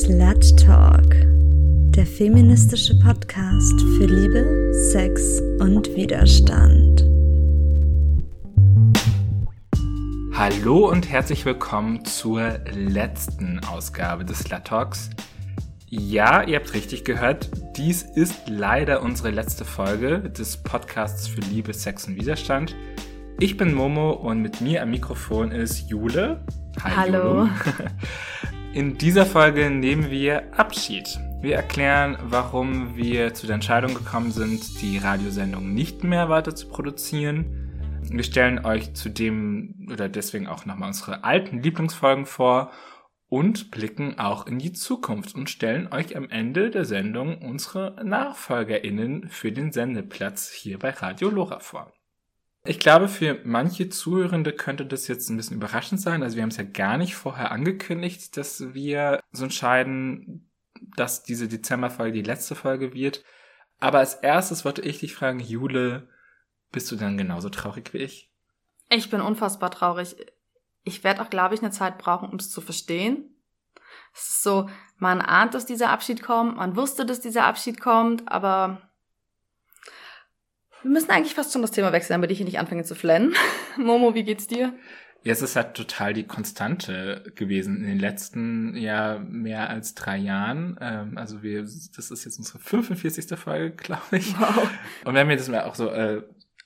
Slut 0.00 0.58
Talk, 0.58 1.14
der 1.90 2.06
feministische 2.06 2.98
Podcast 2.98 3.78
für 3.78 4.06
Liebe, 4.06 4.72
Sex 4.90 5.42
und 5.60 5.86
Widerstand. 5.94 7.04
Hallo 10.32 10.88
und 10.88 11.10
herzlich 11.10 11.44
willkommen 11.44 12.06
zur 12.06 12.58
letzten 12.72 13.60
Ausgabe 13.66 14.24
des 14.24 14.38
Slut 14.38 14.64
Talks. 14.64 15.10
Ja, 15.90 16.42
ihr 16.42 16.56
habt 16.56 16.72
richtig 16.72 17.04
gehört, 17.04 17.50
dies 17.76 18.02
ist 18.02 18.48
leider 18.48 19.02
unsere 19.02 19.30
letzte 19.30 19.66
Folge 19.66 20.20
des 20.20 20.56
Podcasts 20.56 21.28
für 21.28 21.42
Liebe, 21.42 21.74
Sex 21.74 22.08
und 22.08 22.16
Widerstand. 22.16 22.74
Ich 23.40 23.58
bin 23.58 23.74
Momo 23.74 24.12
und 24.12 24.40
mit 24.40 24.62
mir 24.62 24.80
am 24.80 24.90
Mikrofon 24.90 25.52
ist 25.52 25.90
Jule. 25.90 26.46
Hi, 26.82 26.92
Hallo. 26.96 27.46
In 28.74 28.96
dieser 28.96 29.26
Folge 29.26 29.68
nehmen 29.68 30.10
wir 30.10 30.58
Abschied. 30.58 31.20
Wir 31.42 31.56
erklären, 31.56 32.16
warum 32.22 32.96
wir 32.96 33.34
zu 33.34 33.46
der 33.46 33.56
Entscheidung 33.56 33.92
gekommen 33.92 34.30
sind, 34.30 34.80
die 34.80 34.96
Radiosendung 34.96 35.74
nicht 35.74 36.04
mehr 36.04 36.30
weiter 36.30 36.54
zu 36.54 36.68
produzieren. 36.68 38.00
Wir 38.10 38.22
stellen 38.24 38.64
euch 38.64 38.94
zudem 38.94 39.88
oder 39.92 40.08
deswegen 40.08 40.46
auch 40.46 40.64
nochmal 40.64 40.88
unsere 40.88 41.22
alten 41.22 41.60
Lieblingsfolgen 41.60 42.24
vor 42.24 42.70
und 43.28 43.70
blicken 43.70 44.18
auch 44.18 44.46
in 44.46 44.58
die 44.58 44.72
Zukunft 44.72 45.34
und 45.34 45.50
stellen 45.50 45.92
euch 45.92 46.16
am 46.16 46.30
Ende 46.30 46.70
der 46.70 46.86
Sendung 46.86 47.42
unsere 47.42 48.02
NachfolgerInnen 48.02 49.28
für 49.28 49.52
den 49.52 49.72
Sendeplatz 49.72 50.50
hier 50.50 50.78
bei 50.78 50.90
Radio 50.90 51.28
Lora 51.28 51.58
vor. 51.58 51.92
Ich 52.64 52.78
glaube, 52.78 53.08
für 53.08 53.40
manche 53.44 53.88
Zuhörende 53.88 54.52
könnte 54.52 54.86
das 54.86 55.08
jetzt 55.08 55.28
ein 55.28 55.36
bisschen 55.36 55.56
überraschend 55.56 56.00
sein. 56.00 56.22
Also 56.22 56.36
wir 56.36 56.42
haben 56.42 56.50
es 56.50 56.58
ja 56.58 56.62
gar 56.62 56.96
nicht 56.96 57.16
vorher 57.16 57.50
angekündigt, 57.50 58.36
dass 58.36 58.72
wir 58.72 59.20
so 59.32 59.44
entscheiden, 59.44 60.48
dass 60.96 61.24
diese 61.24 61.48
Dezemberfolge 61.48 62.12
die 62.12 62.22
letzte 62.22 62.54
Folge 62.54 62.94
wird. 62.94 63.24
Aber 63.80 63.98
als 63.98 64.14
erstes 64.14 64.64
wollte 64.64 64.82
ich 64.82 65.00
dich 65.00 65.14
fragen, 65.14 65.40
Jule, 65.40 66.08
bist 66.70 66.90
du 66.92 66.96
dann 66.96 67.18
genauso 67.18 67.48
traurig 67.48 67.92
wie 67.92 67.98
ich? 67.98 68.30
Ich 68.90 69.10
bin 69.10 69.20
unfassbar 69.20 69.70
traurig. 69.72 70.14
Ich 70.84 71.02
werde 71.02 71.22
auch, 71.22 71.30
glaube 71.30 71.56
ich, 71.56 71.62
eine 71.62 71.72
Zeit 71.72 71.98
brauchen, 71.98 72.28
um 72.28 72.36
es 72.36 72.50
zu 72.50 72.60
verstehen. 72.60 73.34
Es 74.14 74.28
ist 74.28 74.42
so, 74.42 74.68
man 74.98 75.20
ahnt, 75.20 75.54
dass 75.54 75.66
dieser 75.66 75.90
Abschied 75.90 76.22
kommt, 76.22 76.56
man 76.56 76.76
wusste, 76.76 77.04
dass 77.04 77.20
dieser 77.20 77.44
Abschied 77.44 77.80
kommt, 77.80 78.28
aber 78.30 78.91
wir 80.82 80.90
müssen 80.90 81.10
eigentlich 81.10 81.34
fast 81.34 81.52
schon 81.52 81.62
das 81.62 81.70
Thema 81.70 81.92
wechseln, 81.92 82.14
damit 82.14 82.30
ich 82.30 82.38
hier 82.38 82.46
nicht 82.46 82.58
anfange 82.58 82.84
zu 82.84 82.94
flennen. 82.94 83.34
Momo, 83.76 84.14
wie 84.14 84.24
geht's 84.24 84.46
dir? 84.46 84.74
Ja, 85.24 85.32
es 85.32 85.42
ist 85.42 85.54
halt 85.54 85.74
total 85.74 86.14
die 86.14 86.26
Konstante 86.26 87.32
gewesen 87.36 87.76
in 87.76 87.86
den 87.86 87.98
letzten 88.00 88.76
ja 88.76 89.20
mehr 89.20 89.70
als 89.70 89.94
drei 89.94 90.16
Jahren. 90.16 90.76
Ähm, 90.80 91.16
also 91.16 91.44
wir, 91.44 91.62
das 91.62 92.10
ist 92.10 92.24
jetzt 92.24 92.38
unsere 92.38 92.58
45. 92.58 93.38
Folge, 93.38 93.76
glaube 93.76 94.16
ich. 94.16 94.38
Wow. 94.38 94.68
Und 95.04 95.14
wenn 95.14 95.28
wir 95.28 95.36
das 95.36 95.48
mal 95.48 95.62
auch 95.62 95.76
so 95.76 95.90
äh, 95.90 96.22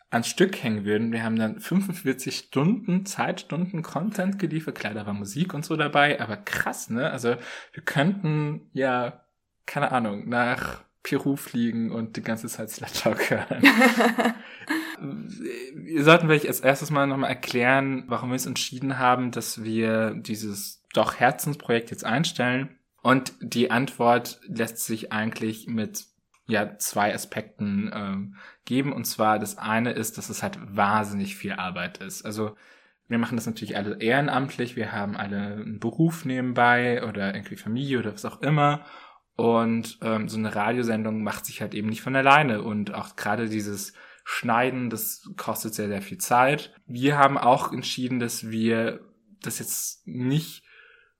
ans 0.08 0.28
Stück 0.28 0.62
hängen 0.62 0.86
würden, 0.86 1.12
wir 1.12 1.22
haben 1.22 1.36
dann 1.36 1.60
45 1.60 2.38
Stunden, 2.38 3.04
Zeitstunden 3.04 3.82
Content 3.82 4.38
geliefert. 4.38 4.76
Klar, 4.76 4.94
da 4.94 5.04
war 5.04 5.12
Musik 5.12 5.52
und 5.52 5.66
so 5.66 5.76
dabei, 5.76 6.18
aber 6.20 6.38
krass, 6.38 6.88
ne? 6.88 7.10
Also 7.10 7.36
wir 7.72 7.82
könnten 7.84 8.70
ja, 8.72 9.24
keine 9.66 9.92
Ahnung, 9.92 10.30
nach 10.30 10.85
Peru 11.06 11.36
fliegen 11.36 11.92
und 11.92 12.16
die 12.16 12.22
ganze 12.22 12.48
Zeit 12.48 12.68
Sluttalk 12.68 13.30
hören. 13.30 13.62
wir 15.74 16.02
sollten 16.02 16.26
vielleicht 16.26 16.48
als 16.48 16.58
erstes 16.58 16.90
mal 16.90 17.06
nochmal 17.06 17.30
erklären, 17.30 18.02
warum 18.08 18.30
wir 18.30 18.34
uns 18.34 18.46
entschieden 18.46 18.98
haben, 18.98 19.30
dass 19.30 19.62
wir 19.62 20.14
dieses 20.14 20.82
doch 20.94 21.14
Herzensprojekt 21.14 21.92
jetzt 21.92 22.04
einstellen. 22.04 22.76
Und 23.02 23.34
die 23.40 23.70
Antwort 23.70 24.40
lässt 24.48 24.84
sich 24.84 25.12
eigentlich 25.12 25.68
mit 25.68 26.06
ja 26.48 26.76
zwei 26.78 27.14
Aspekten 27.14 27.88
ähm, 27.94 28.34
geben. 28.64 28.92
Und 28.92 29.04
zwar 29.04 29.38
das 29.38 29.58
eine 29.58 29.92
ist, 29.92 30.18
dass 30.18 30.28
es 30.28 30.42
halt 30.42 30.58
wahnsinnig 30.76 31.36
viel 31.36 31.52
Arbeit 31.52 31.98
ist. 31.98 32.24
Also 32.24 32.56
wir 33.06 33.18
machen 33.18 33.36
das 33.36 33.46
natürlich 33.46 33.76
alle 33.76 34.00
ehrenamtlich. 34.00 34.74
Wir 34.74 34.90
haben 34.90 35.16
alle 35.16 35.36
einen 35.36 35.78
Beruf 35.78 36.24
nebenbei 36.24 37.04
oder 37.04 37.32
irgendwie 37.32 37.56
Familie 37.56 38.00
oder 38.00 38.12
was 38.12 38.24
auch 38.24 38.42
immer. 38.42 38.84
Und 39.36 39.98
ähm, 40.02 40.28
so 40.28 40.38
eine 40.38 40.54
Radiosendung 40.54 41.22
macht 41.22 41.46
sich 41.46 41.60
halt 41.60 41.74
eben 41.74 41.88
nicht 41.88 42.00
von 42.00 42.16
alleine. 42.16 42.62
Und 42.62 42.94
auch 42.94 43.16
gerade 43.16 43.48
dieses 43.48 43.92
Schneiden, 44.24 44.90
das 44.90 45.30
kostet 45.36 45.74
sehr, 45.74 45.88
sehr 45.88 46.02
viel 46.02 46.18
Zeit. 46.18 46.74
Wir 46.86 47.18
haben 47.18 47.38
auch 47.38 47.72
entschieden, 47.72 48.18
dass 48.18 48.50
wir 48.50 49.00
das 49.42 49.58
jetzt 49.58 50.06
nicht 50.06 50.64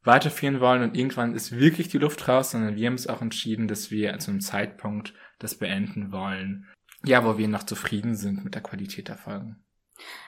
weiterführen 0.03 0.61
wollen 0.61 0.83
und 0.83 0.97
irgendwann 0.97 1.35
ist 1.35 1.53
wirklich 1.53 1.89
die 1.89 1.99
Luft 1.99 2.29
raus, 2.29 2.53
sondern 2.53 2.77
wir 2.77 2.87
haben 2.87 2.95
es 2.95 3.09
auch 3.09 3.21
entschieden, 3.21 3.69
dass 3.69 3.91
wir 3.91 4.17
zu 4.19 4.31
einem 4.31 4.41
Zeitpunkt 4.41 5.13
das 5.39 5.57
beenden 5.57 6.13
wollen, 6.13 6.67
ja, 7.05 7.25
wo 7.25 7.39
wir 7.39 7.49
noch 7.49 7.65
zufrieden 7.65 8.15
sind 8.15 8.45
mit 8.45 8.55
der 8.55 8.63
Qualität 8.63 9.09
der 9.09 9.17
Folgen. 9.17 9.65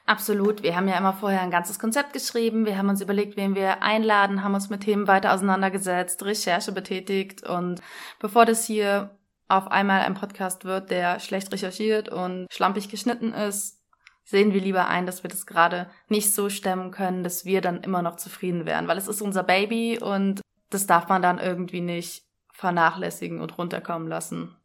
Absolut. 0.07 0.63
Wir 0.63 0.75
haben 0.77 0.89
ja 0.89 0.97
immer 0.97 1.13
vorher 1.13 1.43
ein 1.43 1.51
ganzes 1.51 1.79
Konzept 1.79 2.13
geschrieben. 2.13 2.65
Wir 2.65 2.79
haben 2.79 2.89
uns 2.89 3.01
überlegt, 3.01 3.37
wen 3.37 3.55
wir 3.55 3.83
einladen, 3.83 4.43
haben 4.43 4.55
uns 4.55 4.71
mit 4.71 4.83
Themen 4.83 5.07
weiter 5.07 5.35
auseinandergesetzt, 5.35 6.25
Recherche 6.25 6.73
betätigt. 6.73 7.43
Und 7.43 7.81
bevor 8.19 8.47
das 8.47 8.65
hier 8.65 9.17
auf 9.49 9.69
einmal 9.69 10.01
ein 10.01 10.15
Podcast 10.15 10.65
wird, 10.65 10.91
der 10.91 11.21
schlecht 11.21 11.53
recherchiert 11.53 12.09
und 12.09 12.47
schlampig 12.51 12.89
geschnitten 12.89 13.33
ist, 13.33 13.79
sehen 14.25 14.53
wir 14.53 14.61
lieber 14.61 14.89
ein, 14.89 15.07
dass 15.07 15.23
wir 15.23 15.31
das 15.31 15.47
gerade 15.47 15.91
nicht 16.09 16.35
so 16.35 16.51
stemmen 16.51 16.91
können, 16.91 17.25
dass 17.25 17.47
wir 17.47 17.63
dann 17.63 17.83
immer 17.83 18.03
noch 18.03 18.17
zufrieden 18.17 18.67
wären. 18.67 18.87
Weil 18.87 18.99
es 18.99 19.09
ist 19.09 19.23
unser 19.23 19.43
Baby 19.43 19.99
und 19.99 20.43
das 20.71 20.87
darf 20.87 21.09
man 21.09 21.23
dann 21.23 21.39
irgendwie 21.39 21.81
nicht 21.81 22.25
vernachlässigen 22.53 23.41
und 23.41 23.57
runterkommen 23.57 24.07
lassen. 24.07 24.58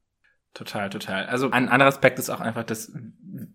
Total, 0.53 0.90
total. 0.90 1.25
Also 1.25 1.50
ein 1.50 1.68
anderer 1.68 1.90
Aspekt 1.90 2.19
ist 2.19 2.30
auch 2.30 2.40
einfach, 2.40 2.64
dass 2.64 2.91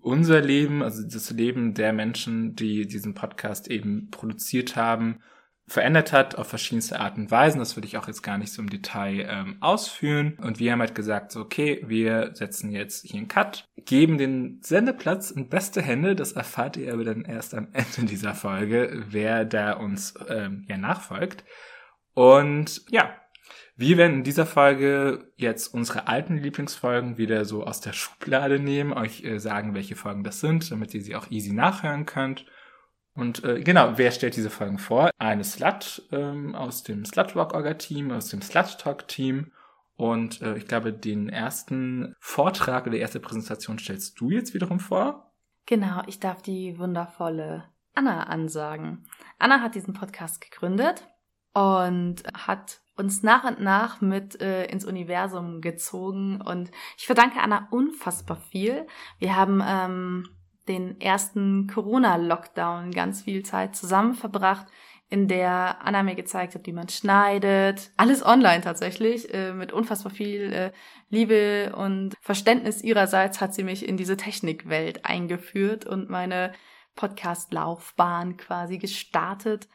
unser 0.01 0.41
Leben, 0.41 0.83
also 0.83 1.03
das 1.03 1.31
Leben 1.31 1.75
der 1.75 1.93
Menschen, 1.93 2.57
die 2.57 2.87
diesen 2.89 3.15
Podcast 3.15 3.71
eben 3.71 4.09
produziert 4.11 4.75
haben, 4.75 5.21
verändert 5.69 6.13
hat 6.13 6.35
auf 6.37 6.49
verschiedenste 6.49 6.99
Arten 6.99 7.23
und 7.23 7.31
Weisen. 7.31 7.59
Das 7.59 7.77
würde 7.77 7.87
ich 7.87 7.99
auch 7.99 8.09
jetzt 8.09 8.23
gar 8.23 8.39
nicht 8.39 8.53
so 8.53 8.63
im 8.63 8.71
Detail 8.71 9.29
ähm, 9.31 9.59
ausführen. 9.61 10.39
Und 10.43 10.59
wir 10.59 10.73
haben 10.73 10.81
halt 10.81 10.95
gesagt, 10.95 11.31
so, 11.31 11.41
okay, 11.41 11.85
wir 11.87 12.31
setzen 12.35 12.73
jetzt 12.73 13.07
hier 13.07 13.19
einen 13.19 13.29
Cut, 13.29 13.69
geben 13.77 14.19
den 14.19 14.61
Sendeplatz 14.63 15.31
in 15.31 15.49
beste 15.49 15.83
Hände. 15.83 16.17
Das 16.17 16.33
erfahrt 16.33 16.79
ihr 16.79 16.93
aber 16.93 17.05
dann 17.05 17.25
erst 17.25 17.55
am 17.55 17.69
Ende 17.73 18.11
dieser 18.11 18.35
Folge, 18.35 19.05
wer 19.11 19.45
da 19.45 19.75
uns 19.75 20.15
ähm, 20.29 20.65
ja 20.69 20.79
nachfolgt. 20.79 21.45
Und 22.15 22.83
ja, 22.91 23.15
wir 23.79 23.97
werden 23.97 24.17
in 24.17 24.25
dieser 24.25 24.45
Folge 24.45 25.31
jetzt 25.37 25.73
unsere 25.73 26.09
alten 26.09 26.37
Lieblingsfolgen 26.37 27.17
wieder 27.17 27.45
so 27.45 27.63
aus 27.63 27.81
der 27.81 27.93
Schublade 27.93 28.59
nehmen, 28.59 28.93
euch 28.93 29.23
äh, 29.23 29.39
sagen, 29.39 29.73
welche 29.73 29.95
Folgen 29.95 30.25
das 30.25 30.41
sind, 30.41 30.69
damit 30.73 30.93
ihr 30.95 31.01
sie 31.01 31.15
auch 31.15 31.31
easy 31.31 31.53
nachhören 31.53 32.05
könnt. 32.05 32.45
Und 33.15 33.45
äh, 33.45 33.63
genau, 33.63 33.93
wer 33.95 34.11
stellt 34.11 34.35
diese 34.35 34.51
Folgen 34.51 34.79
vor? 34.79 35.11
Eine 35.19 35.45
Slut 35.45 36.03
ähm, 36.11 36.57
aus 36.57 36.83
dem 36.83 37.05
Slutvlog-Orga-Team, 37.05 38.11
aus 38.11 38.29
dem 38.31 38.43
Slut-Talk-Team. 38.43 39.53
Und 39.95 40.43
äh, 40.43 40.57
ich 40.57 40.67
glaube, 40.67 40.93
den 40.93 41.29
ersten 41.29 42.17
Vortrag 42.19 42.83
oder 42.83 42.97
die 42.97 43.01
erste 43.01 43.21
Präsentation 43.21 43.79
stellst 43.79 44.19
du 44.21 44.31
jetzt 44.31 44.55
wiederum 44.55 44.81
vor. 44.81 45.31
Genau, 45.67 46.03
ich 46.09 46.19
darf 46.19 46.43
die 46.43 46.81
wundervolle 46.81 47.63
Anna 47.95 48.25
ansagen. 48.25 49.07
Anna 49.39 49.61
hat 49.61 49.77
diesen 49.77 49.95
Podcast 49.95 50.41
gegründet 50.41 51.07
und 51.55 52.25
hat 52.35 52.81
uns 52.99 53.23
nach 53.23 53.45
und 53.45 53.61
nach 53.61 54.01
mit 54.01 54.41
äh, 54.41 54.67
ins 54.67 54.85
Universum 54.85 55.61
gezogen 55.61 56.41
und 56.41 56.71
ich 56.97 57.07
verdanke 57.07 57.41
Anna 57.41 57.69
unfassbar 57.71 58.37
viel. 58.51 58.87
Wir 59.19 59.37
haben 59.37 59.63
ähm, 59.65 60.29
den 60.69 61.01
ersten 61.01 61.67
Corona-Lockdown 61.67 62.91
ganz 62.91 63.23
viel 63.23 63.45
Zeit 63.45 63.75
zusammen 63.75 64.15
verbracht, 64.15 64.67
in 65.11 65.27
der 65.27 65.79
Anna 65.83 66.03
mir 66.03 66.15
gezeigt 66.15 66.55
hat, 66.55 66.67
wie 66.67 66.73
man 66.73 66.89
schneidet. 66.89 67.91
Alles 67.97 68.25
online 68.25 68.61
tatsächlich. 68.61 69.33
Äh, 69.33 69.55
mit 69.55 69.73
unfassbar 69.73 70.13
viel 70.13 70.53
äh, 70.53 70.73
Liebe 71.09 71.75
und 71.75 72.15
Verständnis 72.21 72.83
ihrerseits 72.83 73.41
hat 73.41 73.55
sie 73.55 73.65
mich 73.65 73.89
in 73.89 73.97
diese 73.97 74.19
Technikwelt 74.19 75.07
eingeführt 75.07 75.87
und 75.87 76.11
meine 76.11 76.53
Podcast-Laufbahn 76.95 78.37
quasi 78.37 78.77
gestartet 78.77 79.69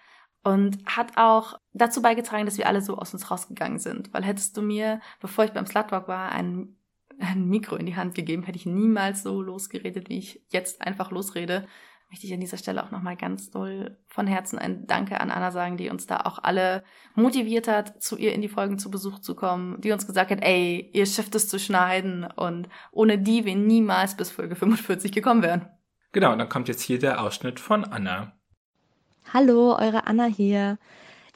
und 0.43 0.85
hat 0.85 1.17
auch 1.17 1.59
dazu 1.73 2.01
beigetragen, 2.01 2.45
dass 2.45 2.57
wir 2.57 2.67
alle 2.67 2.81
so 2.81 2.97
aus 2.97 3.13
uns 3.13 3.31
rausgegangen 3.31 3.79
sind. 3.79 4.13
Weil 4.13 4.23
hättest 4.23 4.55
du 4.57 4.61
mir, 4.61 4.99
bevor 5.21 5.45
ich 5.45 5.51
beim 5.51 5.65
Slutwalk 5.65 6.07
war, 6.07 6.31
ein, 6.31 6.75
ein 7.19 7.47
Mikro 7.47 7.75
in 7.77 7.85
die 7.85 7.95
Hand 7.95 8.13
gegeben, 8.13 8.43
hätte 8.43 8.57
ich 8.57 8.65
niemals 8.65 9.23
so 9.23 9.41
losgeredet, 9.41 10.09
wie 10.09 10.17
ich 10.17 10.45
jetzt 10.49 10.81
einfach 10.81 11.11
losrede. 11.11 11.65
Möchte 12.09 12.27
ich 12.27 12.33
an 12.33 12.41
dieser 12.41 12.57
Stelle 12.57 12.83
auch 12.83 12.91
nochmal 12.91 13.15
ganz 13.15 13.49
doll 13.49 13.97
von 14.07 14.27
Herzen 14.27 14.59
ein 14.59 14.85
Danke 14.85 15.19
an 15.19 15.31
Anna 15.31 15.49
sagen, 15.49 15.77
die 15.77 15.89
uns 15.89 16.05
da 16.05 16.17
auch 16.17 16.39
alle 16.43 16.83
motiviert 17.15 17.67
hat, 17.67 18.03
zu 18.03 18.17
ihr 18.17 18.33
in 18.33 18.41
die 18.41 18.49
Folgen 18.49 18.77
zu 18.77 18.91
Besuch 18.91 19.19
zu 19.19 19.35
kommen, 19.35 19.81
die 19.81 19.91
uns 19.91 20.05
gesagt 20.05 20.29
hat, 20.29 20.43
ey, 20.43 20.91
ihr 20.93 21.05
schafft 21.07 21.33
es 21.33 21.47
zu 21.47 21.57
schneiden 21.57 22.25
und 22.25 22.69
ohne 22.91 23.17
die 23.17 23.45
wir 23.45 23.55
niemals 23.55 24.15
bis 24.15 24.29
Folge 24.29 24.55
45 24.55 25.11
gekommen 25.11 25.41
wären. 25.41 25.69
Genau, 26.11 26.35
dann 26.35 26.49
kommt 26.49 26.67
jetzt 26.67 26.81
hier 26.81 26.99
der 26.99 27.23
Ausschnitt 27.23 27.59
von 27.59 27.83
Anna. 27.83 28.33
Hallo, 29.31 29.75
eure 29.77 30.07
Anna 30.07 30.25
hier. 30.25 30.77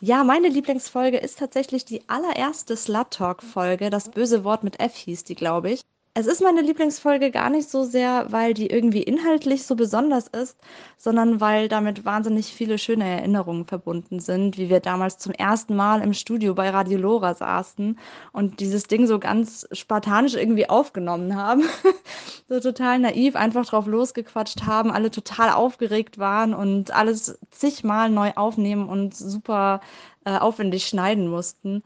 Ja, 0.01 0.23
meine 0.23 0.49
Lieblingsfolge 0.49 1.17
ist 1.17 1.39
tatsächlich 1.39 1.85
die 1.85 2.07
allererste 2.09 2.77
Slut 2.77 3.11
Talk 3.11 3.43
Folge. 3.43 3.89
Das 3.89 4.09
böse 4.11 4.43
Wort 4.43 4.63
mit 4.63 4.79
F 4.79 4.95
hieß 4.95 5.23
die, 5.25 5.35
glaube 5.35 5.71
ich. 5.71 5.81
Es 6.19 6.25
ist 6.25 6.41
meine 6.41 6.61
Lieblingsfolge 6.61 7.29
gar 7.29 7.51
nicht 7.51 7.69
so 7.69 7.83
sehr, 7.83 8.25
weil 8.31 8.55
die 8.55 8.71
irgendwie 8.71 9.03
inhaltlich 9.03 9.67
so 9.67 9.75
besonders 9.75 10.27
ist, 10.27 10.57
sondern 10.97 11.39
weil 11.41 11.67
damit 11.67 12.05
wahnsinnig 12.05 12.47
viele 12.47 12.79
schöne 12.79 13.07
Erinnerungen 13.07 13.67
verbunden 13.67 14.19
sind, 14.19 14.57
wie 14.57 14.67
wir 14.67 14.79
damals 14.79 15.19
zum 15.19 15.33
ersten 15.33 15.75
Mal 15.75 16.01
im 16.01 16.13
Studio 16.15 16.55
bei 16.55 16.71
Radio 16.71 16.97
Lora 16.97 17.35
saßen 17.35 17.99
und 18.31 18.59
dieses 18.59 18.85
Ding 18.85 19.05
so 19.05 19.19
ganz 19.19 19.67
spartanisch 19.71 20.33
irgendwie 20.33 20.67
aufgenommen 20.67 21.35
haben. 21.35 21.65
so 22.49 22.59
total 22.61 22.97
naiv 22.97 23.35
einfach 23.35 23.67
drauf 23.67 23.85
losgequatscht 23.85 24.63
haben, 24.63 24.89
alle 24.89 25.11
total 25.11 25.51
aufgeregt 25.51 26.17
waren 26.17 26.55
und 26.55 26.89
alles 26.95 27.37
zigmal 27.51 28.09
neu 28.09 28.31
aufnehmen 28.35 28.89
und 28.89 29.15
super 29.15 29.81
äh, 30.25 30.35
aufwendig 30.35 30.87
schneiden 30.87 31.27
mussten. 31.27 31.83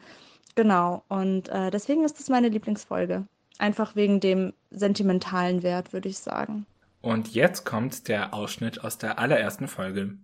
Genau, 0.56 1.04
und 1.10 1.50
äh, 1.50 1.70
deswegen 1.70 2.06
ist 2.06 2.18
das 2.18 2.30
meine 2.30 2.48
Lieblingsfolge. 2.48 3.28
Einfach 3.62 3.96
wegen 3.96 4.20
dem 4.20 4.54
sentimentalen 4.72 5.62
Wert, 5.62 5.94
würde 5.94 6.10
ich 6.10 6.18
sagen. 6.18 6.66
Und 7.00 7.36
jetzt 7.36 7.64
kommt 7.64 8.08
der 8.08 8.34
Ausschnitt 8.34 8.84
aus 8.84 8.98
der 8.98 9.20
allerersten 9.20 9.68
Folge. 9.68 10.18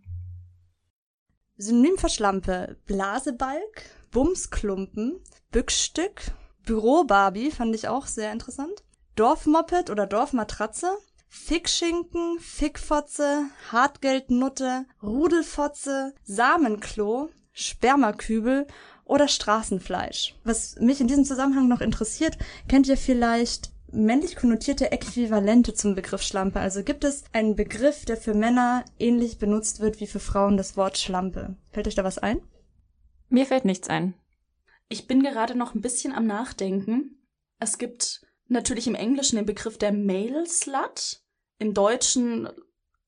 Synonym 1.56 2.00
für 2.00 2.10
Schlampe. 2.10 2.78
Blasebalg, 2.88 3.86
Bumsklumpen, 4.10 5.20
Bückstück, 5.52 6.32
Bürobarbie 6.66 7.52
fand 7.52 7.76
ich 7.76 7.88
auch 7.88 8.08
sehr 8.08 8.32
interessant. 8.32 8.84
Dorfmoped 9.16 9.92
oder 9.92 10.08
Dorfmatratze, 10.08 10.98
Fickschinken, 11.30 12.40
Fickfotze, 12.40 13.46
Hartgeldnutte, 13.72 14.86
Rudelfotze, 15.04 16.16
Samenklo, 16.24 17.30
Spermakübel 17.54 18.66
oder 19.08 19.28
Straßenfleisch. 19.28 20.36
Was 20.44 20.76
mich 20.80 21.02
in 21.02 21.08
diesem 21.08 21.26
Zusammenhang 21.26 21.68
noch 21.68 21.82
interessiert, 21.82 22.38
kennt 22.68 22.88
ihr 22.88 22.98
vielleicht 22.98 23.72
männlich 23.92 24.36
konnotierte 24.36 24.92
Äquivalente 24.92 25.74
zum 25.74 25.96
Begriff 25.96 26.22
Schlampe? 26.22 26.60
Also 26.60 26.84
gibt 26.84 27.04
es 27.04 27.24
einen 27.34 27.56
Begriff, 27.56 28.06
der 28.06 28.18
für 28.18 28.34
Männer 28.34 28.84
ähnlich 29.00 29.38
benutzt 29.38 29.80
wird 29.80 30.00
wie 30.00 30.08
für 30.08 30.20
Frauen 30.20 30.58
das 30.58 30.78
Wort 30.78 30.98
Schlampe? 30.98 31.56
Fällt 31.72 31.88
euch 31.88 31.96
da 31.96 32.04
was 32.04 32.18
ein? 32.18 32.42
Mir 33.30 33.46
fällt 33.46 33.66
nichts 33.66 33.90
ein. 33.90 34.14
Ich 34.90 35.08
bin 35.08 35.24
gerade 35.24 35.56
noch 35.56 35.76
ein 35.76 35.82
bisschen 35.82 36.14
am 36.14 36.26
Nachdenken. 36.26 37.22
Es 37.60 37.78
gibt 37.78 38.22
natürlich 38.48 38.88
im 38.88 38.96
Englischen 38.96 39.36
den 39.36 39.46
Begriff 39.46 39.78
der 39.78 39.92
Male 39.92 40.46
Slut. 40.48 41.22
Im 41.60 41.74
Deutschen, 41.74 42.48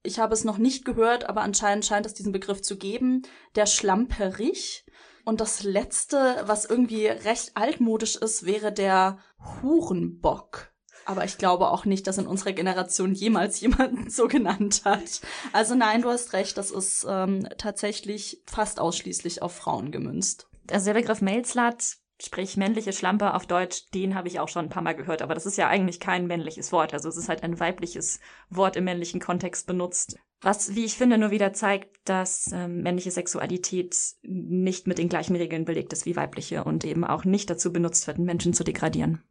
ich 0.03 0.19
habe 0.19 0.33
es 0.33 0.43
noch 0.43 0.57
nicht 0.57 0.83
gehört, 0.83 1.25
aber 1.29 1.41
anscheinend 1.41 1.85
scheint 1.85 2.05
es 2.05 2.13
diesen 2.13 2.31
Begriff 2.31 2.61
zu 2.61 2.77
geben, 2.77 3.21
der 3.55 3.65
Schlamperich. 3.65 4.85
Und 5.29 5.41
das 5.41 5.61
letzte, 5.61 6.41
was 6.47 6.65
irgendwie 6.65 7.05
recht 7.05 7.51
altmodisch 7.53 8.15
ist, 8.15 8.47
wäre 8.47 8.71
der 8.71 9.19
Hurenbock. 9.61 10.73
Aber 11.05 11.23
ich 11.23 11.37
glaube 11.37 11.69
auch 11.69 11.85
nicht, 11.85 12.07
dass 12.07 12.17
in 12.17 12.25
unserer 12.25 12.53
Generation 12.53 13.13
jemals 13.13 13.59
jemanden 13.61 14.09
so 14.09 14.27
genannt 14.27 14.81
hat. 14.85 15.21
Also 15.53 15.75
nein, 15.75 16.01
du 16.01 16.09
hast 16.09 16.33
recht, 16.33 16.57
das 16.57 16.71
ist 16.71 17.05
ähm, 17.07 17.47
tatsächlich 17.59 18.41
fast 18.47 18.79
ausschließlich 18.79 19.43
auf 19.43 19.53
Frauen 19.53 19.91
gemünzt. 19.91 20.47
Also 20.71 20.85
der 20.85 20.99
Begriff 20.99 21.21
Mailslut, 21.21 21.97
sprich 22.19 22.57
männliche 22.57 22.91
Schlampe 22.91 23.35
auf 23.35 23.45
Deutsch, 23.45 23.91
den 23.93 24.15
habe 24.15 24.29
ich 24.29 24.39
auch 24.39 24.49
schon 24.49 24.65
ein 24.65 24.69
paar 24.69 24.81
Mal 24.81 24.95
gehört. 24.95 25.21
Aber 25.21 25.35
das 25.35 25.45
ist 25.45 25.59
ja 25.59 25.67
eigentlich 25.67 25.99
kein 25.99 26.25
männliches 26.25 26.71
Wort. 26.71 26.91
Also 26.95 27.07
es 27.07 27.17
ist 27.17 27.29
halt 27.29 27.43
ein 27.43 27.59
weibliches 27.59 28.19
Wort 28.49 28.75
im 28.75 28.85
männlichen 28.85 29.19
Kontext 29.19 29.67
benutzt. 29.67 30.17
Was, 30.41 30.73
wie 30.75 30.85
ich 30.85 30.97
finde, 30.97 31.17
nur 31.17 31.31
wieder 31.31 31.51
zeigt, 31.51 31.97
dass 32.05 32.51
ähm, 32.53 32.81
männliche 32.81 33.11
Sexualität 33.11 33.95
nicht 34.23 34.87
mit 34.87 34.97
den 34.97 35.09
gleichen 35.09 35.35
Regeln 35.35 35.65
belegt 35.65 35.91
ist 35.91 36.05
wie 36.05 36.15
weibliche 36.15 36.63
und 36.63 36.85
eben 36.85 37.03
auch 37.03 37.25
nicht 37.25 37.49
dazu 37.49 37.73
benutzt 37.73 38.07
wird, 38.07 38.19
Menschen 38.19 38.53
zu 38.53 38.63
degradieren. 38.63 39.21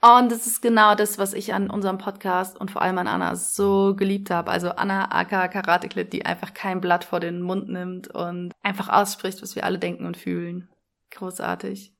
Und 0.00 0.30
das 0.30 0.46
ist 0.46 0.62
genau 0.62 0.94
das, 0.94 1.18
was 1.18 1.32
ich 1.32 1.54
an 1.54 1.70
unserem 1.70 1.98
Podcast 1.98 2.60
und 2.60 2.70
vor 2.70 2.82
allem 2.82 2.98
an 2.98 3.08
Anna 3.08 3.34
so 3.34 3.96
geliebt 3.96 4.30
habe. 4.30 4.50
Also 4.50 4.70
Anna 4.70 5.10
aka 5.10 5.48
Karate 5.48 5.88
Kid, 5.88 6.12
die 6.12 6.24
einfach 6.24 6.54
kein 6.54 6.80
Blatt 6.80 7.04
vor 7.04 7.18
den 7.18 7.42
Mund 7.42 7.68
nimmt 7.68 8.08
und 8.08 8.52
einfach 8.62 8.88
ausspricht, 8.88 9.42
was 9.42 9.56
wir 9.56 9.64
alle 9.64 9.78
denken 9.78 10.06
und 10.06 10.16
fühlen. 10.16 10.68
Großartig. 11.10 11.97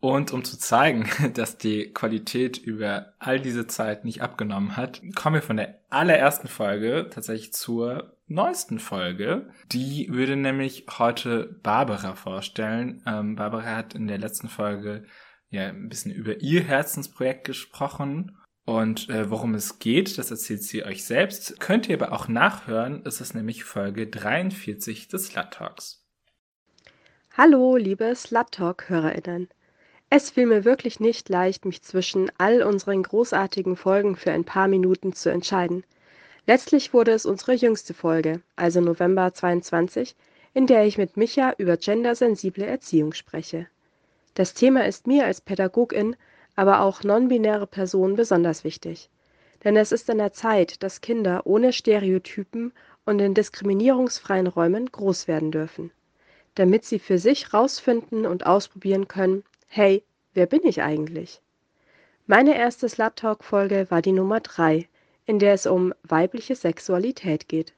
Und 0.00 0.32
um 0.32 0.44
zu 0.44 0.58
zeigen, 0.58 1.08
dass 1.34 1.58
die 1.58 1.92
Qualität 1.92 2.56
über 2.58 3.12
all 3.18 3.38
diese 3.38 3.66
Zeit 3.66 4.04
nicht 4.04 4.22
abgenommen 4.22 4.76
hat, 4.76 5.02
kommen 5.14 5.34
wir 5.34 5.42
von 5.42 5.58
der 5.58 5.78
allerersten 5.90 6.48
Folge 6.48 7.08
tatsächlich 7.10 7.52
zur 7.52 8.16
neuesten 8.26 8.78
Folge. 8.78 9.50
Die 9.70 10.08
würde 10.10 10.36
nämlich 10.36 10.86
heute 10.98 11.58
Barbara 11.62 12.14
vorstellen. 12.14 13.02
Ähm, 13.06 13.36
Barbara 13.36 13.76
hat 13.76 13.94
in 13.94 14.06
der 14.06 14.18
letzten 14.18 14.48
Folge 14.48 15.04
ja 15.50 15.68
ein 15.68 15.88
bisschen 15.88 16.12
über 16.12 16.40
ihr 16.40 16.62
Herzensprojekt 16.62 17.44
gesprochen. 17.44 18.36
Und 18.64 19.08
äh, 19.08 19.28
worum 19.30 19.54
es 19.54 19.80
geht, 19.80 20.16
das 20.16 20.30
erzählt 20.30 20.62
sie 20.62 20.84
euch 20.84 21.04
selbst. 21.04 21.58
Könnt 21.60 21.88
ihr 21.88 22.00
aber 22.00 22.12
auch 22.12 22.28
nachhören, 22.28 23.02
ist 23.04 23.20
es 23.20 23.34
nämlich 23.34 23.64
Folge 23.64 24.06
43 24.06 25.08
des 25.08 25.26
Slut 25.26 25.50
Talks. 25.50 26.06
Hallo, 27.36 27.76
liebe 27.76 28.14
Slut 28.14 28.52
Talk-HörerInnen. 28.52 29.48
Es 30.12 30.30
fiel 30.30 30.46
mir 30.46 30.64
wirklich 30.64 30.98
nicht 30.98 31.28
leicht, 31.28 31.64
mich 31.64 31.82
zwischen 31.82 32.32
all 32.36 32.64
unseren 32.64 33.04
großartigen 33.04 33.76
Folgen 33.76 34.16
für 34.16 34.32
ein 34.32 34.44
paar 34.44 34.66
Minuten 34.66 35.12
zu 35.12 35.30
entscheiden. 35.30 35.84
Letztlich 36.48 36.92
wurde 36.92 37.12
es 37.12 37.26
unsere 37.26 37.52
jüngste 37.52 37.94
Folge, 37.94 38.40
also 38.56 38.80
November 38.80 39.32
22, 39.32 40.16
in 40.52 40.66
der 40.66 40.84
ich 40.84 40.98
mit 40.98 41.16
Micha 41.16 41.54
über 41.58 41.76
gendersensible 41.76 42.66
Erziehung 42.66 43.12
spreche. 43.12 43.68
Das 44.34 44.52
Thema 44.52 44.84
ist 44.84 45.06
mir 45.06 45.26
als 45.26 45.40
Pädagogin, 45.40 46.16
aber 46.56 46.80
auch 46.80 47.04
non-binäre 47.04 47.68
Personen 47.68 48.16
besonders 48.16 48.64
wichtig. 48.64 49.10
Denn 49.62 49.76
es 49.76 49.92
ist 49.92 50.10
an 50.10 50.18
der 50.18 50.32
Zeit, 50.32 50.82
dass 50.82 51.02
Kinder 51.02 51.42
ohne 51.46 51.72
Stereotypen 51.72 52.72
und 53.04 53.20
in 53.20 53.34
diskriminierungsfreien 53.34 54.48
Räumen 54.48 54.90
groß 54.90 55.28
werden 55.28 55.52
dürfen. 55.52 55.92
Damit 56.56 56.84
sie 56.84 56.98
für 56.98 57.18
sich 57.18 57.54
rausfinden 57.54 58.26
und 58.26 58.44
ausprobieren 58.44 59.06
können, 59.06 59.44
Hey, 59.72 60.02
wer 60.34 60.46
bin 60.46 60.64
ich 60.64 60.82
eigentlich? 60.82 61.40
Meine 62.26 62.58
erste 62.58 62.88
Slut 62.88 63.14
Talk 63.14 63.44
Folge 63.44 63.86
war 63.88 64.02
die 64.02 64.10
Nummer 64.10 64.40
3, 64.40 64.88
in 65.26 65.38
der 65.38 65.54
es 65.54 65.64
um 65.64 65.94
weibliche 66.02 66.56
Sexualität 66.56 67.46
geht. 67.46 67.72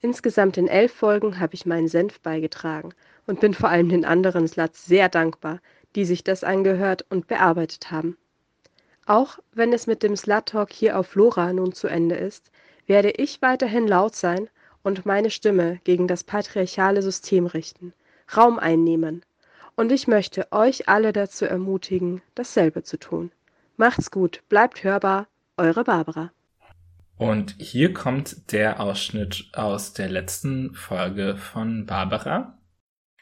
Insgesamt 0.00 0.56
in 0.56 0.68
elf 0.68 0.92
Folgen 0.92 1.40
habe 1.40 1.54
ich 1.54 1.66
meinen 1.66 1.88
Senf 1.88 2.20
beigetragen 2.20 2.90
und 3.26 3.40
bin 3.40 3.54
vor 3.54 3.70
allem 3.70 3.88
den 3.88 4.04
anderen 4.04 4.46
Sluts 4.46 4.86
sehr 4.86 5.08
dankbar, 5.08 5.58
die 5.96 6.04
sich 6.04 6.22
das 6.22 6.44
angehört 6.44 7.04
und 7.10 7.26
bearbeitet 7.26 7.90
haben. 7.90 8.16
Auch 9.04 9.40
wenn 9.50 9.72
es 9.72 9.88
mit 9.88 10.04
dem 10.04 10.14
Slut 10.14 10.46
Talk 10.46 10.72
hier 10.72 10.96
auf 10.96 11.16
Lora 11.16 11.52
nun 11.52 11.72
zu 11.72 11.88
Ende 11.88 12.14
ist, 12.14 12.52
werde 12.86 13.10
ich 13.10 13.42
weiterhin 13.42 13.88
laut 13.88 14.14
sein 14.14 14.48
und 14.84 15.06
meine 15.06 15.30
Stimme 15.30 15.80
gegen 15.82 16.06
das 16.06 16.22
patriarchale 16.22 17.02
System 17.02 17.46
richten, 17.46 17.94
Raum 18.36 18.60
einnehmen 18.60 19.24
und 19.76 19.92
ich 19.92 20.08
möchte 20.08 20.50
euch 20.52 20.88
alle 20.88 21.12
dazu 21.12 21.44
ermutigen, 21.44 22.22
dasselbe 22.34 22.82
zu 22.82 22.98
tun. 22.98 23.30
Macht's 23.76 24.10
gut, 24.10 24.42
bleibt 24.48 24.82
hörbar, 24.82 25.28
eure 25.56 25.84
Barbara. 25.84 26.32
Und 27.18 27.54
hier 27.58 27.94
kommt 27.94 28.52
der 28.52 28.80
Ausschnitt 28.80 29.50
aus 29.54 29.94
der 29.94 30.08
letzten 30.08 30.74
Folge 30.74 31.36
von 31.36 31.86
Barbara. 31.86 32.58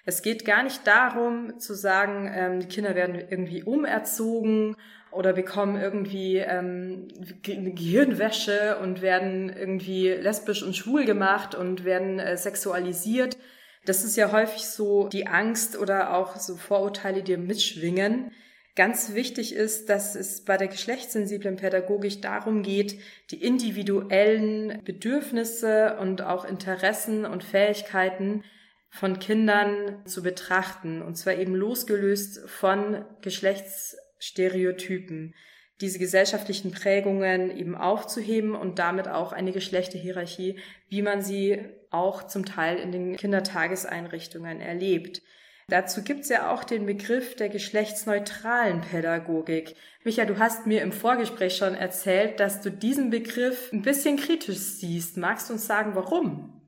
Es 0.04 0.22
geht 0.22 0.44
gar 0.44 0.62
nicht 0.62 0.86
darum 0.86 1.58
zu 1.58 1.74
sagen, 1.74 2.30
ähm, 2.32 2.60
die 2.60 2.68
Kinder 2.68 2.94
werden 2.94 3.14
irgendwie 3.14 3.62
umerzogen 3.62 4.76
oder 5.12 5.32
bekommen 5.32 5.80
irgendwie 5.80 6.38
ähm, 6.38 7.08
Gehirnwäsche 7.42 8.78
und 8.82 9.00
werden 9.00 9.48
irgendwie 9.48 10.08
lesbisch 10.08 10.62
und 10.62 10.76
schwul 10.76 11.04
gemacht 11.04 11.54
und 11.54 11.84
werden 11.84 12.18
äh, 12.18 12.36
sexualisiert, 12.36 13.38
das 13.86 14.04
ist 14.04 14.16
ja 14.16 14.32
häufig 14.32 14.66
so 14.66 15.08
die 15.08 15.26
Angst 15.26 15.76
oder 15.76 16.14
auch 16.14 16.36
so 16.36 16.56
Vorurteile, 16.56 17.22
die 17.22 17.36
mitschwingen. 17.36 18.32
Ganz 18.76 19.14
wichtig 19.14 19.54
ist, 19.54 19.88
dass 19.88 20.16
es 20.16 20.44
bei 20.44 20.56
der 20.56 20.68
geschlechtssensiblen 20.68 21.56
Pädagogik 21.56 22.22
darum 22.22 22.62
geht, 22.62 22.98
die 23.30 23.42
individuellen 23.42 24.82
Bedürfnisse 24.84 25.96
und 26.00 26.22
auch 26.22 26.44
Interessen 26.44 27.24
und 27.24 27.44
Fähigkeiten 27.44 28.42
von 28.90 29.20
Kindern 29.20 30.02
zu 30.06 30.22
betrachten. 30.22 31.02
Und 31.02 31.16
zwar 31.16 31.34
eben 31.34 31.54
losgelöst 31.54 32.48
von 32.48 33.04
Geschlechtsstereotypen 33.22 35.34
diese 35.80 35.98
gesellschaftlichen 35.98 36.70
Prägungen 36.70 37.56
eben 37.56 37.74
aufzuheben 37.74 38.54
und 38.54 38.78
damit 38.78 39.08
auch 39.08 39.32
eine 39.32 39.52
Geschlechterhierarchie, 39.52 40.58
wie 40.88 41.02
man 41.02 41.20
sie 41.20 41.60
auch 41.94 42.26
zum 42.26 42.44
Teil 42.44 42.78
in 42.78 42.92
den 42.92 43.16
Kindertageseinrichtungen 43.16 44.60
erlebt. 44.60 45.22
Dazu 45.68 46.02
gibt's 46.02 46.28
ja 46.28 46.52
auch 46.52 46.62
den 46.62 46.84
Begriff 46.84 47.36
der 47.36 47.48
geschlechtsneutralen 47.48 48.82
Pädagogik. 48.82 49.76
Micha, 50.04 50.26
du 50.26 50.38
hast 50.38 50.66
mir 50.66 50.82
im 50.82 50.92
Vorgespräch 50.92 51.56
schon 51.56 51.74
erzählt, 51.74 52.38
dass 52.38 52.60
du 52.60 52.70
diesen 52.70 53.08
Begriff 53.08 53.72
ein 53.72 53.80
bisschen 53.80 54.18
kritisch 54.18 54.58
siehst. 54.58 55.16
Magst 55.16 55.48
du 55.48 55.54
uns 55.54 55.66
sagen, 55.66 55.94
warum? 55.94 56.60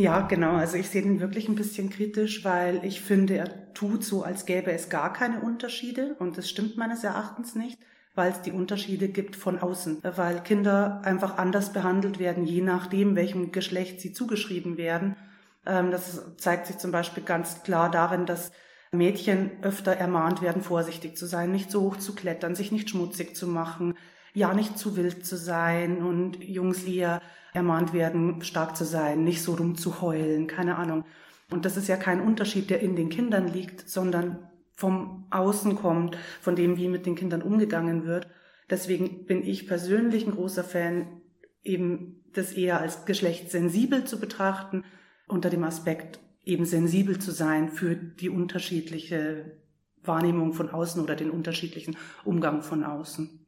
Ja, 0.00 0.22
genau. 0.22 0.52
Also 0.52 0.76
ich 0.78 0.88
sehe 0.88 1.02
den 1.02 1.20
wirklich 1.20 1.48
ein 1.48 1.56
bisschen 1.56 1.90
kritisch, 1.90 2.44
weil 2.44 2.84
ich 2.84 3.00
finde, 3.00 3.36
er 3.36 3.74
tut 3.74 4.04
so, 4.04 4.22
als 4.22 4.46
gäbe 4.46 4.70
es 4.72 4.88
gar 4.88 5.12
keine 5.12 5.40
Unterschiede. 5.40 6.14
Und 6.18 6.38
das 6.38 6.48
stimmt 6.48 6.76
meines 6.78 7.04
Erachtens 7.04 7.54
nicht, 7.54 7.78
weil 8.18 8.32
es 8.32 8.42
die 8.42 8.52
Unterschiede 8.52 9.08
gibt 9.08 9.36
von 9.36 9.60
außen. 9.60 10.02
Weil 10.02 10.42
Kinder 10.42 11.00
einfach 11.04 11.38
anders 11.38 11.72
behandelt 11.72 12.18
werden, 12.18 12.44
je 12.44 12.60
nachdem, 12.60 13.16
welchem 13.16 13.52
Geschlecht 13.52 14.00
sie 14.00 14.12
zugeschrieben 14.12 14.76
werden. 14.76 15.16
Ähm, 15.64 15.90
das 15.90 16.36
zeigt 16.36 16.66
sich 16.66 16.76
zum 16.76 16.90
Beispiel 16.90 17.22
ganz 17.22 17.62
klar 17.62 17.90
darin, 17.90 18.26
dass 18.26 18.50
Mädchen 18.90 19.52
öfter 19.62 19.92
ermahnt 19.92 20.42
werden, 20.42 20.62
vorsichtig 20.62 21.16
zu 21.16 21.26
sein, 21.26 21.52
nicht 21.52 21.70
so 21.70 21.82
hoch 21.82 21.96
zu 21.96 22.14
klettern, 22.14 22.54
sich 22.54 22.72
nicht 22.72 22.90
schmutzig 22.90 23.36
zu 23.36 23.46
machen, 23.46 23.94
ja 24.34 24.52
nicht 24.52 24.78
zu 24.78 24.96
wild 24.96 25.24
zu 25.24 25.36
sein 25.36 26.02
und 26.02 26.42
Jungs 26.42 26.84
eher 26.84 27.22
ermahnt 27.52 27.92
werden, 27.92 28.42
stark 28.42 28.76
zu 28.76 28.84
sein, 28.84 29.24
nicht 29.24 29.42
so 29.42 29.54
rumzuheulen, 29.54 30.46
keine 30.46 30.76
Ahnung. 30.76 31.04
Und 31.50 31.64
das 31.64 31.76
ist 31.76 31.88
ja 31.88 31.96
kein 31.96 32.20
Unterschied, 32.20 32.68
der 32.70 32.80
in 32.80 32.96
den 32.96 33.10
Kindern 33.10 33.46
liegt, 33.48 33.88
sondern 33.88 34.47
vom 34.78 35.26
Außen 35.30 35.74
kommt, 35.74 36.16
von 36.40 36.54
dem, 36.54 36.76
wie 36.76 36.86
mit 36.86 37.04
den 37.04 37.16
Kindern 37.16 37.42
umgegangen 37.42 38.06
wird. 38.06 38.28
Deswegen 38.70 39.26
bin 39.26 39.44
ich 39.44 39.66
persönlich 39.66 40.24
ein 40.24 40.36
großer 40.36 40.62
Fan, 40.62 41.20
eben 41.64 42.22
das 42.32 42.52
eher 42.52 42.80
als 42.80 43.04
geschlechtssensibel 43.04 44.04
zu 44.04 44.20
betrachten, 44.20 44.84
unter 45.26 45.50
dem 45.50 45.64
Aspekt 45.64 46.20
eben 46.44 46.64
sensibel 46.64 47.18
zu 47.18 47.32
sein 47.32 47.70
für 47.70 47.96
die 47.96 48.30
unterschiedliche 48.30 49.58
Wahrnehmung 50.04 50.52
von 50.52 50.70
außen 50.70 51.02
oder 51.02 51.16
den 51.16 51.30
unterschiedlichen 51.30 51.96
Umgang 52.24 52.62
von 52.62 52.84
außen. 52.84 53.44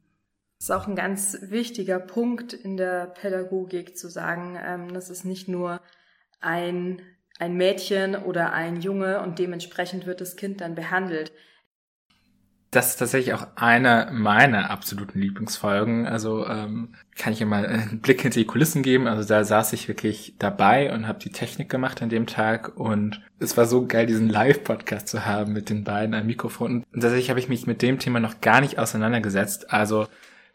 Das 0.58 0.68
ist 0.68 0.70
auch 0.72 0.88
ein 0.88 0.96
ganz 0.96 1.38
wichtiger 1.42 2.00
Punkt 2.00 2.54
in 2.54 2.76
der 2.76 3.06
Pädagogik 3.06 3.96
zu 3.96 4.08
sagen, 4.08 4.58
ähm, 4.60 4.92
das 4.92 5.10
ist 5.10 5.25
nicht 5.25 5.46
nur 5.46 5.80
ein, 6.40 7.02
ein 7.40 7.56
Mädchen 7.56 8.16
oder 8.16 8.52
ein 8.52 8.80
Junge 8.80 9.20
und 9.20 9.38
dementsprechend 9.38 10.06
wird 10.06 10.20
das 10.20 10.37
Kind 10.37 10.61
dann 10.61 10.75
behandelt. 10.75 11.32
Das 12.70 12.90
ist 12.90 12.97
tatsächlich 12.97 13.35
auch 13.35 13.49
eine 13.56 14.11
meiner 14.12 14.70
absoluten 14.70 15.18
Lieblingsfolgen. 15.18 16.06
Also 16.06 16.47
ähm, 16.47 16.94
kann 17.16 17.32
ich 17.32 17.44
mal 17.44 17.66
einen 17.66 18.00
Blick 18.02 18.20
hinter 18.23 18.38
die 18.38 18.47
Kulissen 18.47 18.85
geben. 18.85 19.09
Also 19.09 19.28
da 19.28 19.42
saß 19.42 19.73
ich 19.73 19.88
wirklich 19.88 20.37
dabei 20.38 20.92
und 20.94 21.09
habe 21.09 21.18
die 21.18 21.32
Technik 21.32 21.68
gemacht 21.68 22.00
an 22.00 22.11
dem 22.11 22.28
Tag. 22.28 22.76
Und 22.76 23.23
es 23.40 23.56
war 23.56 23.66
so 23.66 23.87
geil, 23.87 24.06
diesen 24.06 24.28
Live-Podcast 24.28 25.09
zu 25.09 25.26
haben 25.26 25.52
mit 25.52 25.68
den 25.68 25.82
beiden 25.82 26.14
am 26.14 26.26
Mikrofon. 26.26 26.85
Und 26.92 27.00
tatsächlich 27.00 27.30
habe 27.30 27.40
ich 27.40 27.49
mich 27.49 27.66
mit 27.66 27.82
dem 27.82 27.99
Thema 27.99 28.20
noch 28.20 28.40
gar 28.40 28.61
nicht 28.61 28.78
auseinandergesetzt. 28.78 29.73
Also 29.73 30.06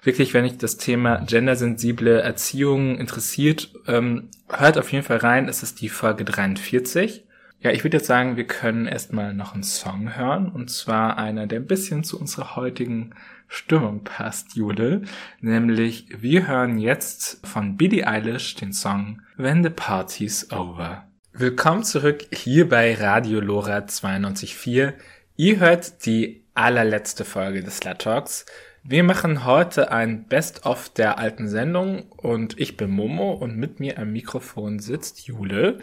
wirklich, 0.06 0.34
wenn 0.34 0.46
euch 0.46 0.58
das 0.58 0.78
Thema 0.78 1.18
gendersensible 1.26 2.22
Erziehung 2.22 2.98
interessiert, 2.98 3.72
ähm, 3.88 4.30
hört 4.50 4.78
auf 4.78 4.92
jeden 4.92 5.04
Fall 5.04 5.18
rein. 5.18 5.50
Es 5.50 5.64
ist 5.64 5.82
die 5.82 5.90
Folge 5.90 6.26
43. 6.26 7.26
Ja, 7.60 7.72
ich 7.72 7.84
würde 7.84 7.98
jetzt 7.98 8.08
sagen, 8.08 8.38
wir 8.38 8.46
können 8.46 8.86
erstmal 8.86 9.34
noch 9.34 9.54
einen 9.54 9.64
Song 9.64 10.16
hören. 10.16 10.50
Und 10.50 10.70
zwar 10.70 11.18
einer, 11.18 11.48
der 11.48 11.60
ein 11.60 11.68
bisschen 11.68 12.04
zu 12.04 12.20
unserer 12.20 12.56
heutigen 12.56 13.16
Stimmung 13.48 14.04
passt, 14.04 14.56
Jule. 14.56 15.02
Nämlich, 15.42 16.08
wir 16.10 16.48
hören 16.48 16.78
jetzt 16.78 17.46
von 17.48 17.78
Billie 17.78 18.06
Eilish 18.06 18.56
den 18.56 18.74
Song 18.74 19.22
When 19.38 19.64
the 19.64 19.70
Party's 19.70 20.52
Over. 20.52 21.08
Willkommen 21.34 21.84
zurück 21.84 22.26
hier 22.32 22.70
bei 22.70 22.94
Radio 22.96 23.40
Lora 23.40 23.80
92.4. 23.80 24.94
Ihr 25.36 25.60
hört 25.60 26.06
die 26.06 26.44
allerletzte 26.54 27.26
Folge 27.26 27.62
des 27.62 27.78
Slut 27.78 28.00
Talks. 28.00 28.46
Wir 28.88 29.04
machen 29.04 29.46
heute 29.46 29.92
ein 29.92 30.28
Best-of 30.28 30.90
der 30.90 31.18
alten 31.18 31.48
Sendung 31.48 32.04
und 32.12 32.60
ich 32.60 32.78
bin 32.78 32.92
Momo 32.92 33.34
und 33.34 33.58
mit 33.58 33.80
mir 33.80 33.98
am 33.98 34.12
Mikrofon 34.12 34.80
sitzt 34.80 35.28
Jule 35.28 35.80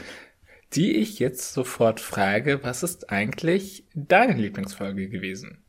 die 0.74 0.96
ich 0.96 1.18
jetzt 1.18 1.52
sofort 1.52 2.00
frage, 2.00 2.64
was 2.64 2.82
ist 2.82 3.10
eigentlich 3.10 3.84
deine 3.94 4.34
Lieblingsfolge 4.34 5.08
gewesen? 5.08 5.62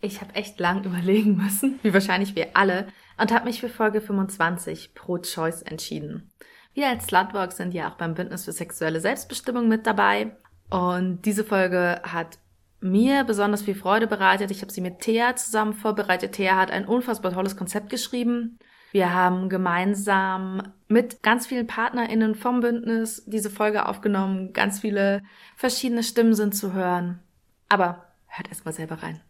Ich 0.00 0.20
habe 0.20 0.34
echt 0.34 0.60
lang 0.60 0.84
überlegen 0.84 1.36
müssen, 1.36 1.78
wie 1.82 1.94
wahrscheinlich 1.94 2.36
wir 2.36 2.48
alle, 2.54 2.88
und 3.18 3.32
habe 3.32 3.46
mich 3.46 3.60
für 3.60 3.68
Folge 3.68 4.00
25 4.00 4.94
Pro 4.94 5.18
Choice 5.18 5.62
entschieden. 5.62 6.30
Wir 6.72 6.88
als 6.88 7.06
Slutwork 7.06 7.52
sind 7.52 7.74
ja 7.74 7.90
auch 7.90 7.96
beim 7.96 8.14
Bündnis 8.14 8.44
für 8.44 8.52
sexuelle 8.52 9.00
Selbstbestimmung 9.00 9.68
mit 9.68 9.86
dabei. 9.86 10.36
Und 10.70 11.22
diese 11.24 11.44
Folge 11.44 12.00
hat 12.04 12.38
mir 12.80 13.24
besonders 13.24 13.62
viel 13.62 13.74
Freude 13.74 14.06
bereitet. 14.06 14.50
Ich 14.50 14.62
habe 14.62 14.72
sie 14.72 14.80
mit 14.80 15.00
Thea 15.00 15.36
zusammen 15.36 15.74
vorbereitet. 15.74 16.32
Thea 16.32 16.56
hat 16.56 16.70
ein 16.70 16.86
unfassbar 16.86 17.32
tolles 17.32 17.56
Konzept 17.56 17.90
geschrieben 17.90 18.58
wir 18.92 19.14
haben 19.14 19.48
gemeinsam 19.48 20.72
mit 20.88 21.22
ganz 21.22 21.46
vielen 21.46 21.66
PartnerInnen 21.66 22.34
vom 22.34 22.60
Bündnis 22.60 23.22
diese 23.26 23.50
Folge 23.50 23.86
aufgenommen. 23.86 24.52
Ganz 24.52 24.80
viele 24.80 25.22
verschiedene 25.56 26.02
Stimmen 26.02 26.34
sind 26.34 26.56
zu 26.56 26.72
hören. 26.72 27.20
Aber 27.68 28.06
hört 28.26 28.48
erst 28.48 28.64
mal 28.64 28.72
selber 28.72 28.96
rein. 29.02 29.20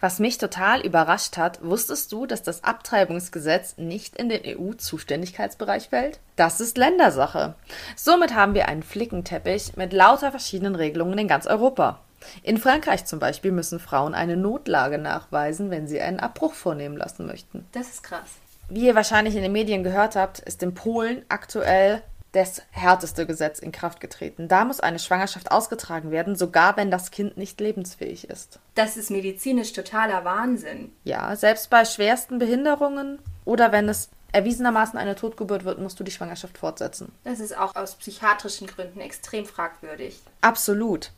Was 0.00 0.18
mich 0.18 0.38
total 0.38 0.80
überrascht 0.80 1.36
hat, 1.36 1.62
wusstest 1.62 2.10
du, 2.12 2.24
dass 2.24 2.42
das 2.42 2.64
Abtreibungsgesetz 2.64 3.76
nicht 3.76 4.16
in 4.16 4.30
den 4.30 4.40
EU-Zuständigkeitsbereich 4.46 5.90
fällt? 5.90 6.20
Das 6.36 6.60
ist 6.60 6.78
Ländersache. 6.78 7.54
Somit 7.96 8.34
haben 8.34 8.54
wir 8.54 8.66
einen 8.66 8.82
Flickenteppich 8.82 9.76
mit 9.76 9.92
lauter 9.92 10.30
verschiedenen 10.30 10.74
Regelungen 10.74 11.18
in 11.18 11.28
ganz 11.28 11.46
Europa. 11.46 12.00
In 12.42 12.56
Frankreich 12.56 13.04
zum 13.04 13.18
Beispiel 13.18 13.52
müssen 13.52 13.78
Frauen 13.78 14.14
eine 14.14 14.38
Notlage 14.38 14.96
nachweisen, 14.96 15.70
wenn 15.70 15.86
sie 15.86 16.00
einen 16.00 16.20
Abbruch 16.20 16.54
vornehmen 16.54 16.96
lassen 16.96 17.26
möchten. 17.26 17.66
Das 17.72 17.88
ist 17.88 18.02
krass. 18.02 18.30
Wie 18.70 18.86
ihr 18.86 18.94
wahrscheinlich 18.94 19.36
in 19.36 19.42
den 19.42 19.52
Medien 19.52 19.82
gehört 19.82 20.16
habt, 20.16 20.38
ist 20.38 20.62
in 20.62 20.74
Polen 20.74 21.24
aktuell 21.28 22.02
das 22.32 22.62
härteste 22.70 23.26
Gesetz 23.26 23.58
in 23.58 23.72
Kraft 23.72 24.00
getreten. 24.00 24.48
Da 24.48 24.64
muss 24.64 24.80
eine 24.80 24.98
Schwangerschaft 24.98 25.50
ausgetragen 25.50 26.10
werden, 26.10 26.36
sogar 26.36 26.76
wenn 26.76 26.90
das 26.90 27.10
Kind 27.10 27.36
nicht 27.36 27.60
lebensfähig 27.60 28.30
ist. 28.30 28.60
Das 28.74 28.96
ist 28.96 29.10
medizinisch 29.10 29.72
totaler 29.72 30.24
Wahnsinn. 30.24 30.92
Ja, 31.04 31.34
selbst 31.34 31.70
bei 31.70 31.84
schwersten 31.84 32.38
Behinderungen 32.38 33.18
oder 33.44 33.72
wenn 33.72 33.88
es 33.88 34.10
erwiesenermaßen 34.32 34.98
eine 34.98 35.16
Totgeburt 35.16 35.64
wird, 35.64 35.80
musst 35.80 35.98
du 35.98 36.04
die 36.04 36.12
Schwangerschaft 36.12 36.58
fortsetzen. 36.58 37.10
Das 37.24 37.40
ist 37.40 37.56
auch 37.56 37.74
aus 37.74 37.96
psychiatrischen 37.96 38.68
Gründen 38.68 39.00
extrem 39.00 39.44
fragwürdig. 39.44 40.20
Absolut. 40.40 41.10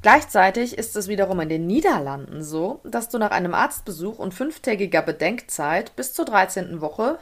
Gleichzeitig 0.00 0.78
ist 0.78 0.96
es 0.96 1.08
wiederum 1.08 1.40
in 1.40 1.48
den 1.48 1.66
Niederlanden 1.66 2.42
so, 2.42 2.80
dass 2.84 3.08
du 3.08 3.18
nach 3.18 3.32
einem 3.32 3.52
Arztbesuch 3.52 4.18
und 4.18 4.32
fünftägiger 4.32 5.02
Bedenkzeit 5.02 5.94
bis 5.96 6.14
zur 6.14 6.24
13. 6.24 6.80
Woche 6.80 7.18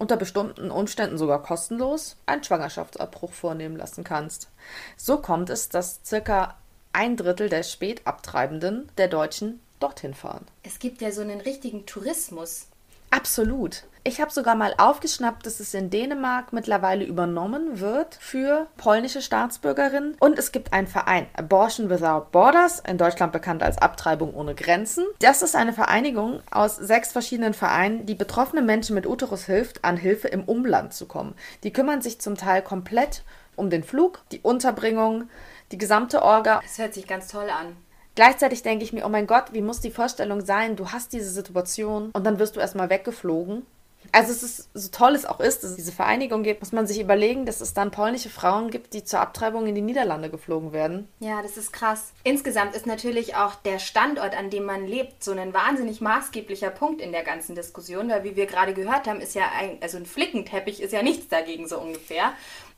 unter 0.00 0.16
bestimmten 0.16 0.70
Umständen 0.70 1.18
sogar 1.18 1.42
kostenlos 1.42 2.16
einen 2.24 2.42
Schwangerschaftsabbruch 2.42 3.32
vornehmen 3.32 3.76
lassen 3.76 4.02
kannst. 4.02 4.48
So 4.96 5.18
kommt 5.18 5.50
es, 5.50 5.68
dass 5.68 6.00
circa 6.04 6.56
ein 6.92 7.18
Drittel 7.18 7.50
der 7.50 7.62
Spätabtreibenden 7.62 8.90
der 8.96 9.08
Deutschen 9.08 9.60
dorthin 9.78 10.14
fahren. 10.14 10.46
Es 10.62 10.78
gibt 10.78 11.02
ja 11.02 11.12
so 11.12 11.20
einen 11.20 11.40
richtigen 11.40 11.84
Tourismus. 11.84 12.66
Absolut. 13.10 13.84
Ich 14.02 14.18
habe 14.18 14.30
sogar 14.30 14.54
mal 14.54 14.72
aufgeschnappt, 14.78 15.44
dass 15.44 15.60
es 15.60 15.74
in 15.74 15.90
Dänemark 15.90 16.54
mittlerweile 16.54 17.04
übernommen 17.04 17.80
wird 17.80 18.14
für 18.18 18.66
polnische 18.78 19.20
Staatsbürgerinnen. 19.20 20.16
Und 20.20 20.38
es 20.38 20.52
gibt 20.52 20.72
einen 20.72 20.86
Verein, 20.86 21.26
Abortion 21.36 21.90
Without 21.90 22.28
Borders, 22.32 22.80
in 22.88 22.96
Deutschland 22.96 23.32
bekannt 23.32 23.62
als 23.62 23.76
Abtreibung 23.76 24.32
ohne 24.32 24.54
Grenzen. 24.54 25.04
Das 25.18 25.42
ist 25.42 25.54
eine 25.54 25.74
Vereinigung 25.74 26.40
aus 26.50 26.76
sechs 26.76 27.12
verschiedenen 27.12 27.52
Vereinen, 27.52 28.06
die 28.06 28.14
betroffenen 28.14 28.64
Menschen 28.64 28.94
mit 28.94 29.06
Uterus 29.06 29.44
hilft, 29.44 29.84
an 29.84 29.98
Hilfe 29.98 30.28
im 30.28 30.44
Umland 30.44 30.94
zu 30.94 31.04
kommen. 31.06 31.34
Die 31.62 31.72
kümmern 31.72 32.00
sich 32.00 32.20
zum 32.20 32.36
Teil 32.36 32.62
komplett 32.62 33.22
um 33.54 33.68
den 33.68 33.84
Flug, 33.84 34.20
die 34.32 34.40
Unterbringung, 34.40 35.28
die 35.72 35.78
gesamte 35.78 36.22
Orga. 36.22 36.60
Das 36.62 36.78
hört 36.78 36.94
sich 36.94 37.06
ganz 37.06 37.28
toll 37.28 37.50
an. 37.50 37.76
Gleichzeitig 38.14 38.62
denke 38.62 38.84
ich 38.84 38.92
mir, 38.92 39.06
oh 39.06 39.08
mein 39.08 39.26
Gott, 39.26 39.52
wie 39.52 39.62
muss 39.62 39.80
die 39.80 39.90
Vorstellung 39.90 40.44
sein, 40.44 40.76
du 40.76 40.90
hast 40.90 41.12
diese 41.12 41.30
Situation 41.30 42.10
und 42.12 42.24
dann 42.24 42.38
wirst 42.38 42.56
du 42.56 42.60
erstmal 42.60 42.90
weggeflogen 42.90 43.66
also 44.12 44.32
es 44.32 44.42
ist, 44.42 44.70
so 44.74 44.88
toll 44.90 45.14
es 45.14 45.26
auch 45.26 45.40
ist, 45.40 45.62
dass 45.62 45.70
es 45.70 45.76
diese 45.76 45.92
Vereinigung 45.92 46.42
gibt, 46.42 46.60
muss 46.60 46.72
man 46.72 46.86
sich 46.86 47.00
überlegen, 47.00 47.46
dass 47.46 47.60
es 47.60 47.74
dann 47.74 47.90
polnische 47.90 48.30
Frauen 48.30 48.70
gibt, 48.70 48.92
die 48.94 49.04
zur 49.04 49.20
Abtreibung 49.20 49.66
in 49.66 49.74
die 49.74 49.82
Niederlande 49.82 50.30
geflogen 50.30 50.72
werden. 50.72 51.08
Ja, 51.20 51.42
das 51.42 51.56
ist 51.56 51.72
krass. 51.72 52.12
Insgesamt 52.24 52.74
ist 52.74 52.86
natürlich 52.86 53.36
auch 53.36 53.54
der 53.54 53.78
Standort, 53.78 54.36
an 54.36 54.50
dem 54.50 54.64
man 54.64 54.86
lebt, 54.86 55.22
so 55.22 55.32
ein 55.32 55.54
wahnsinnig 55.54 56.00
maßgeblicher 56.00 56.70
Punkt 56.70 57.00
in 57.00 57.12
der 57.12 57.22
ganzen 57.22 57.54
Diskussion, 57.54 58.08
weil 58.08 58.24
wie 58.24 58.36
wir 58.36 58.46
gerade 58.46 58.74
gehört 58.74 59.06
haben, 59.06 59.20
ist 59.20 59.34
ja 59.34 59.44
ein, 59.56 59.78
also 59.80 59.98
ein 59.98 60.06
Flickenteppich 60.06 60.82
ist 60.82 60.92
ja 60.92 61.02
nichts 61.02 61.28
dagegen 61.28 61.68
so 61.68 61.78
ungefähr. 61.78 62.32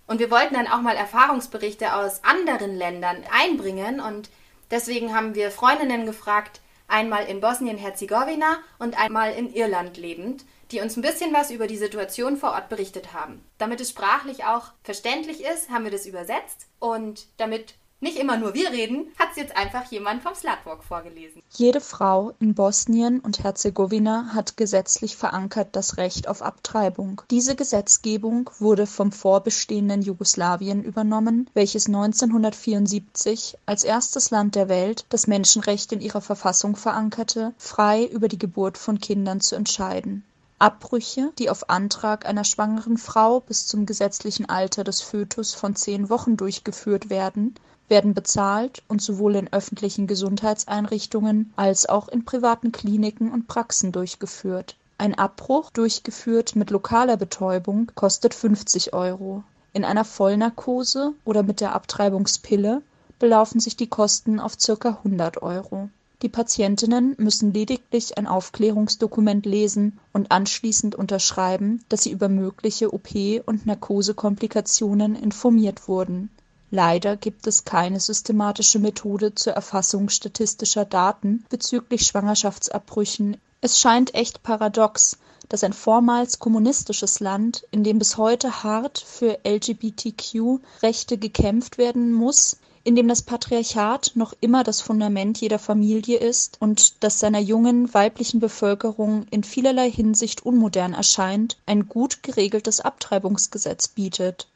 Und 0.06 0.18
wir 0.18 0.30
wollten 0.30 0.54
dann 0.54 0.66
auch 0.66 0.82
mal 0.82 0.96
Erfahrungsberichte 0.96 1.94
aus 1.94 2.24
anderen 2.24 2.76
Ländern 2.76 3.24
einbringen 3.30 4.00
und 4.00 4.28
deswegen 4.72 5.14
haben 5.14 5.36
wir 5.36 5.52
Freundinnen 5.52 6.04
gefragt, 6.04 6.60
einmal 6.88 7.26
in 7.26 7.40
Bosnien-Herzegowina 7.40 8.58
und 8.80 8.98
einmal 8.98 9.32
in 9.34 9.54
Irland 9.54 9.96
lebend 9.96 10.44
die 10.72 10.80
uns 10.80 10.96
ein 10.96 11.02
bisschen 11.02 11.32
was 11.32 11.50
über 11.50 11.66
die 11.66 11.76
Situation 11.76 12.36
vor 12.36 12.52
Ort 12.52 12.68
berichtet 12.68 13.12
haben. 13.12 13.44
Damit 13.58 13.80
es 13.80 13.90
sprachlich 13.90 14.44
auch 14.44 14.72
verständlich 14.82 15.44
ist, 15.44 15.70
haben 15.70 15.84
wir 15.84 15.90
das 15.90 16.06
übersetzt 16.06 16.66
und 16.78 17.26
damit 17.36 17.74
nicht 18.02 18.18
immer 18.18 18.36
nur 18.36 18.52
wir 18.52 18.70
reden, 18.70 19.06
hat 19.18 19.28
es 19.30 19.36
jetzt 19.36 19.56
einfach 19.56 19.90
jemand 19.90 20.22
vom 20.22 20.34
Slutwalk 20.34 20.82
vorgelesen. 20.82 21.40
Jede 21.50 21.80
Frau 21.80 22.34
in 22.40 22.54
Bosnien 22.54 23.20
und 23.20 23.42
Herzegowina 23.42 24.34
hat 24.34 24.56
gesetzlich 24.56 25.16
verankert 25.16 25.68
das 25.72 25.96
Recht 25.96 26.28
auf 26.28 26.42
Abtreibung. 26.42 27.22
Diese 27.30 27.54
Gesetzgebung 27.54 28.50
wurde 28.58 28.86
vom 28.86 29.12
vorbestehenden 29.12 30.02
Jugoslawien 30.02 30.82
übernommen, 30.82 31.48
welches 31.54 31.86
1974 31.86 33.56
als 33.66 33.84
erstes 33.84 34.30
Land 34.30 34.56
der 34.56 34.68
Welt 34.68 35.06
das 35.08 35.28
Menschenrecht 35.28 35.92
in 35.92 36.00
ihrer 36.00 36.20
Verfassung 36.20 36.74
verankerte, 36.74 37.54
frei 37.56 38.04
über 38.04 38.26
die 38.28 38.38
Geburt 38.38 38.78
von 38.78 38.98
Kindern 38.98 39.40
zu 39.40 39.54
entscheiden. 39.54 40.24
Abbrüche, 40.58 41.32
die 41.40 41.50
auf 41.50 41.70
Antrag 41.70 42.24
einer 42.24 42.44
schwangeren 42.44 42.96
Frau 42.96 43.40
bis 43.40 43.66
zum 43.66 43.84
gesetzlichen 43.84 44.48
Alter 44.48 44.84
des 44.84 45.00
Fötus 45.00 45.54
von 45.54 45.74
zehn 45.74 46.08
Wochen 46.08 46.36
durchgeführt 46.36 47.10
werden, 47.10 47.56
werden 47.92 48.14
bezahlt 48.14 48.82
und 48.88 49.02
sowohl 49.02 49.36
in 49.36 49.52
öffentlichen 49.52 50.06
Gesundheitseinrichtungen 50.06 51.52
als 51.56 51.86
auch 51.86 52.08
in 52.08 52.24
privaten 52.24 52.72
Kliniken 52.72 53.30
und 53.30 53.48
Praxen 53.48 53.92
durchgeführt. 53.92 54.76
Ein 54.96 55.14
Abbruch, 55.18 55.68
durchgeführt 55.70 56.56
mit 56.56 56.70
lokaler 56.70 57.18
Betäubung, 57.18 57.92
kostet 57.94 58.32
50 58.32 58.94
Euro. 58.94 59.44
In 59.74 59.84
einer 59.84 60.06
Vollnarkose 60.06 61.12
oder 61.26 61.42
mit 61.42 61.60
der 61.60 61.74
Abtreibungspille 61.74 62.80
belaufen 63.18 63.60
sich 63.60 63.76
die 63.76 63.88
Kosten 63.88 64.40
auf 64.40 64.56
ca. 64.56 64.88
100 64.88 65.42
Euro. 65.42 65.90
Die 66.22 66.30
Patientinnen 66.30 67.14
müssen 67.18 67.52
lediglich 67.52 68.16
ein 68.16 68.26
Aufklärungsdokument 68.26 69.44
lesen 69.44 69.98
und 70.14 70.30
anschließend 70.32 70.94
unterschreiben, 70.94 71.84
dass 71.90 72.04
sie 72.04 72.12
über 72.12 72.30
mögliche 72.30 72.94
OP- 72.94 73.42
und 73.44 73.66
Narkosekomplikationen 73.66 75.14
informiert 75.14 75.88
wurden 75.88 76.30
Leider 76.74 77.18
gibt 77.18 77.46
es 77.46 77.66
keine 77.66 78.00
systematische 78.00 78.78
Methode 78.78 79.34
zur 79.34 79.52
Erfassung 79.52 80.08
statistischer 80.08 80.86
Daten 80.86 81.44
bezüglich 81.50 82.06
Schwangerschaftsabbrüchen. 82.06 83.36
Es 83.60 83.78
scheint 83.78 84.14
echt 84.14 84.42
paradox, 84.42 85.18
dass 85.50 85.64
ein 85.64 85.74
vormals 85.74 86.38
kommunistisches 86.38 87.20
Land, 87.20 87.66
in 87.72 87.84
dem 87.84 87.98
bis 87.98 88.16
heute 88.16 88.62
hart 88.62 88.98
für 88.98 89.40
LGBTQ-Rechte 89.46 91.18
gekämpft 91.18 91.76
werden 91.76 92.10
muss, 92.10 92.56
in 92.84 92.96
dem 92.96 93.06
das 93.06 93.20
Patriarchat 93.20 94.12
noch 94.14 94.32
immer 94.40 94.64
das 94.64 94.80
Fundament 94.80 95.42
jeder 95.42 95.58
Familie 95.58 96.16
ist 96.16 96.56
und 96.58 97.04
das 97.04 97.20
seiner 97.20 97.40
jungen 97.40 97.92
weiblichen 97.92 98.40
Bevölkerung 98.40 99.26
in 99.30 99.44
vielerlei 99.44 99.90
Hinsicht 99.90 100.46
unmodern 100.46 100.94
erscheint, 100.94 101.58
ein 101.66 101.90
gut 101.90 102.22
geregeltes 102.22 102.80
Abtreibungsgesetz 102.80 103.88
bietet 103.88 104.48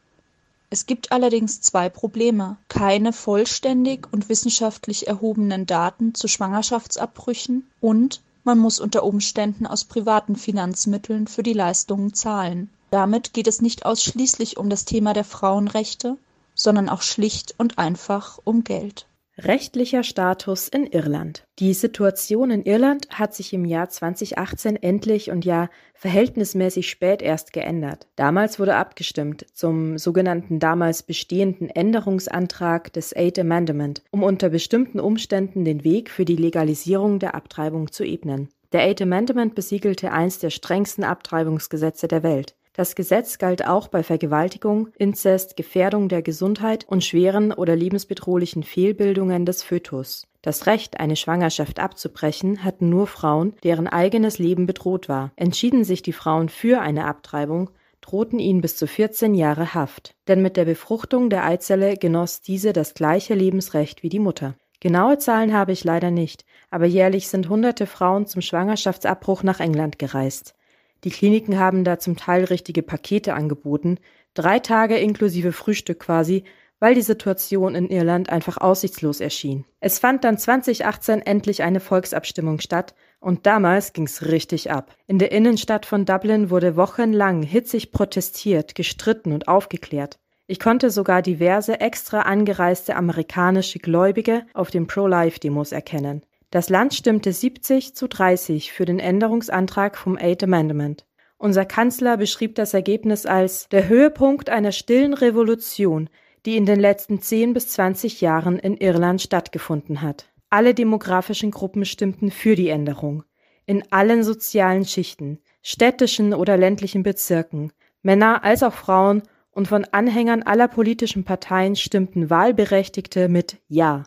es 0.69 0.87
gibt 0.87 1.13
allerdings 1.13 1.61
zwei 1.61 1.89
Probleme: 1.89 2.57
keine 2.69 3.13
vollständig 3.13 4.09
und 4.13 4.29
wissenschaftlich 4.29 5.07
erhobenen 5.07 5.65
Daten 5.65 6.13
zu 6.15 6.27
Schwangerschaftsabbrüchen 6.27 7.69
und 7.81 8.21
man 8.43 8.59
muss 8.59 8.81
unter 8.81 9.05
Umständen 9.05 9.67
aus 9.67 9.85
privaten 9.85 10.37
Finanzmitteln 10.37 11.29
für 11.29 11.43
die 11.43 11.53
Leistungen 11.53 12.15
zahlen. 12.15 12.71
Damit 12.91 13.33
geht 13.33 13.47
es 13.47 13.63
nicht 13.63 13.87
ausschließlich 13.87 14.57
um 14.57 14.71
das 14.71 14.85
Thema 14.85 15.13
der 15.13 15.25
Frauenrechte, 15.25 16.17
sondern 16.55 16.89
auch 16.89 17.03
schlicht 17.03 17.55
und 17.59 17.79
einfach 17.79 18.39
um 18.45 18.65
Geld 18.65 19.07
Rechtlicher 19.39 20.03
Status 20.03 20.67
in 20.67 20.87
Irland. 20.87 21.47
Die 21.59 21.75
Situation 21.75 22.51
in 22.51 22.65
Irland 22.65 23.11
hat 23.11 23.35
sich 23.35 23.53
im 23.53 23.67
Jahr 23.67 23.91
2018 23.91 24.77
endlich 24.77 25.31
und 25.31 25.45
ja 25.45 25.69
verhältnismäßig 25.93 26.89
spät 26.89 27.21
erst 27.21 27.53
geändert. 27.53 28.07
Damals 28.17 28.59
wurde 28.59 28.77
abgestimmt 28.77 29.45
zum 29.53 29.99
sogenannten 29.99 30.59
damals 30.59 31.03
bestehenden 31.03 31.69
Änderungsantrag 31.69 32.91
des 32.95 33.15
Eighth 33.15 33.39
Amendment, 33.39 34.03
um 34.11 34.23
unter 34.23 34.49
bestimmten 34.49 35.01
Umständen 35.01 35.67
den 35.67 35.85
Weg 35.85 36.09
für 36.09 36.25
die 36.25 36.37
Legalisierung 36.37 37.19
der 37.19 37.35
Abtreibung 37.35 37.93
zu 37.93 38.05
ebnen. 38.05 38.49
Der 38.73 38.81
Eighth 38.81 39.03
Amendment 39.03 39.55
besiegelte 39.55 40.13
eins 40.13 40.39
der 40.39 40.51
strengsten 40.51 41.05
Abtreibungsgesetze 41.05 42.09
der 42.09 42.23
Welt. 42.23 42.55
Das 42.77 42.95
Gesetz 42.95 43.39
galt 43.39 43.67
auch 43.67 43.89
bei 43.89 44.03
Vergewaltigung, 44.03 44.89
Inzest, 44.99 45.57
Gefährdung 45.57 46.11
der 46.11 46.21
Gesundheit 46.21 46.85
und 46.87 47.03
schweren 47.03 47.53
oder 47.53 47.75
lebensbedrohlichen 47.75 48.63
Fehlbildungen 48.63 49.47
des 49.47 49.63
Fötus. 49.63 50.27
Das 50.43 50.67
Recht, 50.67 51.01
eine 51.01 51.17
Schwangerschaft 51.17 51.81
abzubrechen, 51.81 52.65
hatten 52.65 52.91
nur 52.91 53.07
Frauen, 53.07 53.55
deren 53.65 53.89
eigenes 53.89 54.39
Leben 54.39 54.67
bedroht 54.67 55.09
war. 55.09 55.33
Entschieden 55.37 55.85
sich 55.85 56.03
die 56.03 56.13
Frauen 56.13 56.51
für 56.51 56.83
eine 56.83 57.07
Abtreibung, 57.07 57.71
drohten 58.03 58.39
ihnen 58.39 58.61
bis 58.61 58.77
zu 58.77 58.87
14 58.87 59.35
Jahre 59.35 59.73
Haft. 59.73 60.15
Denn 60.29 60.43
mit 60.43 60.59
der 60.59 60.67
Befruchtung 60.67 61.31
der 61.31 61.47
Eizelle 61.47 61.97
genoss 61.97 62.43
diese 62.43 62.75
das 62.75 62.93
gleiche 62.93 63.33
Lebensrecht 63.33 64.03
wie 64.03 64.11
die 64.11 64.19
Mutter. 64.19 64.55
Genaue 64.81 65.17
Zahlen 65.17 65.55
habe 65.55 65.73
ich 65.73 65.83
leider 65.83 66.11
nicht, 66.11 66.45
aber 66.71 66.85
jährlich 66.85 67.29
sind 67.29 67.49
hunderte 67.49 67.87
Frauen 67.87 68.27
zum 68.27 68.43
Schwangerschaftsabbruch 68.43 69.43
nach 69.43 69.61
England 69.61 69.99
gereist. 69.99 70.55
Die 71.05 71.11
Kliniken 71.11 71.59
haben 71.59 71.85
da 71.85 71.99
zum 71.99 72.17
Teil 72.17 72.45
richtige 72.45 72.83
Pakete 72.83 73.35
angeboten, 73.35 73.99
drei 74.35 74.59
Tage 74.59 74.97
inklusive 74.97 75.53
Frühstück 75.53 76.01
quasi, 76.01 76.45
weil 76.79 76.95
die 76.95 77.03
Situation 77.03 77.75
in 77.75 77.89
Irland 77.89 78.29
einfach 78.29 78.59
aussichtslos 78.59 79.21
erschien. 79.21 79.65
Es 79.81 79.99
fand 79.99 80.25
dann 80.25 80.37
2018 80.37 81.23
endlich 81.23 81.63
eine 81.63 81.81
Volksabstimmung 81.81 82.61
statt 82.61 82.95
und 83.19 83.47
damals 83.47 83.93
ging's 83.93 84.27
richtig 84.27 84.71
ab. 84.71 84.95
In 85.07 85.19
der 85.19 85.33
Innenstadt 85.33 85.87
von 85.87 86.05
Dublin 86.05 86.51
wurde 86.51 86.77
wochenlang 86.77 87.43
hitzig 87.43 87.93
protestiert, 87.93 88.75
gestritten 88.75 89.33
und 89.33 89.49
aufgeklärt. 89.49 90.19
Ich 90.49 90.61
konnte 90.61 90.91
sogar 90.91 91.23
diverse 91.23 91.81
extra 91.81 92.21
angereiste 92.21 92.95
amerikanische 92.95 93.79
Gläubige 93.79 94.47
auf 94.55 94.71
den 94.71 94.87
Pro-Life-Demos 94.87 95.73
erkennen. 95.73 96.23
Das 96.51 96.69
Land 96.69 96.95
stimmte 96.95 97.33
70 97.33 97.95
zu 97.95 98.09
30 98.09 98.73
für 98.73 98.85
den 98.85 99.01
Änderungsantrag 99.01 99.97
vom 99.97 100.17
Eighth 100.17 100.45
Amendment. 100.45 101.05
Unser 101.39 101.65
Kanzler 101.65 102.17
beschrieb 102.17 102.55
das 102.55 102.73
Ergebnis 102.73 103.27
als 103.27 103.69
der 103.69 103.89
Höhepunkt 103.89 104.49
einer 104.49 104.73
stillen 104.73 105.13
Revolution, 105.13 106.09
die 106.47 106.57
in 106.57 106.65
den 106.65 106.79
letzten 106.79 107.21
10 107.21 107.53
bis 107.53 107.69
20 107.71 108.21
Jahren 108.21 108.59
in 108.59 108.77
Irland 108.77 109.21
stattgefunden 109.21 110.01
hat. 110.01 110.31
Alle 110.49 110.73
demografischen 110.73 111.51
Gruppen 111.51 111.85
stimmten 111.85 112.31
für 112.31 112.55
die 112.55 112.69
Änderung. 112.69 113.25
In 113.67 113.83
allen 113.91 114.23
sozialen 114.23 114.85
Schichten, 114.85 115.41
städtischen 115.63 116.33
oder 116.33 116.57
ländlichen 116.57 117.03
Bezirken, 117.03 117.73
Männer 118.03 118.45
als 118.45 118.63
auch 118.63 118.75
Frauen 118.75 119.23
und 119.51 119.67
von 119.67 119.85
Anhängern 119.85 120.45
aller 120.45 120.69
politischen 120.69 121.25
Parteien 121.25 121.75
stimmten 121.75 122.31
Wahlberechtigte 122.31 123.29
mit 123.29 123.57
Ja. 123.67 124.05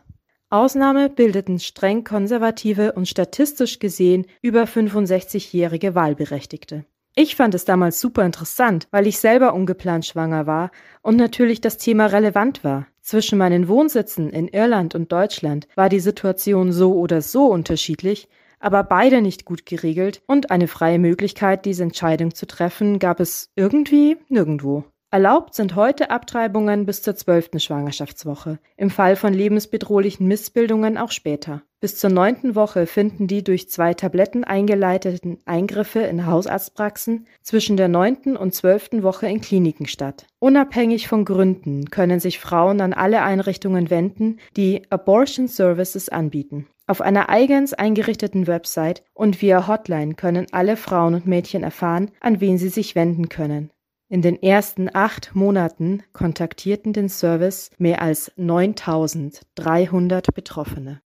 Ausnahme 0.52 1.08
bildeten 1.08 1.60
streng 1.60 2.02
konservative 2.02 2.92
und 2.92 3.06
statistisch 3.06 3.78
gesehen 3.78 4.26
über 4.42 4.64
65-jährige 4.64 5.94
Wahlberechtigte. 5.94 6.84
Ich 7.14 7.36
fand 7.36 7.54
es 7.54 7.64
damals 7.64 8.00
super 8.00 8.24
interessant, 8.24 8.88
weil 8.90 9.06
ich 9.06 9.18
selber 9.18 9.54
ungeplant 9.54 10.06
schwanger 10.06 10.48
war 10.48 10.72
und 11.02 11.16
natürlich 11.16 11.60
das 11.60 11.78
Thema 11.78 12.06
relevant 12.06 12.64
war. 12.64 12.88
Zwischen 13.00 13.38
meinen 13.38 13.68
Wohnsitzen 13.68 14.30
in 14.30 14.48
Irland 14.48 14.96
und 14.96 15.12
Deutschland 15.12 15.68
war 15.76 15.88
die 15.88 16.00
Situation 16.00 16.72
so 16.72 16.94
oder 16.94 17.22
so 17.22 17.46
unterschiedlich, 17.46 18.28
aber 18.58 18.82
beide 18.82 19.22
nicht 19.22 19.44
gut 19.44 19.66
geregelt 19.66 20.20
und 20.26 20.50
eine 20.50 20.66
freie 20.66 20.98
Möglichkeit, 20.98 21.64
diese 21.64 21.84
Entscheidung 21.84 22.34
zu 22.34 22.46
treffen, 22.46 22.98
gab 22.98 23.20
es 23.20 23.50
irgendwie 23.54 24.16
nirgendwo. 24.28 24.84
Erlaubt 25.12 25.56
sind 25.56 25.74
heute 25.74 26.10
Abtreibungen 26.10 26.86
bis 26.86 27.02
zur 27.02 27.16
zwölften 27.16 27.58
Schwangerschaftswoche, 27.58 28.60
im 28.76 28.90
Fall 28.90 29.16
von 29.16 29.34
lebensbedrohlichen 29.34 30.28
Missbildungen 30.28 30.96
auch 30.96 31.10
später. 31.10 31.62
Bis 31.80 31.96
zur 31.96 32.10
neunten 32.10 32.54
Woche 32.54 32.86
finden 32.86 33.26
die 33.26 33.42
durch 33.42 33.68
zwei 33.68 33.92
Tabletten 33.92 34.44
eingeleiteten 34.44 35.38
Eingriffe 35.46 35.98
in 35.98 36.26
Hausarztpraxen, 36.26 37.26
zwischen 37.42 37.76
der 37.76 37.88
neunten 37.88 38.36
und 38.36 38.54
zwölften 38.54 39.02
Woche 39.02 39.26
in 39.26 39.40
Kliniken 39.40 39.88
statt. 39.88 40.26
Unabhängig 40.38 41.08
von 41.08 41.24
Gründen 41.24 41.90
können 41.90 42.20
sich 42.20 42.38
Frauen 42.38 42.80
an 42.80 42.92
alle 42.92 43.22
Einrichtungen 43.22 43.90
wenden, 43.90 44.38
die 44.56 44.82
Abortion 44.90 45.48
Services 45.48 46.08
anbieten. 46.08 46.68
Auf 46.86 47.00
einer 47.00 47.28
eigens 47.28 47.72
eingerichteten 47.72 48.46
Website 48.46 49.02
und 49.12 49.42
via 49.42 49.66
Hotline 49.66 50.14
können 50.14 50.46
alle 50.52 50.76
Frauen 50.76 51.14
und 51.14 51.26
Mädchen 51.26 51.64
erfahren, 51.64 52.12
an 52.20 52.40
wen 52.40 52.58
sie 52.58 52.68
sich 52.68 52.94
wenden 52.94 53.28
können. 53.28 53.70
In 54.12 54.22
den 54.22 54.42
ersten 54.42 54.92
acht 54.92 55.36
Monaten 55.36 56.02
kontaktierten 56.12 56.92
den 56.92 57.08
Service 57.08 57.70
mehr 57.78 58.02
als 58.02 58.32
9300 58.34 60.34
Betroffene. 60.34 61.00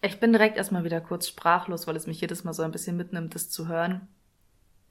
Ich 0.00 0.18
bin 0.18 0.32
direkt 0.32 0.56
erstmal 0.56 0.82
wieder 0.82 1.02
kurz 1.02 1.28
sprachlos, 1.28 1.86
weil 1.86 1.94
es 1.94 2.06
mich 2.06 2.22
jedes 2.22 2.42
Mal 2.42 2.54
so 2.54 2.62
ein 2.62 2.72
bisschen 2.72 2.96
mitnimmt, 2.96 3.34
das 3.34 3.50
zu 3.50 3.68
hören. 3.68 4.08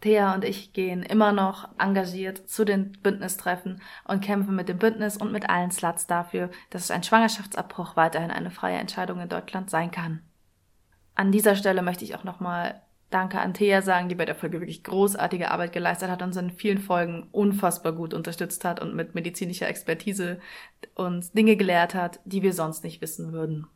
Thea 0.02 0.36
und 0.36 0.44
ich 0.44 0.72
gehen 0.72 1.02
immer 1.02 1.32
noch 1.32 1.70
engagiert 1.80 2.48
zu 2.48 2.64
den 2.64 2.92
Bündnistreffen 3.02 3.82
und 4.08 4.24
kämpfen 4.24 4.56
mit 4.56 4.70
dem 4.70 4.78
Bündnis 4.78 5.18
und 5.18 5.32
mit 5.32 5.50
allen 5.50 5.72
Sluts 5.72 6.06
dafür, 6.06 6.52
dass 6.70 6.92
ein 6.92 7.02
Schwangerschaftsabbruch 7.02 7.96
weiterhin 7.96 8.30
eine 8.30 8.52
freie 8.52 8.78
Entscheidung 8.78 9.20
in 9.20 9.30
Deutschland 9.30 9.72
sein 9.72 9.90
kann. 9.90 10.22
An 11.16 11.32
dieser 11.32 11.56
Stelle 11.56 11.82
möchte 11.82 12.04
ich 12.04 12.14
auch 12.14 12.24
nochmal 12.24 12.85
Danke 13.16 13.40
an 13.40 13.54
Thea 13.54 13.82
sagen, 13.82 14.10
die 14.10 14.16
bei 14.16 14.26
der 14.26 14.36
Folge 14.36 14.60
wirklich 14.60 14.84
großartige 14.84 15.50
Arbeit 15.50 15.72
geleistet 15.72 16.10
hat 16.10 16.22
und 16.22 16.28
uns 16.28 16.36
in 16.36 16.52
vielen 16.52 16.80
Folgen 16.80 17.30
unfassbar 17.32 17.94
gut 17.94 18.14
unterstützt 18.14 18.66
hat 18.66 18.82
und 18.82 18.94
mit 18.94 19.16
medizinischer 19.16 19.70
Expertise 19.70 20.42
uns 20.96 21.32
Dinge 21.32 21.56
gelehrt 21.56 21.96
hat, 21.96 22.20
die 22.26 22.42
wir 22.42 22.52
sonst 22.52 22.84
nicht 22.84 23.02
wissen 23.02 23.32
würden. 23.32 23.68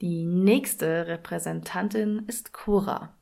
Die 0.00 0.24
nächste 0.24 1.08
Repräsentantin 1.08 2.22
ist 2.26 2.54
Cora. 2.54 3.14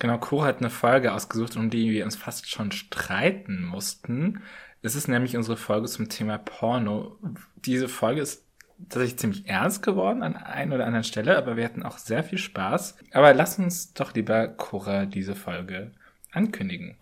Genau, 0.00 0.18
Cora 0.18 0.46
hat 0.46 0.58
eine 0.58 0.68
Folge 0.68 1.14
ausgesucht, 1.14 1.56
um 1.56 1.70
die 1.70 1.92
wir 1.92 2.04
uns 2.04 2.16
fast 2.16 2.50
schon 2.50 2.72
streiten 2.72 3.62
mussten. 3.62 4.42
Es 4.82 4.96
ist 4.96 5.06
nämlich 5.06 5.36
unsere 5.36 5.56
Folge 5.56 5.86
zum 5.86 6.08
Thema 6.08 6.38
Porno. 6.38 7.20
Diese 7.54 7.86
Folge 7.86 8.20
ist 8.20 8.47
tatsächlich 8.88 9.18
ziemlich 9.18 9.48
ernst 9.48 9.82
geworden 9.82 10.22
an 10.22 10.36
einer 10.36 10.76
oder 10.76 10.86
anderen 10.86 11.04
Stelle, 11.04 11.36
aber 11.36 11.56
wir 11.56 11.64
hatten 11.64 11.82
auch 11.82 11.98
sehr 11.98 12.24
viel 12.24 12.38
Spaß. 12.38 12.96
Aber 13.12 13.34
lass 13.34 13.58
uns 13.58 13.92
doch 13.92 14.14
lieber 14.14 14.48
Cora 14.48 15.06
diese 15.06 15.34
Folge 15.34 15.92
ankündigen. 16.32 16.96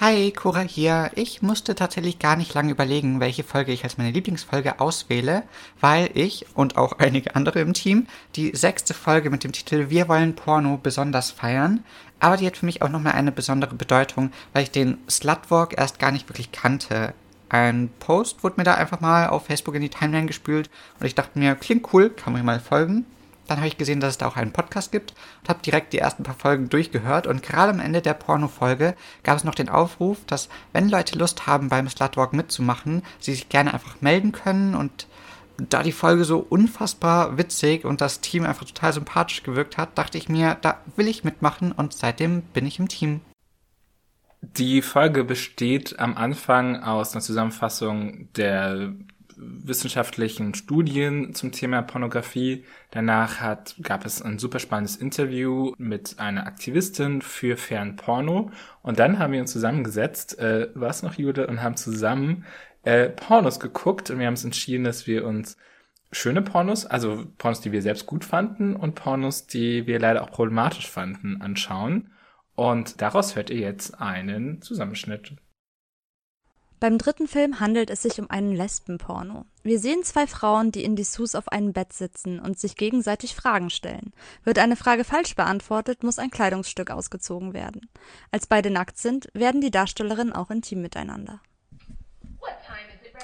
Hi, 0.00 0.30
Cora 0.30 0.60
hier. 0.60 1.10
Ich 1.14 1.42
musste 1.42 1.74
tatsächlich 1.74 2.18
gar 2.18 2.34
nicht 2.34 2.54
lange 2.54 2.70
überlegen, 2.70 3.20
welche 3.20 3.44
Folge 3.44 3.70
ich 3.70 3.84
als 3.84 3.98
meine 3.98 4.12
Lieblingsfolge 4.12 4.80
auswähle, 4.80 5.42
weil 5.78 6.08
ich 6.14 6.46
und 6.54 6.78
auch 6.78 6.98
einige 6.98 7.36
andere 7.36 7.60
im 7.60 7.74
Team 7.74 8.06
die 8.34 8.56
sechste 8.56 8.94
Folge 8.94 9.28
mit 9.28 9.44
dem 9.44 9.52
Titel 9.52 9.90
Wir 9.90 10.08
wollen 10.08 10.34
Porno 10.34 10.78
besonders 10.82 11.30
feiern. 11.30 11.84
Aber 12.18 12.38
die 12.38 12.46
hat 12.46 12.56
für 12.56 12.64
mich 12.64 12.80
auch 12.80 12.88
nochmal 12.88 13.12
eine 13.12 13.30
besondere 13.30 13.74
Bedeutung, 13.74 14.32
weil 14.54 14.62
ich 14.62 14.70
den 14.70 14.96
Slutwalk 15.08 15.76
erst 15.76 15.98
gar 15.98 16.12
nicht 16.12 16.30
wirklich 16.30 16.50
kannte. 16.50 17.12
Ein 17.50 17.90
Post 17.98 18.44
wurde 18.44 18.54
mir 18.58 18.64
da 18.64 18.74
einfach 18.74 19.00
mal 19.00 19.28
auf 19.28 19.46
Facebook 19.46 19.74
in 19.74 19.82
die 19.82 19.88
Timeline 19.90 20.26
gespült 20.26 20.70
und 20.98 21.06
ich 21.06 21.16
dachte 21.16 21.38
mir, 21.38 21.56
klingt 21.56 21.92
cool, 21.92 22.08
kann 22.08 22.32
man 22.32 22.44
mal 22.44 22.60
folgen. 22.60 23.04
Dann 23.48 23.58
habe 23.58 23.66
ich 23.66 23.76
gesehen, 23.76 23.98
dass 23.98 24.12
es 24.12 24.18
da 24.18 24.28
auch 24.28 24.36
einen 24.36 24.52
Podcast 24.52 24.92
gibt 24.92 25.12
und 25.42 25.48
habe 25.48 25.60
direkt 25.60 25.92
die 25.92 25.98
ersten 25.98 26.22
paar 26.22 26.36
Folgen 26.36 26.68
durchgehört. 26.68 27.26
Und 27.26 27.42
gerade 27.42 27.72
am 27.72 27.80
Ende 27.80 28.00
der 28.00 28.14
Porno-Folge 28.14 28.94
gab 29.24 29.36
es 29.36 29.42
noch 29.42 29.56
den 29.56 29.68
Aufruf, 29.68 30.18
dass 30.28 30.48
wenn 30.72 30.88
Leute 30.88 31.18
Lust 31.18 31.48
haben, 31.48 31.68
beim 31.68 31.88
Slutwalk 31.88 32.32
mitzumachen, 32.32 33.02
sie 33.18 33.32
sich 33.32 33.48
gerne 33.48 33.74
einfach 33.74 34.00
melden 34.00 34.30
können. 34.30 34.76
Und 34.76 35.08
da 35.56 35.82
die 35.82 35.90
Folge 35.90 36.24
so 36.24 36.38
unfassbar 36.38 37.36
witzig 37.38 37.84
und 37.84 38.00
das 38.00 38.20
Team 38.20 38.44
einfach 38.44 38.64
total 38.64 38.92
sympathisch 38.92 39.42
gewirkt 39.42 39.76
hat, 39.76 39.98
dachte 39.98 40.16
ich 40.16 40.28
mir, 40.28 40.56
da 40.60 40.78
will 40.94 41.08
ich 41.08 41.24
mitmachen 41.24 41.72
und 41.72 41.92
seitdem 41.92 42.42
bin 42.42 42.66
ich 42.66 42.78
im 42.78 42.86
Team. 42.86 43.20
Die 44.42 44.82
Folge 44.82 45.24
besteht 45.24 45.98
am 45.98 46.16
Anfang 46.16 46.82
aus 46.82 47.12
einer 47.12 47.22
Zusammenfassung 47.22 48.32
der 48.34 48.94
wissenschaftlichen 49.36 50.54
Studien 50.54 51.34
zum 51.34 51.52
Thema 51.52 51.82
Pornografie. 51.82 52.64
Danach 52.90 53.40
hat, 53.40 53.76
gab 53.82 54.04
es 54.04 54.20
ein 54.22 54.38
super 54.38 54.58
spannendes 54.58 54.96
Interview 54.96 55.74
mit 55.78 56.18
einer 56.18 56.46
Aktivistin 56.46 57.22
für 57.22 57.56
fairen 57.56 57.96
Porno. 57.96 58.50
Und 58.82 58.98
dann 58.98 59.18
haben 59.18 59.32
wir 59.32 59.40
uns 59.40 59.52
zusammengesetzt, 59.52 60.38
äh, 60.38 60.68
was 60.74 61.02
noch 61.02 61.14
Jude, 61.14 61.46
und 61.46 61.62
haben 61.62 61.76
zusammen 61.76 62.44
äh, 62.82 63.08
Pornos 63.08 63.60
geguckt. 63.60 64.10
Und 64.10 64.18
wir 64.18 64.26
haben 64.26 64.34
uns 64.34 64.44
entschieden, 64.44 64.84
dass 64.84 65.06
wir 65.06 65.26
uns 65.26 65.56
schöne 66.12 66.42
Pornos, 66.42 66.86
also 66.86 67.26
Pornos, 67.38 67.60
die 67.60 67.72
wir 67.72 67.82
selbst 67.82 68.06
gut 68.06 68.24
fanden 68.24 68.74
und 68.76 68.94
Pornos, 68.94 69.46
die 69.46 69.86
wir 69.86 69.98
leider 69.98 70.22
auch 70.22 70.30
problematisch 70.30 70.88
fanden, 70.90 71.40
anschauen. 71.40 72.10
Und 72.60 73.00
daraus 73.00 73.36
hört 73.36 73.48
ihr 73.48 73.60
jetzt 73.60 74.02
einen 74.02 74.60
Zusammenschnitt. 74.60 75.32
Beim 76.78 76.98
dritten 76.98 77.26
Film 77.26 77.58
handelt 77.58 77.88
es 77.88 78.02
sich 78.02 78.20
um 78.20 78.28
einen 78.28 78.54
Lesbenporno. 78.54 79.46
Wir 79.62 79.78
sehen 79.78 80.02
zwei 80.02 80.26
Frauen, 80.26 80.70
die 80.70 80.84
in 80.84 80.94
Dessous 80.94 81.34
auf 81.34 81.48
einem 81.48 81.72
Bett 81.72 81.94
sitzen 81.94 82.38
und 82.38 82.58
sich 82.58 82.76
gegenseitig 82.76 83.34
Fragen 83.34 83.70
stellen. 83.70 84.12
Wird 84.44 84.58
eine 84.58 84.76
Frage 84.76 85.04
falsch 85.04 85.36
beantwortet, 85.36 86.02
muss 86.02 86.18
ein 86.18 86.30
Kleidungsstück 86.30 86.90
ausgezogen 86.90 87.54
werden. 87.54 87.88
Als 88.30 88.46
beide 88.46 88.68
nackt 88.68 88.98
sind, 88.98 89.30
werden 89.32 89.62
die 89.62 89.70
Darstellerinnen 89.70 90.34
auch 90.34 90.50
intim 90.50 90.82
miteinander. 90.82 91.40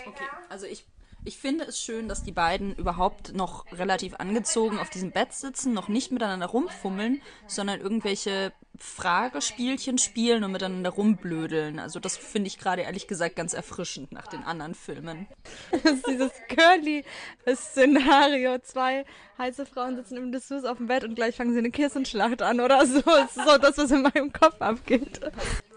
Okay, 0.06 0.24
also 0.48 0.64
ich 0.64 0.86
ich 1.26 1.38
finde 1.38 1.64
es 1.64 1.80
schön, 1.80 2.08
dass 2.08 2.22
die 2.22 2.32
beiden 2.32 2.74
überhaupt 2.76 3.34
noch 3.34 3.66
relativ 3.72 4.14
angezogen 4.14 4.78
auf 4.78 4.90
diesem 4.90 5.10
Bett 5.10 5.32
sitzen, 5.32 5.72
noch 5.72 5.88
nicht 5.88 6.12
miteinander 6.12 6.46
rumfummeln, 6.46 7.20
sondern 7.46 7.80
irgendwelche 7.80 8.52
Fragespielchen 8.78 9.98
spielen 9.98 10.44
und 10.44 10.52
miteinander 10.52 10.90
rumblödeln. 10.90 11.80
Also 11.80 11.98
das 11.98 12.16
finde 12.16 12.48
ich 12.48 12.58
gerade 12.58 12.82
ehrlich 12.82 13.08
gesagt 13.08 13.36
ganz 13.36 13.54
erfrischend 13.54 14.12
nach 14.12 14.28
den 14.28 14.44
anderen 14.44 14.74
Filmen. 14.74 15.26
Das 15.82 15.94
ist 15.94 16.06
dieses 16.06 16.30
Curly-Szenario. 16.48 18.58
Zwei 18.60 19.04
heiße 19.38 19.66
Frauen 19.66 19.96
sitzen 19.96 20.16
im 20.16 20.32
Dessous 20.32 20.64
auf 20.64 20.78
dem 20.78 20.86
Bett 20.86 21.04
und 21.04 21.14
gleich 21.14 21.36
fangen 21.36 21.52
sie 21.52 21.58
eine 21.58 21.70
Kissenschlacht 21.70 22.42
an 22.42 22.60
oder 22.60 22.86
so. 22.86 23.02
Das 23.02 23.36
ist 23.36 23.46
so 23.46 23.58
das, 23.58 23.76
was 23.78 23.90
in 23.90 24.02
meinem 24.02 24.32
Kopf 24.32 24.60
abgeht. 24.60 25.20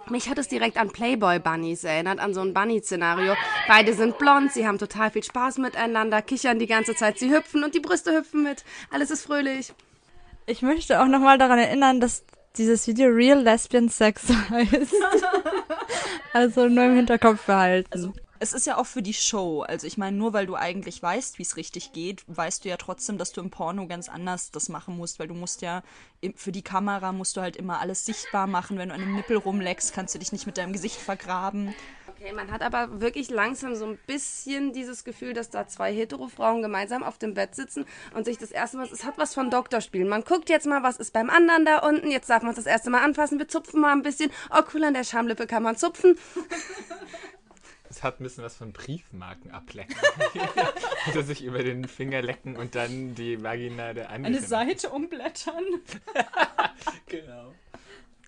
Mich 0.07 0.29
hat 0.29 0.37
es 0.37 0.47
direkt 0.47 0.77
an 0.77 0.89
Playboy 0.89 1.39
Bunnies 1.39 1.83
erinnert, 1.83 2.19
an 2.19 2.33
so 2.33 2.41
ein 2.41 2.53
Bunny-Szenario. 2.53 3.35
Beide 3.67 3.93
sind 3.93 4.17
blond, 4.17 4.51
sie 4.51 4.67
haben 4.67 4.77
total 4.77 5.11
viel 5.11 5.23
Spaß 5.23 5.57
miteinander, 5.59 6.21
kichern 6.21 6.59
die 6.59 6.67
ganze 6.67 6.95
Zeit, 6.95 7.19
sie 7.19 7.31
hüpfen 7.31 7.63
und 7.63 7.75
die 7.75 7.79
Brüste 7.79 8.15
hüpfen 8.15 8.43
mit. 8.43 8.63
Alles 8.89 9.11
ist 9.11 9.25
fröhlich. 9.25 9.73
Ich 10.47 10.61
möchte 10.61 11.01
auch 11.01 11.07
nochmal 11.07 11.37
daran 11.37 11.59
erinnern, 11.59 11.99
dass 11.99 12.23
dieses 12.57 12.87
Video 12.87 13.09
Real 13.09 13.39
Lesbian 13.39 13.89
Sex 13.89 14.23
heißt. 14.49 14.95
also 16.33 16.67
nur 16.67 16.85
im 16.85 16.95
Hinterkopf 16.95 17.45
behalten. 17.45 17.89
Also 17.91 18.13
es 18.39 18.53
ist 18.53 18.65
ja 18.65 18.77
auch 18.77 18.85
für 18.85 19.01
die 19.01 19.13
Show. 19.13 19.61
Also 19.61 19.85
ich 19.85 19.97
meine, 19.97 20.15
nur 20.15 20.33
weil 20.33 20.45
du 20.45 20.55
eigentlich 20.55 21.01
weißt, 21.03 21.39
wie 21.39 21.43
es 21.43 21.57
richtig 21.57 21.91
geht, 21.91 22.23
weißt 22.27 22.63
du 22.63 22.69
ja 22.69 22.77
trotzdem, 22.77 23.17
dass 23.17 23.33
du 23.33 23.41
im 23.41 23.49
Porno 23.49 23.85
ganz 23.87 24.07
anders 24.07 24.51
das 24.51 24.69
machen 24.69 24.97
musst, 24.97 25.19
weil 25.19 25.27
du 25.27 25.33
musst 25.33 25.61
ja 25.61 25.83
für 26.35 26.51
die 26.51 26.61
Kamera 26.61 27.11
musst 27.11 27.37
du 27.37 27.41
halt 27.41 27.55
immer 27.55 27.79
alles 27.79 28.05
sichtbar 28.05 28.47
machen. 28.47 28.77
Wenn 28.77 28.89
du 28.89 28.95
an 28.95 29.01
einem 29.01 29.15
Nippel 29.15 29.37
rumleckst, 29.37 29.93
kannst 29.93 30.15
du 30.15 30.19
dich 30.19 30.31
nicht 30.31 30.45
mit 30.45 30.57
deinem 30.57 30.73
Gesicht 30.73 30.97
vergraben. 30.97 31.73
Okay, 32.07 32.33
man 32.33 32.51
hat 32.51 32.61
aber 32.61 32.99
wirklich 32.99 33.29
langsam 33.29 33.75
so 33.75 33.85
ein 33.85 33.97
bisschen 34.05 34.73
dieses 34.73 35.05
Gefühl, 35.05 35.33
dass 35.33 35.49
da 35.49 35.67
zwei 35.67 35.93
Hetero-Frauen 35.93 36.61
gemeinsam 36.61 37.03
auf 37.03 37.17
dem 37.17 37.33
Bett 37.33 37.55
sitzen 37.55 37.85
und 38.13 38.25
sich 38.25 38.37
das 38.37 38.51
erste 38.51 38.75
Mal, 38.75 38.87
es 38.91 39.05
hat 39.05 39.17
was 39.17 39.33
von 39.33 39.49
Doktorspielen. 39.49 40.09
Man 40.09 40.25
guckt 40.25 40.49
jetzt 40.49 40.65
mal, 40.65 40.83
was 40.83 40.97
ist 40.97 41.13
beim 41.13 41.29
anderen 41.29 41.63
da 41.63 41.79
unten, 41.79 42.11
jetzt 42.11 42.29
darf 42.29 42.43
man 42.43 42.51
es 42.51 42.57
das 42.57 42.65
erste 42.65 42.89
Mal 42.89 43.03
anfassen, 43.03 43.39
wir 43.39 43.47
zupfen 43.47 43.79
mal 43.79 43.93
ein 43.93 44.01
bisschen. 44.01 44.31
Oh 44.51 44.61
cool, 44.73 44.83
an 44.83 44.93
der 44.93 45.05
Schamlippe 45.05 45.47
kann 45.47 45.63
man 45.63 45.77
zupfen. 45.77 46.17
Es 47.99 48.03
hat 48.03 48.21
ein 48.21 48.23
bisschen 48.23 48.45
was 48.45 48.55
von 48.55 48.71
Briefmarken 48.71 49.51
ablecken. 49.51 49.93
Oder 51.11 51.21
sich 51.21 51.43
über 51.43 51.63
den 51.63 51.85
Finger 51.85 52.21
lecken 52.21 52.55
und 52.55 52.73
dann 52.73 53.13
die 53.13 53.43
Vagina 53.43 53.91
der 53.91 54.09
anderen. 54.09 54.35
Eine 54.35 54.41
Seite 54.41 54.87
umblättern. 54.87 55.65
genau. 57.07 57.53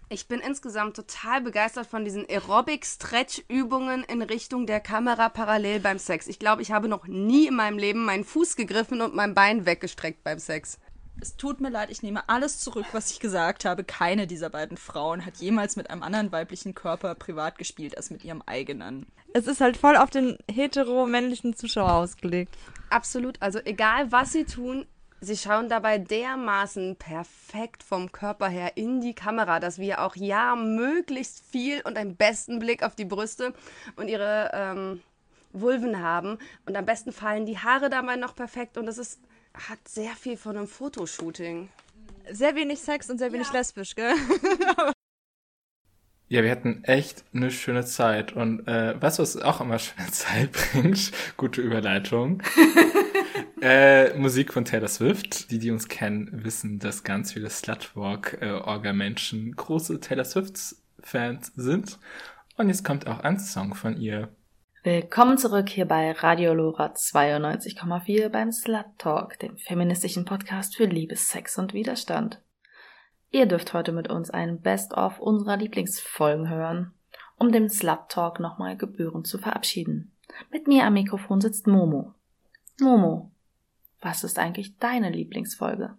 Ich 0.10 0.28
bin 0.28 0.42
insgesamt 0.42 0.98
total 0.98 1.40
begeistert 1.40 1.88
von 1.88 2.04
diesen 2.04 2.28
Aerobic-Stretch-Übungen 2.28 4.04
in 4.04 4.22
Richtung 4.22 4.68
der 4.68 4.82
Kamera 4.82 5.30
parallel 5.30 5.80
beim 5.80 6.00
Sex. 6.00 6.28
Ich 6.28 6.38
glaube, 6.38 6.62
ich 6.62 6.74
habe 6.74 6.90
noch 6.90 7.08
nie 7.08 7.48
in 7.48 7.56
meinem 7.56 7.78
Leben 7.78 8.04
meinen 8.04 8.26
Fuß 8.26 8.58
gegriffen 8.58 9.00
und 9.00 9.16
mein 9.16 9.34
Bein 9.34 9.66
weggestreckt 9.66 10.22
beim 10.26 10.40
Sex. 10.40 10.80
Es 11.20 11.36
tut 11.36 11.62
mir 11.62 11.70
leid, 11.70 11.92
ich 11.92 12.02
nehme 12.02 12.28
alles 12.30 12.60
zurück, 12.60 12.88
was 12.94 13.12
ich 13.12 13.20
gesagt 13.20 13.66
habe. 13.66 13.84
Keine 13.84 14.28
dieser 14.28 14.50
beiden 14.50 14.78
Frauen 14.78 15.26
hat 15.26 15.38
jemals 15.38 15.76
mit 15.76 15.90
einem 15.90 16.04
anderen 16.04 16.32
weiblichen 16.32 16.74
Körper 16.74 17.16
privat 17.16 17.58
gespielt 17.58 17.98
als 17.98 18.10
mit 18.10 18.24
ihrem 18.24 18.42
eigenen. 18.46 19.06
Es 19.34 19.48
ist 19.48 19.62
halt 19.62 19.78
voll 19.78 19.98
auf 19.98 20.10
den 20.10 20.38
hetero-männlichen 20.50 21.56
Zuschauer 21.56 21.94
ausgelegt. 21.94 22.58
Absolut. 22.90 23.42
Also 23.42 23.60
egal, 23.64 24.12
was 24.12 24.32
sie 24.32 24.46
tun, 24.46 24.86
sie 25.22 25.38
schauen 25.38 25.70
dabei 25.70 26.00
dermaßen 26.00 26.96
perfekt 26.96 27.84
vom 27.84 28.12
Körper 28.12 28.50
her 28.50 28.76
in 28.76 29.02
die 29.02 29.14
Kamera, 29.14 29.60
dass 29.60 29.78
wir 29.78 30.02
auch 30.02 30.16
ja 30.16 30.56
möglichst 30.56 31.46
viel 31.46 31.82
und 31.82 31.98
einen 31.98 32.16
besten 32.16 32.60
Blick 32.60 32.84
auf 32.84 32.96
die 32.96 33.06
Brüste 33.06 33.54
und 33.96 34.08
ihre 34.08 34.50
ähm, 34.54 35.02
Vulven 35.54 36.02
haben. 36.02 36.40
Und 36.66 36.76
am 36.76 36.86
besten 36.86 37.12
fallen 37.12 37.46
die 37.46 37.60
Haare 37.60 37.90
dabei 37.90 38.16
noch 38.16 38.36
perfekt 38.36 38.78
und 38.78 38.88
es 38.88 38.98
ist 38.98 39.20
hat 39.54 39.88
sehr 39.88 40.16
viel 40.16 40.38
von 40.38 40.58
einem 40.58 40.68
Fotoshooting. 40.68 41.70
Sehr 42.30 42.56
wenig 42.56 42.80
Sex 42.80 43.10
und 43.10 43.18
sehr 43.18 43.34
wenig 43.34 43.48
ja. 43.48 43.54
lesbisch, 43.54 43.96
gell? 43.96 44.14
Ja, 46.32 46.44
wir 46.44 46.52
hatten 46.52 46.86
echt 46.86 47.26
eine 47.34 47.52
schöne 47.52 47.84
Zeit. 47.84 48.32
Und 48.32 48.66
äh, 48.66 48.96
weißt 49.02 49.20
du, 49.20 49.24
was 49.24 49.36
auch 49.36 49.60
immer 49.60 49.80
schöne 49.80 50.08
Zeit 50.12 50.54
bringt? 50.54 51.12
Gute 51.36 51.62
Überleitung. 51.62 52.42
äh, 53.62 54.14
Musik 54.14 54.54
von 54.54 54.64
Taylor 54.64 54.88
Swift. 54.88 55.52
Die, 55.52 55.60
die 55.60 55.72
uns 55.72 55.90
kennen, 55.90 56.46
wissen, 56.46 56.80
dass 56.80 57.04
ganz 57.04 57.34
viele 57.34 57.50
Slutwalk-Orga-Menschen 57.50 59.50
äh, 59.50 59.54
große 59.58 60.00
Taylor 60.00 60.24
Swift-Fans 60.24 61.52
sind. 61.58 62.00
Und 62.56 62.70
jetzt 62.70 62.86
kommt 62.86 63.08
auch 63.08 63.20
ein 63.20 63.38
Song 63.38 63.76
von 63.76 63.98
ihr. 63.98 64.30
Willkommen 64.84 65.38
zurück 65.38 65.70
hier 65.70 65.86
bei 65.86 66.12
Radio 66.12 66.56
Lora 66.56 66.88
92,4 66.88 68.30
beim 68.30 68.52
Slut 68.52 68.88
Talk, 68.98 69.38
dem 69.38 69.56
feministischen 69.56 70.26
Podcast 70.26 70.76
für 70.76 70.86
Liebe, 70.86 71.16
Sex 71.16 71.60
und 71.60 71.76
Widerstand. 71.76 72.42
Ihr 73.30 73.46
dürft 73.46 73.76
heute 73.76 73.92
mit 73.92 74.10
uns 74.10 74.32
ein 74.32 74.60
Best-of 74.60 75.20
unserer 75.20 75.58
Lieblingsfolgen 75.58 76.50
hören, 76.50 76.96
um 77.38 77.52
dem 77.52 77.70
Slut 77.70 78.10
Talk 78.10 78.40
nochmal 78.40 78.76
gebührend 78.76 79.28
zu 79.28 79.38
verabschieden. 79.38 80.18
Mit 80.50 80.68
mir 80.68 80.86
am 80.86 80.94
Mikrofon 80.94 81.42
sitzt 81.42 81.68
Momo. 81.68 82.16
Momo, 82.80 83.30
was 84.02 84.24
ist 84.24 84.40
eigentlich 84.40 84.80
deine 84.80 85.12
Lieblingsfolge? 85.12 85.96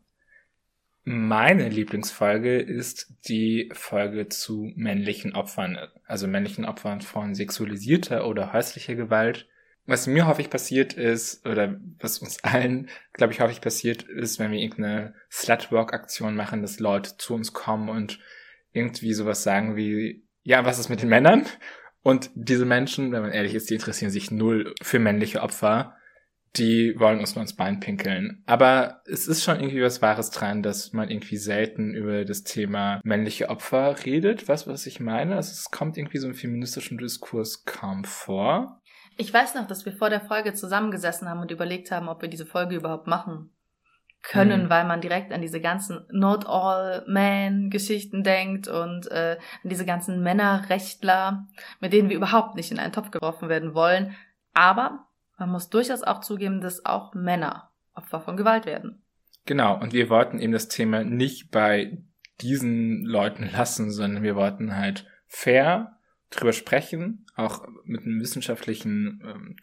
Meine 1.04 1.68
Lieblingsfolge 1.68 2.58
ist 2.58 3.12
die 3.26 3.70
Folge 3.72 4.28
zu 4.28 4.70
männlichen 4.76 5.34
Opfern, 5.34 5.76
also 6.06 6.28
männlichen 6.28 6.64
Opfern 6.64 7.00
von 7.00 7.34
sexualisierter 7.34 8.26
oder 8.26 8.52
häuslicher 8.52 8.94
Gewalt. 8.94 9.48
Was 9.84 10.06
mir 10.06 10.28
häufig 10.28 10.48
passiert 10.48 10.92
ist, 10.92 11.44
oder 11.44 11.80
was 11.98 12.18
uns 12.18 12.44
allen, 12.44 12.88
glaube 13.14 13.32
ich, 13.32 13.40
häufig 13.40 13.60
passiert 13.60 14.04
ist, 14.04 14.38
wenn 14.38 14.52
wir 14.52 14.60
irgendeine 14.60 15.14
Slutwalk-Aktion 15.28 16.36
machen, 16.36 16.62
dass 16.62 16.78
Leute 16.78 17.16
zu 17.16 17.34
uns 17.34 17.52
kommen 17.52 17.88
und 17.88 18.20
irgendwie 18.72 19.12
sowas 19.12 19.42
sagen 19.42 19.74
wie, 19.74 20.22
ja, 20.44 20.64
was 20.64 20.78
ist 20.78 20.88
mit 20.88 21.02
den 21.02 21.08
Männern? 21.08 21.46
Und 22.02 22.30
diese 22.34 22.64
Menschen, 22.64 23.10
wenn 23.10 23.22
man 23.22 23.32
ehrlich 23.32 23.54
ist, 23.54 23.70
die 23.70 23.74
interessieren 23.74 24.12
sich 24.12 24.30
null 24.30 24.72
für 24.82 25.00
männliche 25.00 25.40
Opfer 25.40 25.96
die 26.56 26.98
wollen 26.98 27.20
uns 27.20 27.34
nur 27.34 27.42
ins 27.42 27.56
Bein 27.56 27.80
pinkeln. 27.80 28.42
Aber 28.46 29.00
es 29.06 29.26
ist 29.26 29.42
schon 29.42 29.58
irgendwie 29.58 29.82
was 29.82 30.02
Wahres 30.02 30.30
dran, 30.30 30.62
dass 30.62 30.92
man 30.92 31.08
irgendwie 31.08 31.38
selten 31.38 31.94
über 31.94 32.24
das 32.24 32.42
Thema 32.42 33.00
männliche 33.04 33.48
Opfer 33.48 33.96
redet. 34.04 34.48
Was, 34.48 34.66
was 34.66 34.86
ich 34.86 35.00
meine? 35.00 35.36
Also 35.36 35.52
es 35.52 35.70
kommt 35.70 35.96
irgendwie 35.96 36.18
so 36.18 36.28
im 36.28 36.34
feministischen 36.34 36.98
Diskurs 36.98 37.64
kaum 37.64 38.04
vor. 38.04 38.80
Ich 39.16 39.32
weiß 39.32 39.54
noch, 39.54 39.66
dass 39.66 39.86
wir 39.86 39.92
vor 39.92 40.10
der 40.10 40.20
Folge 40.20 40.52
zusammengesessen 40.52 41.28
haben 41.28 41.40
und 41.40 41.50
überlegt 41.50 41.90
haben, 41.90 42.08
ob 42.08 42.22
wir 42.22 42.28
diese 42.28 42.46
Folge 42.46 42.76
überhaupt 42.76 43.06
machen 43.06 43.50
können, 44.22 44.64
mhm. 44.64 44.70
weil 44.70 44.84
man 44.84 45.00
direkt 45.00 45.32
an 45.32 45.42
diese 45.42 45.60
ganzen 45.60 46.06
Not 46.10 46.46
All 46.46 47.04
Man 47.08 47.70
Geschichten 47.70 48.22
denkt 48.22 48.68
und 48.68 49.10
äh, 49.10 49.36
an 49.62 49.70
diese 49.70 49.84
ganzen 49.84 50.22
Männerrechtler, 50.22 51.46
mit 51.80 51.92
denen 51.92 52.08
wir 52.08 52.16
überhaupt 52.16 52.54
nicht 52.56 52.70
in 52.70 52.78
einen 52.78 52.92
Topf 52.92 53.10
geworfen 53.10 53.48
werden 53.48 53.74
wollen. 53.74 54.14
Aber 54.54 55.06
man 55.42 55.50
muss 55.50 55.70
durchaus 55.70 56.04
auch 56.04 56.20
zugeben, 56.20 56.60
dass 56.60 56.84
auch 56.84 57.14
Männer 57.14 57.72
Opfer 57.94 58.20
von 58.20 58.36
Gewalt 58.36 58.64
werden. 58.64 59.02
Genau, 59.44 59.78
und 59.80 59.92
wir 59.92 60.08
wollten 60.08 60.38
eben 60.38 60.52
das 60.52 60.68
Thema 60.68 61.02
nicht 61.02 61.50
bei 61.50 61.98
diesen 62.40 63.04
Leuten 63.04 63.50
lassen, 63.52 63.90
sondern 63.90 64.22
wir 64.22 64.36
wollten 64.36 64.76
halt 64.76 65.04
fair 65.26 65.98
drüber 66.30 66.52
sprechen, 66.52 67.26
auch 67.34 67.66
mit 67.84 68.02
einem 68.02 68.20
wissenschaftlichen 68.20 69.20
ähm, 69.24 69.56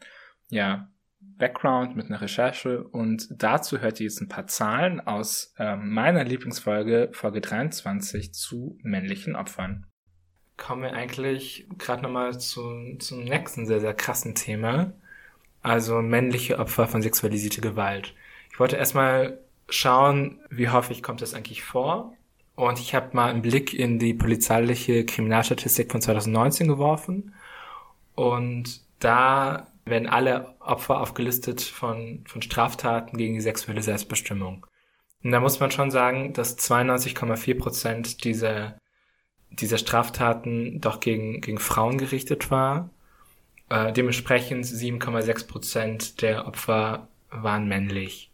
ja, 0.49 0.91
Background, 1.21 1.95
mit 1.95 2.07
einer 2.07 2.21
Recherche. 2.21 2.83
Und 2.83 3.27
dazu 3.31 3.79
hört 3.79 4.01
ihr 4.01 4.05
jetzt 4.05 4.21
ein 4.21 4.27
paar 4.27 4.47
Zahlen 4.47 4.99
aus 4.99 5.53
ähm, 5.57 5.91
meiner 5.91 6.25
Lieblingsfolge, 6.25 7.09
Folge 7.13 7.39
23, 7.39 8.33
zu 8.33 8.77
männlichen 8.83 9.37
Opfern. 9.37 9.85
Kommen 10.57 10.83
wir 10.83 10.93
eigentlich 10.93 11.69
gerade 11.77 12.03
nochmal 12.03 12.37
zu, 12.37 12.97
zum 12.99 13.23
nächsten 13.23 13.65
sehr, 13.65 13.79
sehr 13.79 13.93
krassen 13.93 14.35
Thema, 14.35 14.93
also 15.61 16.01
männliche 16.01 16.59
Opfer 16.59 16.87
von 16.87 17.01
sexualisierter 17.01 17.61
Gewalt. 17.61 18.13
Ich 18.51 18.59
wollte 18.59 18.77
erstmal 18.77 19.39
schauen, 19.69 20.39
wie 20.49 20.69
häufig 20.69 21.03
kommt 21.03 21.21
das 21.21 21.33
eigentlich 21.33 21.63
vor. 21.63 22.13
Und 22.55 22.79
ich 22.79 22.93
habe 22.93 23.15
mal 23.15 23.29
einen 23.29 23.41
Blick 23.41 23.73
in 23.73 23.99
die 23.99 24.13
polizeiliche 24.13 25.05
Kriminalstatistik 25.05 25.91
von 25.91 26.01
2019 26.01 26.67
geworfen. 26.67 27.33
Und 28.15 28.81
da 28.99 29.67
werden 29.85 30.09
alle 30.09 30.55
Opfer 30.59 30.99
aufgelistet 30.99 31.61
von, 31.61 32.23
von 32.27 32.41
Straftaten 32.41 33.17
gegen 33.17 33.35
die 33.35 33.41
sexuelle 33.41 33.81
Selbstbestimmung. 33.81 34.65
Und 35.23 35.31
da 35.31 35.39
muss 35.39 35.59
man 35.59 35.71
schon 35.71 35.91
sagen, 35.91 36.33
dass 36.33 36.57
92,4 36.57 37.57
Prozent 37.57 38.23
dieser, 38.23 38.77
dieser 39.49 39.77
Straftaten 39.77 40.81
doch 40.81 40.99
gegen, 40.99 41.41
gegen 41.41 41.59
Frauen 41.59 41.97
gerichtet 41.97 42.51
war 42.51 42.89
äh, 43.69 43.93
dementsprechend 43.93 44.65
7,6 44.65 45.47
Prozent 45.47 46.21
der 46.21 46.47
Opfer 46.47 47.07
waren 47.29 47.67
männlich. 47.67 48.31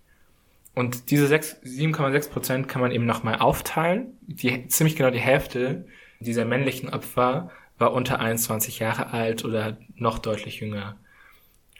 Und 0.73 1.09
diese 1.11 1.33
7,6 1.33 2.29
Prozent 2.29 2.67
kann 2.67 2.81
man 2.81 2.91
eben 2.91 3.05
nochmal 3.05 3.39
aufteilen. 3.39 4.17
Die, 4.21 4.67
ziemlich 4.67 4.95
genau 4.95 5.09
die 5.09 5.19
Hälfte 5.19 5.85
dieser 6.19 6.45
männlichen 6.45 6.89
Opfer 6.89 7.49
war 7.77 7.93
unter 7.93 8.19
21 8.19 8.79
Jahre 8.79 9.11
alt 9.11 9.45
oder 9.45 9.77
noch 9.95 10.19
deutlich 10.19 10.59
jünger. 10.59 10.97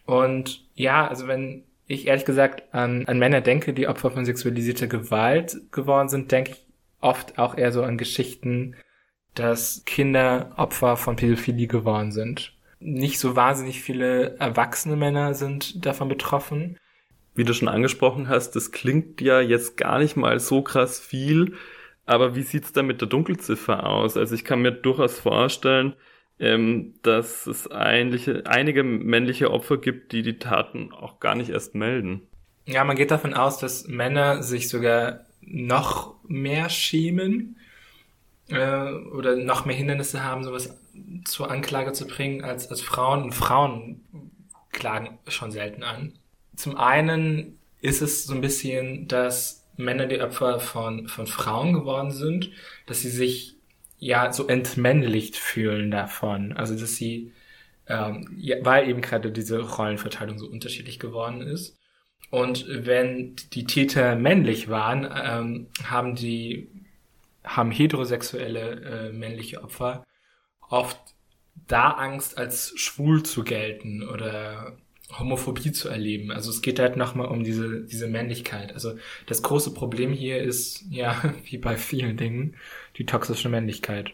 Und 0.06 0.66
ja, 0.76 1.08
also 1.08 1.28
wenn 1.28 1.64
ich 1.88 2.08
ehrlich 2.08 2.26
gesagt 2.26 2.74
an, 2.74 3.06
an 3.06 3.20
Männer 3.20 3.42
denke, 3.42 3.74
die 3.74 3.88
Opfer 3.88 4.12
von 4.12 4.26
sexualisierter 4.26 4.88
Gewalt 4.88 5.58
geworden 5.72 6.10
sind, 6.10 6.32
denke 6.32 6.52
ich 6.52 6.66
oft 7.00 7.38
auch 7.38 7.58
eher 7.58 7.72
so 7.72 7.84
an 7.84 7.98
Geschichten, 7.98 8.76
dass 9.36 9.84
Kinder 9.86 10.54
Opfer 10.58 10.98
von 10.98 11.16
Pädophilie 11.16 11.68
geworden 11.68 12.12
sind 12.12 12.55
nicht 12.86 13.20
so 13.20 13.36
wahnsinnig 13.36 13.82
viele 13.82 14.38
erwachsene 14.38 14.96
Männer 14.96 15.34
sind 15.34 15.86
davon 15.86 16.08
betroffen. 16.08 16.78
Wie 17.34 17.44
du 17.44 17.54
schon 17.54 17.68
angesprochen 17.68 18.30
hast, 18.30 18.52
das 18.52 18.72
klingt 18.72 19.20
ja 19.22 19.42
jetzt 19.42 19.76
gar 19.76 20.00
nicht 20.00 20.16
mal 20.16 20.40
so 20.40 20.62
krass 20.62 21.00
viel, 21.00 21.56
aber 22.06 22.36
wie 22.36 22.44
sieht's 22.44 22.72
da 22.72 22.84
mit 22.84 23.02
der 23.02 23.08
Dunkelziffer 23.08 23.88
aus? 23.88 24.16
Also 24.16 24.36
ich 24.36 24.46
kann 24.46 24.62
mir 24.62 24.72
durchaus 24.72 25.20
vorstellen, 25.20 25.96
ähm, 26.40 26.94
dass 27.02 27.48
es 27.48 27.68
einige, 27.68 28.46
einige 28.46 28.84
männliche 28.84 29.52
Opfer 29.52 29.78
gibt, 29.78 30.12
die 30.12 30.22
die 30.22 30.38
Taten 30.38 30.94
auch 30.94 31.20
gar 31.20 31.36
nicht 31.36 31.50
erst 31.50 31.74
melden. 31.74 32.22
Ja, 32.66 32.84
man 32.84 32.96
geht 32.96 33.12
davon 33.12 33.34
aus, 33.34 33.58
dass 33.58 33.88
Männer 33.88 34.44
sich 34.44 34.70
sogar 34.70 35.26
noch 35.42 36.16
mehr 36.28 36.70
schämen 36.70 37.58
äh, 38.50 38.92
oder 38.92 39.36
noch 39.36 39.66
mehr 39.66 39.76
Hindernisse 39.76 40.24
haben, 40.24 40.44
sowas 40.44 40.78
zur 41.26 41.50
Anklage 41.50 41.94
zu 41.94 42.08
bringen 42.08 42.44
als, 42.44 42.70
als 42.70 42.82
Frauen. 42.82 43.24
Und 43.24 43.34
Frauen 43.34 44.02
klagen 44.72 45.18
schon 45.28 45.52
selten 45.52 45.84
an. 45.84 46.14
Zum 46.56 46.78
einen 46.78 47.60
ist 47.82 48.02
es 48.02 48.26
so 48.26 48.34
ein 48.34 48.42
bisschen, 48.42 49.08
dass 49.08 49.66
Männer 49.78 50.06
die 50.06 50.22
Opfer 50.22 50.60
von, 50.60 51.08
von 51.08 51.28
Frauen 51.28 51.74
geworden 51.74 52.12
sind, 52.12 52.52
dass 52.86 53.02
sie 53.02 53.10
sich 53.10 53.56
ja 53.98 54.32
so 54.32 54.48
entmännlicht 54.48 55.36
fühlen 55.36 55.92
davon. 55.92 56.54
Also 56.54 56.78
dass 56.78 56.96
sie, 56.96 57.32
ähm, 57.88 58.36
ja, 58.38 58.58
weil 58.62 58.90
eben 58.90 59.02
gerade 59.02 59.32
diese 59.32 59.60
Rollenverteilung 59.60 60.38
so 60.38 60.48
unterschiedlich 60.48 61.00
geworden 61.00 61.42
ist. 61.42 61.78
Und 62.32 62.66
wenn 62.68 63.36
die 63.54 63.66
Täter 63.66 64.16
männlich 64.16 64.70
waren, 64.70 65.08
ähm, 65.24 65.68
haben 65.84 66.16
die 66.16 66.70
haben 67.46 67.72
heterosexuelle 67.72 69.10
äh, 69.10 69.12
männliche 69.12 69.64
Opfer 69.64 70.04
oft 70.70 71.00
da 71.68 71.92
Angst, 71.92 72.38
als 72.38 72.74
schwul 72.76 73.24
zu 73.24 73.44
gelten 73.44 74.04
oder 74.04 74.78
Homophobie 75.12 75.72
zu 75.72 75.90
erleben. 75.90 76.32
Also 76.32 76.50
es 76.50 76.62
geht 76.62 76.80
halt 76.80 76.98
nochmal 76.98 77.28
um 77.28 77.44
diese, 77.44 77.84
diese 77.84 78.08
Männlichkeit. 78.08 78.74
Also 78.74 78.98
das 79.28 79.44
große 79.44 79.74
Problem 79.74 80.12
hier 80.12 80.42
ist, 80.42 80.84
ja, 80.90 81.34
wie 81.46 81.58
bei 81.58 81.78
vielen 81.78 82.18
Dingen, 82.18 82.56
die 82.98 83.06
toxische 83.06 83.50
Männlichkeit. 83.50 84.14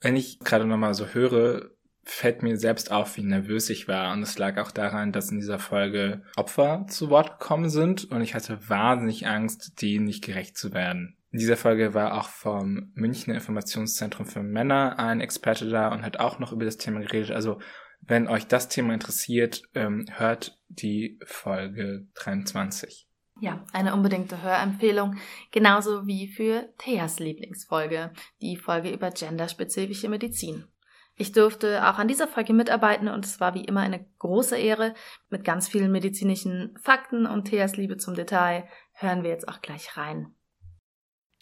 Wenn 0.00 0.16
ich 0.16 0.38
gerade 0.40 0.66
nochmal 0.66 0.94
so 0.94 1.06
höre, 1.08 1.70
fällt 2.02 2.42
mir 2.42 2.58
selbst 2.58 2.92
auf, 2.92 3.16
wie 3.16 3.22
nervös 3.22 3.70
ich 3.70 3.88
war. 3.88 4.12
Und 4.12 4.22
es 4.22 4.38
lag 4.38 4.58
auch 4.58 4.70
daran, 4.70 5.12
dass 5.12 5.30
in 5.30 5.40
dieser 5.40 5.58
Folge 5.58 6.22
Opfer 6.36 6.86
zu 6.88 7.08
Wort 7.08 7.38
gekommen 7.38 7.70
sind 7.70 8.10
und 8.10 8.20
ich 8.20 8.34
hatte 8.34 8.68
wahnsinnig 8.68 9.26
Angst, 9.26 9.80
denen 9.80 10.04
nicht 10.04 10.22
gerecht 10.22 10.58
zu 10.58 10.74
werden. 10.74 11.16
In 11.34 11.40
dieser 11.40 11.56
Folge 11.56 11.94
war 11.94 12.16
auch 12.16 12.28
vom 12.28 12.92
Münchner 12.94 13.34
Informationszentrum 13.34 14.24
für 14.24 14.44
Männer 14.44 15.00
ein 15.00 15.20
Experte 15.20 15.68
da 15.68 15.88
und 15.88 16.04
hat 16.04 16.20
auch 16.20 16.38
noch 16.38 16.52
über 16.52 16.64
das 16.64 16.76
Thema 16.76 17.00
geredet. 17.00 17.32
Also 17.32 17.58
wenn 18.02 18.28
euch 18.28 18.46
das 18.46 18.68
Thema 18.68 18.94
interessiert, 18.94 19.62
ähm, 19.74 20.06
hört 20.12 20.56
die 20.68 21.18
Folge 21.24 22.06
23. 22.14 23.08
Ja, 23.40 23.64
eine 23.72 23.94
unbedingte 23.94 24.42
Hörempfehlung, 24.42 25.16
genauso 25.50 26.06
wie 26.06 26.28
für 26.28 26.72
Theas 26.78 27.18
Lieblingsfolge, 27.18 28.12
die 28.40 28.56
Folge 28.56 28.90
über 28.90 29.10
genderspezifische 29.10 30.08
Medizin. 30.08 30.68
Ich 31.16 31.32
durfte 31.32 31.84
auch 31.88 31.98
an 31.98 32.06
dieser 32.06 32.28
Folge 32.28 32.52
mitarbeiten 32.52 33.08
und 33.08 33.24
es 33.24 33.40
war 33.40 33.56
wie 33.56 33.64
immer 33.64 33.80
eine 33.80 34.06
große 34.20 34.56
Ehre. 34.56 34.94
Mit 35.30 35.42
ganz 35.42 35.66
vielen 35.66 35.90
medizinischen 35.90 36.78
Fakten 36.80 37.26
und 37.26 37.46
Theas 37.46 37.76
Liebe 37.76 37.96
zum 37.96 38.14
Detail 38.14 38.68
hören 38.92 39.24
wir 39.24 39.30
jetzt 39.30 39.48
auch 39.48 39.62
gleich 39.62 39.96
rein. 39.96 40.32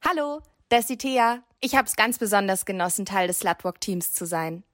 Hallo, 0.04 0.40
das 0.68 0.90
ist 0.90 1.02
Thea. 1.02 1.44
Ich 1.60 1.76
habe 1.76 1.86
es 1.86 1.94
ganz 1.94 2.18
besonders 2.18 2.64
genossen, 2.66 3.06
Teil 3.06 3.28
des 3.28 3.38
Slutwalk-Teams 3.38 4.12
zu 4.12 4.26
sein. 4.26 4.64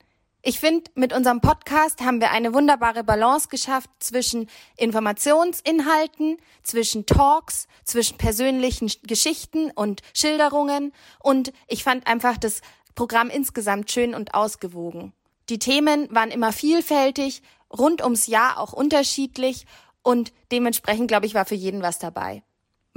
Ich 0.40 0.58
finde, 0.58 0.90
mit 0.94 1.12
unserem 1.12 1.42
Podcast 1.42 2.00
haben 2.00 2.22
wir 2.22 2.30
eine 2.30 2.54
wunderbare 2.54 3.04
Balance 3.04 3.48
geschafft 3.48 3.90
zwischen 3.98 4.48
Informationsinhalten, 4.78 6.38
zwischen 6.62 7.04
Talks, 7.04 7.68
zwischen 7.84 8.16
persönlichen 8.16 8.90
Geschichten 9.02 9.70
und 9.70 10.00
Schilderungen 10.14 10.94
und 11.18 11.52
ich 11.66 11.84
fand 11.84 12.06
einfach 12.06 12.38
das 12.38 12.62
Programm 12.94 13.28
insgesamt 13.28 13.90
schön 13.90 14.14
und 14.14 14.32
ausgewogen. 14.32 15.12
Die 15.50 15.58
Themen 15.58 16.08
waren 16.10 16.30
immer 16.30 16.54
vielfältig, 16.54 17.42
rund 17.70 18.02
ums 18.02 18.28
Jahr 18.28 18.58
auch 18.58 18.72
unterschiedlich 18.72 19.66
und 20.02 20.32
dementsprechend, 20.50 21.08
glaube 21.08 21.26
ich, 21.26 21.34
war 21.34 21.44
für 21.44 21.54
jeden 21.54 21.82
was 21.82 21.98
dabei. 21.98 22.42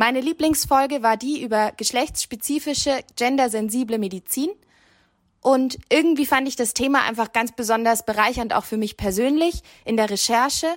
Meine 0.02 0.20
Lieblingsfolge 0.20 1.04
war 1.04 1.16
die 1.16 1.44
über 1.44 1.74
geschlechtsspezifische, 1.78 3.02
gendersensible 3.18 4.00
Medizin. 4.00 4.50
Und 5.42 5.78
irgendwie 5.90 6.26
fand 6.26 6.48
ich 6.48 6.56
das 6.56 6.74
Thema 6.74 7.04
einfach 7.04 7.34
ganz 7.34 7.52
besonders 7.52 8.04
bereichernd, 8.04 8.52
auch 8.56 8.66
für 8.66 8.78
mich 8.78 8.98
persönlich 8.98 9.62
in 9.86 9.98
der 9.98 10.10
Recherche 10.10 10.76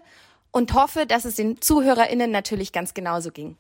und 0.51 0.75
hoffe, 0.75 1.07
dass 1.07 1.25
es 1.25 1.37
den 1.37 1.59
ZuhörerInnen 1.63 2.31
natürlich 2.31 2.71
ganz 2.71 2.93
genauso 2.93 3.31
ging. 3.31 3.57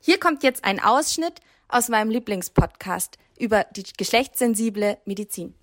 Hier 0.00 0.18
kommt 0.18 0.42
jetzt 0.42 0.64
ein 0.64 0.82
Ausschnitt 0.82 1.42
aus 1.68 1.88
meinem 1.88 2.10
Lieblingspodcast 2.10 3.18
über 3.38 3.66
die 3.76 3.84
geschlechtssensible 3.96 4.98
Medizin. 5.04 5.54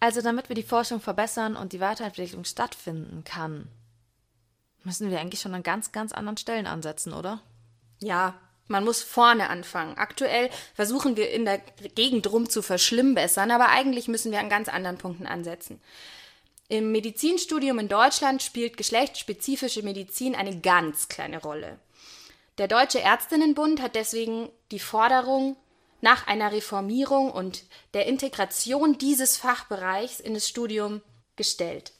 Also 0.00 0.22
damit 0.22 0.48
wir 0.48 0.56
die 0.56 0.64
Forschung 0.64 1.00
verbessern 1.00 1.54
und 1.54 1.72
die 1.72 1.78
Weiterentwicklung 1.78 2.44
stattfinden 2.44 3.22
kann, 3.22 3.68
müssen 4.82 5.08
wir 5.08 5.20
eigentlich 5.20 5.40
schon 5.40 5.54
an 5.54 5.62
ganz, 5.62 5.92
ganz 5.92 6.10
anderen 6.10 6.36
Stellen 6.36 6.66
ansetzen, 6.66 7.12
oder? 7.12 7.42
Ja, 8.00 8.34
man 8.68 8.84
muss 8.84 9.02
vorne 9.02 9.48
anfangen. 9.48 9.96
Aktuell 9.96 10.50
versuchen 10.74 11.16
wir 11.16 11.30
in 11.30 11.44
der 11.44 11.58
Gegend 11.94 12.30
rum 12.30 12.48
zu 12.48 12.62
verschlimmbessern, 12.62 13.50
aber 13.50 13.68
eigentlich 13.68 14.08
müssen 14.08 14.30
wir 14.30 14.40
an 14.40 14.50
ganz 14.50 14.68
anderen 14.68 14.98
Punkten 14.98 15.26
ansetzen. 15.26 15.80
Im 16.68 16.92
Medizinstudium 16.92 17.78
in 17.78 17.88
Deutschland 17.88 18.42
spielt 18.42 18.76
geschlechtsspezifische 18.76 19.82
Medizin 19.82 20.34
eine 20.34 20.60
ganz 20.60 21.08
kleine 21.08 21.40
Rolle. 21.40 21.78
Der 22.58 22.68
Deutsche 22.68 22.98
Ärztinnenbund 22.98 23.80
hat 23.80 23.94
deswegen 23.94 24.50
die 24.70 24.80
Forderung 24.80 25.56
nach 26.02 26.26
einer 26.26 26.52
Reformierung 26.52 27.30
und 27.32 27.64
der 27.94 28.06
Integration 28.06 28.98
dieses 28.98 29.38
Fachbereichs 29.38 30.20
in 30.20 30.34
das 30.34 30.46
Studium 30.46 31.00
gestellt. 31.36 31.92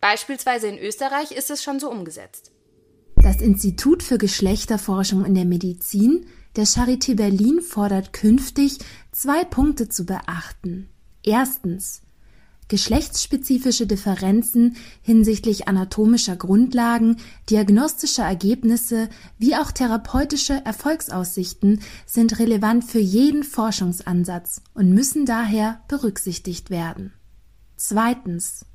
Beispielsweise 0.00 0.68
in 0.68 0.78
Österreich 0.78 1.32
ist 1.32 1.50
es 1.50 1.62
schon 1.62 1.78
so 1.78 1.90
umgesetzt. 1.90 2.52
Das 3.26 3.40
Institut 3.40 4.04
für 4.04 4.18
Geschlechterforschung 4.18 5.24
in 5.24 5.34
der 5.34 5.46
Medizin 5.46 6.26
der 6.54 6.64
Charité 6.64 7.16
Berlin 7.16 7.60
fordert 7.60 8.12
künftig 8.12 8.78
zwei 9.10 9.42
Punkte 9.42 9.88
zu 9.88 10.06
beachten. 10.06 10.88
Erstens 11.24 12.02
geschlechtsspezifische 12.68 13.88
Differenzen 13.88 14.76
hinsichtlich 15.02 15.66
anatomischer 15.66 16.36
Grundlagen, 16.36 17.16
diagnostischer 17.50 18.22
Ergebnisse 18.22 19.08
wie 19.38 19.56
auch 19.56 19.72
therapeutische 19.72 20.64
Erfolgsaussichten 20.64 21.80
sind 22.06 22.38
relevant 22.38 22.84
für 22.84 23.00
jeden 23.00 23.42
Forschungsansatz 23.42 24.62
und 24.72 24.94
müssen 24.94 25.26
daher 25.26 25.80
berücksichtigt 25.88 26.70
werden. 26.70 27.12
Zweitens. 27.76 28.66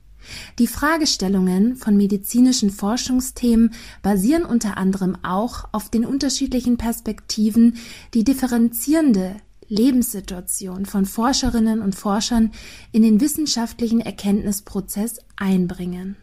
Die 0.60 0.68
Fragestellungen 0.68 1.76
von 1.76 1.98
medizinischen 1.98 2.70
Forschungsthemen 2.70 3.74
basieren 4.02 4.46
unter 4.46 4.78
anderem 4.78 5.18
auch 5.24 5.66
auf 5.72 5.90
den 5.90 6.06
unterschiedlichen 6.06 6.78
Perspektiven, 6.78 7.78
die 8.14 8.24
differenzierende 8.24 9.38
Lebenssituation 9.68 10.86
von 10.86 11.06
Forscherinnen 11.06 11.82
und 11.82 11.96
Forschern 11.96 12.52
in 12.92 13.04
den 13.04 13.22
wissenschaftlichen 13.22 14.02
Erkenntnisprozess 14.02 15.20
einbringen. 15.38 16.18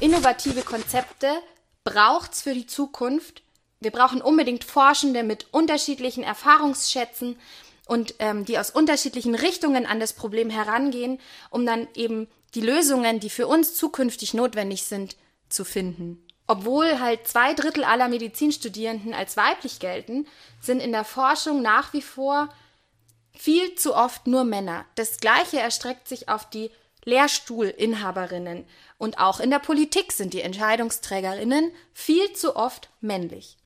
Innovative 0.00 0.60
Konzepte 0.60 1.28
braucht's 1.84 2.42
für 2.42 2.52
die 2.52 2.66
Zukunft. 2.66 3.42
Wir 3.80 3.90
brauchen 3.90 4.20
unbedingt 4.20 4.64
Forschende 4.64 5.22
mit 5.22 5.46
unterschiedlichen 5.52 6.22
Erfahrungsschätzen 6.22 7.36
und 7.86 8.14
ähm, 8.18 8.44
die 8.44 8.58
aus 8.58 8.70
unterschiedlichen 8.70 9.34
Richtungen 9.34 9.86
an 9.86 9.98
das 9.98 10.12
Problem 10.12 10.50
herangehen, 10.50 11.18
um 11.50 11.64
dann 11.66 11.88
eben 11.94 12.28
die 12.54 12.60
Lösungen, 12.60 13.20
die 13.20 13.30
für 13.30 13.46
uns 13.46 13.74
zukünftig 13.74 14.34
notwendig 14.34 14.84
sind, 14.84 15.16
zu 15.48 15.64
finden. 15.64 16.26
Obwohl 16.46 17.00
halt 17.00 17.28
zwei 17.28 17.54
Drittel 17.54 17.84
aller 17.84 18.08
Medizinstudierenden 18.08 19.14
als 19.14 19.36
weiblich 19.36 19.78
gelten, 19.78 20.26
sind 20.60 20.80
in 20.80 20.92
der 20.92 21.04
Forschung 21.04 21.62
nach 21.62 21.92
wie 21.92 22.02
vor 22.02 22.48
viel 23.34 23.74
zu 23.76 23.94
oft 23.94 24.26
nur 24.26 24.44
Männer. 24.44 24.84
Das 24.96 25.18
Gleiche 25.18 25.60
erstreckt 25.60 26.08
sich 26.08 26.28
auf 26.28 26.48
die 26.50 26.70
Lehrstuhlinhaberinnen. 27.04 28.66
Und 28.98 29.18
auch 29.18 29.40
in 29.40 29.50
der 29.50 29.58
Politik 29.58 30.12
sind 30.12 30.34
die 30.34 30.42
Entscheidungsträgerinnen 30.42 31.72
viel 31.92 32.32
zu 32.34 32.54
oft 32.54 32.90
männlich. 33.00 33.56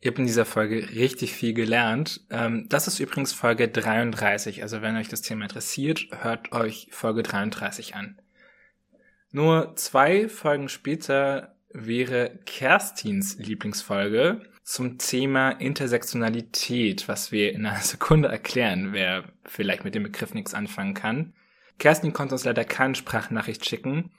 Ihr 0.00 0.10
habt 0.10 0.18
in 0.18 0.26
dieser 0.26 0.44
Folge 0.44 0.90
richtig 0.94 1.32
viel 1.32 1.54
gelernt. 1.54 2.20
Ähm, 2.30 2.66
das 2.68 2.86
ist 2.86 3.00
übrigens 3.00 3.32
Folge 3.32 3.68
33. 3.68 4.62
Also 4.62 4.80
wenn 4.80 4.96
euch 4.96 5.08
das 5.08 5.22
Thema 5.22 5.44
interessiert, 5.44 6.06
hört 6.20 6.52
euch 6.52 6.88
Folge 6.92 7.22
33 7.22 7.96
an. 7.96 8.20
Nur 9.30 9.74
zwei 9.76 10.28
Folgen 10.28 10.68
später 10.68 11.56
wäre 11.70 12.38
Kerstins 12.46 13.38
Lieblingsfolge 13.38 14.40
zum 14.62 14.98
Thema 14.98 15.50
Intersektionalität, 15.50 17.08
was 17.08 17.32
wir 17.32 17.52
in 17.52 17.66
einer 17.66 17.78
Sekunde 17.82 18.28
erklären, 18.28 18.92
wer 18.92 19.24
vielleicht 19.44 19.84
mit 19.84 19.94
dem 19.94 20.04
Begriff 20.04 20.32
nichts 20.32 20.54
anfangen 20.54 20.94
kann. 20.94 21.32
Kerstin 21.78 22.12
konnte 22.12 22.34
uns 22.34 22.44
leider 22.44 22.64
keine 22.64 22.94
Sprachnachricht 22.94 23.66
schicken. 23.66 24.10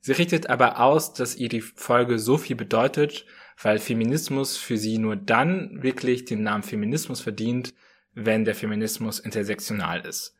Sie 0.00 0.12
richtet 0.12 0.48
aber 0.48 0.80
aus, 0.80 1.12
dass 1.12 1.36
ihr 1.36 1.48
die 1.48 1.60
Folge 1.60 2.18
so 2.18 2.38
viel 2.38 2.56
bedeutet, 2.56 3.26
weil 3.60 3.78
Feminismus 3.78 4.56
für 4.56 4.76
sie 4.76 4.98
nur 4.98 5.16
dann 5.16 5.82
wirklich 5.82 6.24
den 6.24 6.42
Namen 6.42 6.62
Feminismus 6.62 7.20
verdient, 7.20 7.74
wenn 8.14 8.44
der 8.44 8.54
Feminismus 8.54 9.18
intersektional 9.18 10.06
ist. 10.06 10.34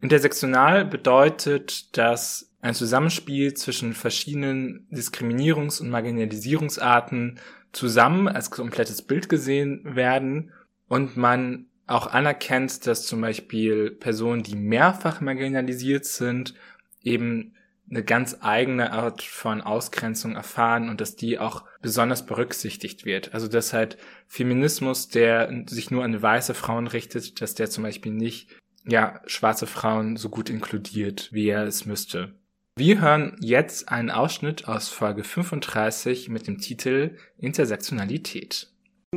Intersektional 0.00 0.84
bedeutet, 0.84 1.96
dass 1.96 2.52
ein 2.60 2.74
Zusammenspiel 2.74 3.54
zwischen 3.54 3.92
verschiedenen 3.92 4.88
Diskriminierungs- 4.90 5.80
und 5.80 5.90
Marginalisierungsarten 5.90 7.38
zusammen 7.72 8.28
als 8.28 8.50
komplettes 8.50 9.02
Bild 9.02 9.28
gesehen 9.28 9.82
werden 9.84 10.52
und 10.88 11.16
man 11.16 11.66
auch 11.86 12.06
anerkennt, 12.06 12.86
dass 12.86 13.06
zum 13.06 13.20
Beispiel 13.20 13.90
Personen, 13.90 14.42
die 14.42 14.56
mehrfach 14.56 15.20
marginalisiert 15.20 16.04
sind, 16.04 16.54
eben 17.02 17.54
eine 17.92 18.02
ganz 18.02 18.38
eigene 18.40 18.92
Art 18.92 19.20
von 19.20 19.60
Ausgrenzung 19.60 20.34
erfahren 20.34 20.88
und 20.88 21.02
dass 21.02 21.14
die 21.14 21.38
auch 21.38 21.64
besonders 21.82 22.24
berücksichtigt 22.24 23.04
wird. 23.04 23.34
Also 23.34 23.48
dass 23.48 23.74
halt 23.74 23.98
Feminismus, 24.28 25.08
der 25.08 25.64
sich 25.66 25.90
nur 25.90 26.02
an 26.02 26.20
weiße 26.20 26.54
Frauen 26.54 26.86
richtet, 26.86 27.42
dass 27.42 27.54
der 27.54 27.68
zum 27.68 27.84
Beispiel 27.84 28.12
nicht 28.12 28.48
ja 28.86 29.20
schwarze 29.26 29.66
Frauen 29.66 30.16
so 30.16 30.30
gut 30.30 30.48
inkludiert, 30.48 31.28
wie 31.32 31.48
er 31.48 31.64
es 31.64 31.84
müsste. 31.84 32.32
Wir 32.76 33.02
hören 33.02 33.36
jetzt 33.40 33.90
einen 33.90 34.10
Ausschnitt 34.10 34.66
aus 34.66 34.88
Folge 34.88 35.22
35 35.22 36.30
mit 36.30 36.46
dem 36.46 36.58
Titel 36.58 37.18
Intersektionalität. 37.36 38.71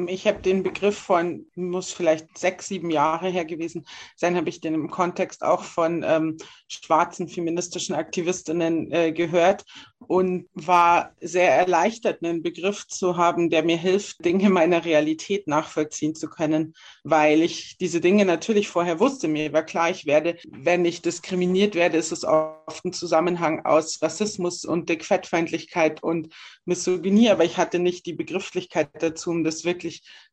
Ich 0.08 0.28
habe 0.28 0.42
den 0.42 0.62
Begriff 0.62 0.98
von, 0.98 1.46
muss 1.56 1.94
vielleicht 1.94 2.38
sechs, 2.38 2.68
sieben 2.68 2.90
Jahre 2.90 3.30
her 3.30 3.46
gewesen 3.46 3.88
sein, 4.18 4.36
habe 4.36 4.50
ich 4.50 4.60
den 4.60 4.74
im 4.74 4.90
Kontext 4.90 5.42
auch 5.42 5.64
von 5.64 6.04
ähm, 6.06 6.38
schwarzen 6.68 7.30
feministischen 7.30 7.96
Aktivistinnen 7.96 8.92
äh, 8.92 9.14
gehört 9.14 9.64
und 10.00 10.48
war 10.54 11.14
sehr 11.22 11.50
erleichtert, 11.50 12.22
einen 12.22 12.44
Begriff 12.44 12.86
zu 12.88 13.16
haben, 13.16 13.50
der 13.50 13.64
mir 13.64 13.78
hilft, 13.78 14.24
Dinge 14.26 14.50
meiner 14.50 14.84
Realität 14.84 15.48
nachvollziehen 15.48 16.14
zu 16.14 16.28
können, 16.28 16.74
weil 17.06 17.42
ich 17.42 17.78
diese 17.78 18.02
Dinge 18.02 18.26
natürlich 18.26 18.68
vorher 18.68 19.00
wusste. 19.00 19.30
Mir 19.30 19.54
war 19.54 19.64
klar, 19.64 19.90
ich 19.90 20.06
werde, 20.06 20.38
wenn 20.46 20.84
ich 20.84 21.04
diskriminiert 21.04 21.74
werde, 21.74 21.98
ist 21.98 22.12
es 22.12 22.26
oft 22.26 22.84
ein 22.84 22.92
Zusammenhang 22.92 23.66
aus 23.66 24.02
Rassismus 24.02 24.66
und 24.66 24.90
Dickfettfeindlichkeit 24.90 26.04
und 26.04 26.34
Misogynie, 26.66 27.30
aber 27.30 27.46
ich 27.46 27.58
hatte 27.58 27.80
nicht 27.80 28.06
die 28.06 28.14
Begrifflichkeit 28.14 28.90
dazu, 29.00 29.30
um 29.30 29.44
das 29.44 29.64
wirklich 29.64 29.85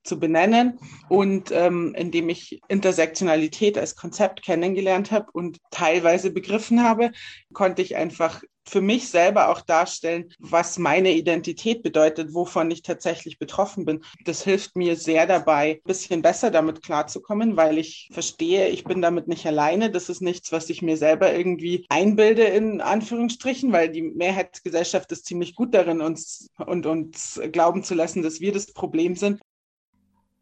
zu 0.05 0.19
benennen. 0.19 0.79
Und 1.09 1.51
ähm, 1.53 1.95
indem 1.97 2.29
ich 2.29 2.61
Intersektionalität 2.69 3.79
als 3.79 3.97
Konzept 3.97 4.43
kennengelernt 4.43 5.11
habe 5.11 5.27
und 5.33 5.59
teilweise 5.71 6.31
begriffen 6.31 6.83
habe, 6.83 7.11
konnte 7.53 7.83
ich 7.83 7.97
einfach 7.97 8.43
für 8.65 8.81
mich 8.81 9.09
selber 9.09 9.49
auch 9.49 9.61
darstellen, 9.61 10.33
was 10.39 10.79
meine 10.79 11.13
Identität 11.13 11.83
bedeutet, 11.83 12.35
wovon 12.35 12.71
ich 12.71 12.83
tatsächlich 12.83 13.39
betroffen 13.39 13.85
bin. 13.85 14.05
Das 14.25 14.43
hilft 14.43 14.77
mir 14.77 14.97
sehr 14.97 15.27
dabei, 15.27 15.81
ein 15.85 15.89
bisschen 15.89 16.23
besser 16.23 16.51
damit 16.51 16.83
klarzukommen, 16.83 17.57
weil 17.57 17.79
ich 17.79 18.09
verstehe, 18.13 18.69
ich 18.69 18.85
bin 18.85 19.03
damit 19.03 19.29
nicht 19.29 19.47
alleine. 19.47 19.91
Das 19.91 20.09
ist 20.09 20.23
nichts, 20.23 20.53
was 20.53 20.71
ich 20.71 20.83
mir 20.83 20.97
selber 20.97 21.35
irgendwie 21.35 21.87
einbilde, 21.89 22.45
in 22.45 22.81
Anführungsstrichen, 22.81 23.73
weil 23.73 23.91
die 23.91 24.03
Mehrheitsgesellschaft 24.03 25.11
ist 25.13 25.27
ziemlich 25.27 25.55
gut 25.55 25.75
darin, 25.75 26.01
uns 26.01 26.49
und 26.59 26.87
uns 26.87 27.41
glauben 27.51 27.83
zu 27.83 27.95
lassen, 27.95 28.23
dass 28.23 28.41
wir 28.41 28.53
das 28.53 28.73
Problem 28.73 29.17
sind. 29.17 29.41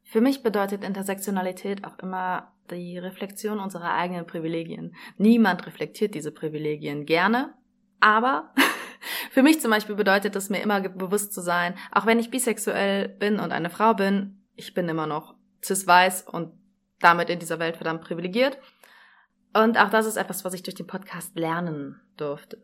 Für 0.04 0.20
mich 0.20 0.42
bedeutet 0.42 0.82
Intersektionalität 0.82 1.84
auch 1.84 1.98
immer 2.00 2.52
die 2.70 2.98
Reflexion 2.98 3.60
unserer 3.60 3.94
eigenen 3.94 4.26
Privilegien. 4.26 4.94
Niemand 5.18 5.66
reflektiert 5.66 6.14
diese 6.14 6.32
Privilegien 6.32 7.06
gerne, 7.06 7.54
aber 8.00 8.52
für 9.30 9.42
mich 9.42 9.60
zum 9.60 9.70
Beispiel 9.70 9.94
bedeutet 9.94 10.36
es 10.36 10.50
mir 10.50 10.60
immer 10.60 10.80
bewusst 10.80 11.32
zu 11.32 11.40
sein, 11.40 11.74
auch 11.92 12.06
wenn 12.06 12.18
ich 12.18 12.30
bisexuell 12.30 13.08
bin 13.08 13.38
und 13.38 13.52
eine 13.52 13.70
Frau 13.70 13.94
bin, 13.94 14.42
ich 14.54 14.74
bin 14.74 14.88
immer 14.88 15.06
noch 15.06 15.34
cis-weiß 15.64 16.22
und 16.22 16.52
damit 17.00 17.30
in 17.30 17.38
dieser 17.38 17.58
Welt 17.58 17.76
verdammt 17.76 18.02
privilegiert. 18.02 18.58
Und 19.52 19.78
auch 19.78 19.90
das 19.90 20.06
ist 20.06 20.16
etwas, 20.16 20.44
was 20.44 20.54
ich 20.54 20.62
durch 20.62 20.74
den 20.74 20.86
Podcast 20.86 21.36
lernen 21.36 22.00
durfte. 22.16 22.62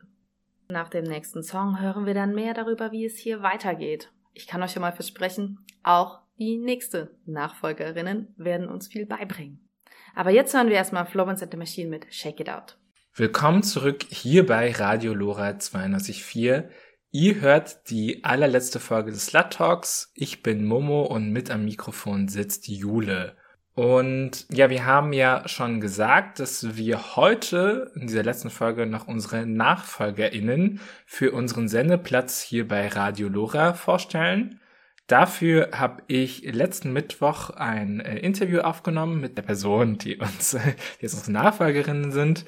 Nach 0.69 0.89
dem 0.89 1.05
nächsten 1.05 1.43
Song 1.43 1.81
hören 1.81 2.07
wir 2.07 2.15
dann 2.15 2.35
mehr 2.35 2.55
darüber, 2.55 2.93
wie 2.93 3.05
es 3.05 3.17
hier 3.17 3.43
weitergeht. 3.43 4.13
Ich 4.35 4.47
kann 4.47 4.63
euch 4.63 4.73
schon 4.73 4.83
mal 4.83 4.93
versprechen, 4.93 5.65
auch 5.83 6.21
die 6.39 6.59
nächste 6.59 7.17
Nachfolgerinnen 7.25 8.35
werden 8.37 8.69
uns 8.69 8.89
viel 8.89 9.07
beibringen. 9.07 9.67
Aber 10.15 10.31
jetzt 10.31 10.55
hören 10.55 10.69
wir 10.69 10.77
erstmal 10.77 11.07
Florence 11.07 11.43
and 11.43 11.53
the 11.53 11.59
Machine 11.59 11.89
mit 11.89 12.13
Shake 12.13 12.41
It 12.41 12.51
Out. 12.51 12.79
Willkommen 13.19 13.63
zurück 13.63 14.05
hier 14.11 14.45
bei 14.45 14.71
Radio 14.73 15.15
Lora 15.15 15.49
92.4, 15.49 16.69
Ihr 17.13 17.41
hört 17.41 17.89
die 17.89 18.23
allerletzte 18.25 18.79
Folge 18.79 19.11
des 19.11 19.25
Slut 19.25 19.55
Talks. 19.55 20.13
Ich 20.15 20.43
bin 20.43 20.67
Momo 20.67 21.01
und 21.05 21.33
mit 21.33 21.51
am 21.51 21.65
Mikrofon 21.65 22.29
sitzt 22.29 22.69
Jule. 22.69 23.35
Und 23.73 24.45
ja, 24.53 24.69
wir 24.69 24.85
haben 24.85 25.15
ja 25.15 25.49
schon 25.49 25.81
gesagt, 25.81 26.41
dass 26.41 26.77
wir 26.77 27.17
heute 27.17 27.91
in 27.95 28.07
dieser 28.07 28.23
letzten 28.23 28.51
Folge 28.51 28.85
noch 28.85 29.09
unsere 29.09 29.47
NachfolgerInnen 29.47 30.81
für 31.07 31.33
unseren 31.33 31.69
Sendeplatz 31.69 32.43
hier 32.43 32.69
bei 32.69 32.87
Radio 32.87 33.29
Lora 33.29 33.73
vorstellen. 33.73 34.61
Dafür 35.07 35.71
habe 35.73 36.03
ich 36.07 36.43
letzten 36.43 36.93
Mittwoch 36.93 37.49
ein 37.49 38.01
äh, 38.01 38.19
Interview 38.19 38.61
aufgenommen 38.61 39.23
mit 39.23 39.39
der 39.39 39.43
Person, 39.43 39.97
die 39.97 40.19
uns, 40.19 40.51
die 41.01 41.03
jetzt 41.03 41.15
unsere 41.15 41.33
Nachfolgerinnen 41.33 42.13
sind. 42.13 42.45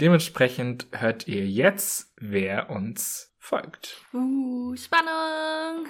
Dementsprechend 0.00 0.86
hört 0.92 1.26
ihr 1.26 1.44
jetzt, 1.48 2.12
wer 2.20 2.70
uns 2.70 3.34
folgt. 3.36 4.00
Uh, 4.12 4.76
Spannung! 4.76 5.88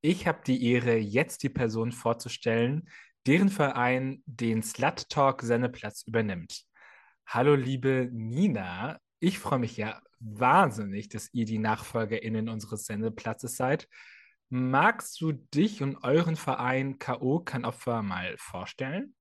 Ich 0.00 0.26
habe 0.26 0.40
die 0.44 0.72
Ehre, 0.72 0.96
jetzt 0.96 1.44
die 1.44 1.48
Person 1.48 1.92
vorzustellen, 1.92 2.88
deren 3.24 3.50
Verein 3.50 4.24
den 4.26 4.64
Slut 4.64 5.08
Talk 5.10 5.42
Sendeplatz 5.42 6.02
übernimmt. 6.08 6.64
Hallo 7.24 7.54
liebe 7.54 8.08
Nina, 8.10 8.98
ich 9.20 9.38
freue 9.38 9.60
mich 9.60 9.76
ja 9.76 10.02
wahnsinnig, 10.18 11.08
dass 11.08 11.32
ihr 11.32 11.44
die 11.44 11.60
NachfolgerInnen 11.60 12.48
unseres 12.48 12.86
Sendeplatzes 12.86 13.56
seid. 13.56 13.88
Magst 14.48 15.20
du 15.20 15.30
dich 15.30 15.84
und 15.84 16.02
euren 16.02 16.34
Verein 16.34 16.98
K.O. 16.98 17.38
kein 17.38 17.64
Opfer 17.64 18.02
mal 18.02 18.34
vorstellen? 18.38 19.14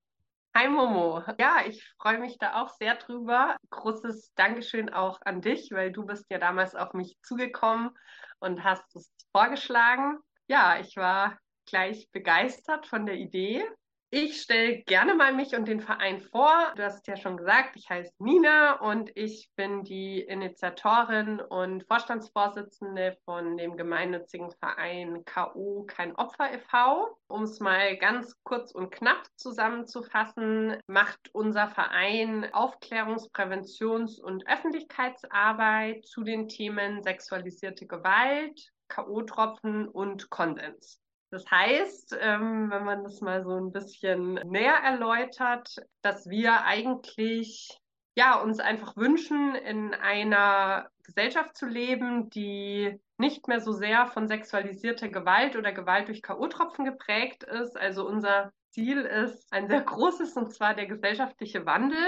Hi 0.58 0.70
Momo. 0.70 1.22
Ja, 1.38 1.62
ich 1.68 1.88
freue 2.01 2.18
mich 2.18 2.39
da 2.39 2.60
auch 2.60 2.70
sehr 2.70 2.95
drüber. 2.95 3.58
Großes 3.70 4.34
Dankeschön 4.34 4.91
auch 4.91 5.20
an 5.24 5.39
dich, 5.39 5.70
weil 5.70 5.91
du 5.91 6.03
bist 6.03 6.26
ja 6.32 6.39
damals 6.39 6.74
auf 6.74 6.93
mich 6.93 7.16
zugekommen 7.22 7.91
und 8.39 8.64
hast 8.64 8.95
es 8.95 9.14
vorgeschlagen. 9.32 10.18
Ja, 10.47 10.80
ich 10.80 10.95
war 10.95 11.38
gleich 11.68 12.10
begeistert 12.12 12.88
von 12.88 13.05
der 13.05 13.18
Idee 13.18 13.64
ich 14.10 14.41
stelle 14.41 14.84
gerne 14.84 15.16
mal 15.16 15.34
mich 15.34 15.53
und 15.53 15.68
den 15.68 15.82
Verein 15.82 16.22
vor. 16.22 16.72
Du 16.78 16.84
hast 16.84 17.08
ja 17.08 17.18
schon 17.18 17.36
gesagt, 17.36 17.76
ich 17.76 17.89
heiße 17.89 18.14
Nina 18.20 18.80
und 18.80 19.12
ich 19.16 19.51
bin 19.58 19.84
die 19.84 20.22
Initiatorin 20.22 21.41
und 21.41 21.84
Vorstandsvorsitzende 21.88 23.18
von 23.26 23.58
dem 23.58 23.76
gemeinnützigen 23.76 24.51
Verein 24.51 25.26
KO 25.26 25.84
Kein 25.88 26.16
Opfer 26.16 26.53
e.V. 26.53 27.18
Um 27.28 27.43
es 27.43 27.60
mal 27.60 27.97
ganz 27.97 28.34
kurz 28.43 28.72
und 28.72 28.91
knapp 28.91 29.26
zusammenzufassen, 29.36 30.78
macht 30.88 31.34
unser 31.34 31.68
Verein 31.68 32.45
Aufklärungs-, 32.53 33.30
Präventions- 33.34 34.22
und 34.22 34.47
Öffentlichkeitsarbeit 34.47 36.05
zu 36.05 36.24
den 36.24 36.47
Themen 36.47 37.03
sexualisierte 37.03 37.86
Gewalt, 37.86 38.72
K.O.-Tropfen 38.88 39.86
und 39.88 40.30
Konsens. 40.30 41.01
Das 41.30 41.50
heißt, 41.50 42.18
ähm, 42.22 42.70
wenn 42.72 42.86
man 42.86 43.04
das 43.04 43.22
mal 43.22 43.44
so 43.44 43.58
ein 43.58 43.72
bisschen 43.72 44.34
näher 44.34 44.78
erläutert, 44.84 45.76
dass 46.02 46.30
wir 46.30 46.64
eigentlich 46.64 47.78
ja, 48.18 48.42
uns 48.42 48.60
einfach 48.60 48.98
wünschen, 48.98 49.54
in 49.54 49.94
einer 49.94 50.90
Gesellschaft 51.04 51.56
zu 51.56 51.68
leben, 51.68 52.32
die 52.32 53.00
nicht 53.20 53.48
mehr 53.48 53.62
so 53.62 53.74
sehr 53.74 54.08
von 54.08 54.28
sexualisierter 54.28 55.10
Gewalt 55.10 55.56
oder 55.56 55.72
Gewalt 55.72 56.08
durch 56.08 56.24
K.O.-Tropfen 56.24 56.84
geprägt 56.84 57.44
ist. 57.44 57.78
Also 57.78 58.08
unser 58.08 58.52
Ziel 58.72 59.02
ist 59.02 59.54
ein 59.54 59.68
sehr 59.68 59.82
großes, 59.82 60.36
und 60.36 60.52
zwar 60.52 60.74
der 60.74 60.88
gesellschaftliche 60.88 61.68
Wandel. 61.68 62.04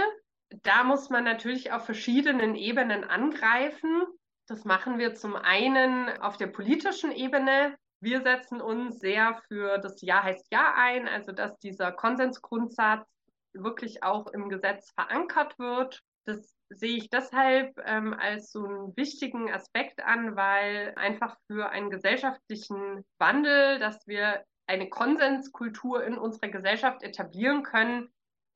Da 0.64 0.84
muss 0.84 1.12
man 1.12 1.26
natürlich 1.26 1.72
auf 1.74 1.86
verschiedenen 1.86 2.56
Ebenen 2.56 3.04
angreifen. 3.04 4.04
Das 4.48 4.66
machen 4.66 4.98
wir 4.98 5.14
zum 5.14 5.36
einen 5.36 6.10
auf 6.22 6.38
der 6.38 6.48
politischen 6.48 7.12
Ebene, 7.12 7.78
wir 8.02 8.22
setzen 8.22 8.62
uns 8.62 9.00
sehr 9.00 9.42
für 9.48 9.78
das 9.78 10.02
Ja 10.02 10.24
heißt 10.24 10.48
Ja 10.52 10.74
ein, 10.76 11.08
also 11.08 11.32
dass 11.32 11.58
dieser 11.60 11.92
Konsensgrundsatz 11.92 13.08
wirklich 13.54 14.04
auch 14.04 14.28
im 14.28 14.50
Gesetz 14.50 14.92
verankert 14.92 15.58
wird. 15.60 16.02
Das 16.26 16.56
sehe 16.70 16.98
ich 16.98 17.10
deshalb 17.10 17.74
ähm, 17.86 18.14
als 18.14 18.52
so 18.52 18.64
einen 18.64 18.96
wichtigen 18.96 19.52
Aspekt 19.52 20.04
an, 20.04 20.36
weil 20.36 20.94
einfach 20.96 21.36
für 21.48 21.70
einen 21.70 21.90
gesellschaftlichen 21.90 23.06
Wandel, 23.18 23.80
dass 23.80 24.06
wir 24.08 24.44
eine 24.68 24.88
Konsenskultur 24.90 26.04
in 26.04 26.18
unserer 26.18 26.50
Gesellschaft 26.50 27.02
etablieren 27.02 27.64
können, 27.64 28.10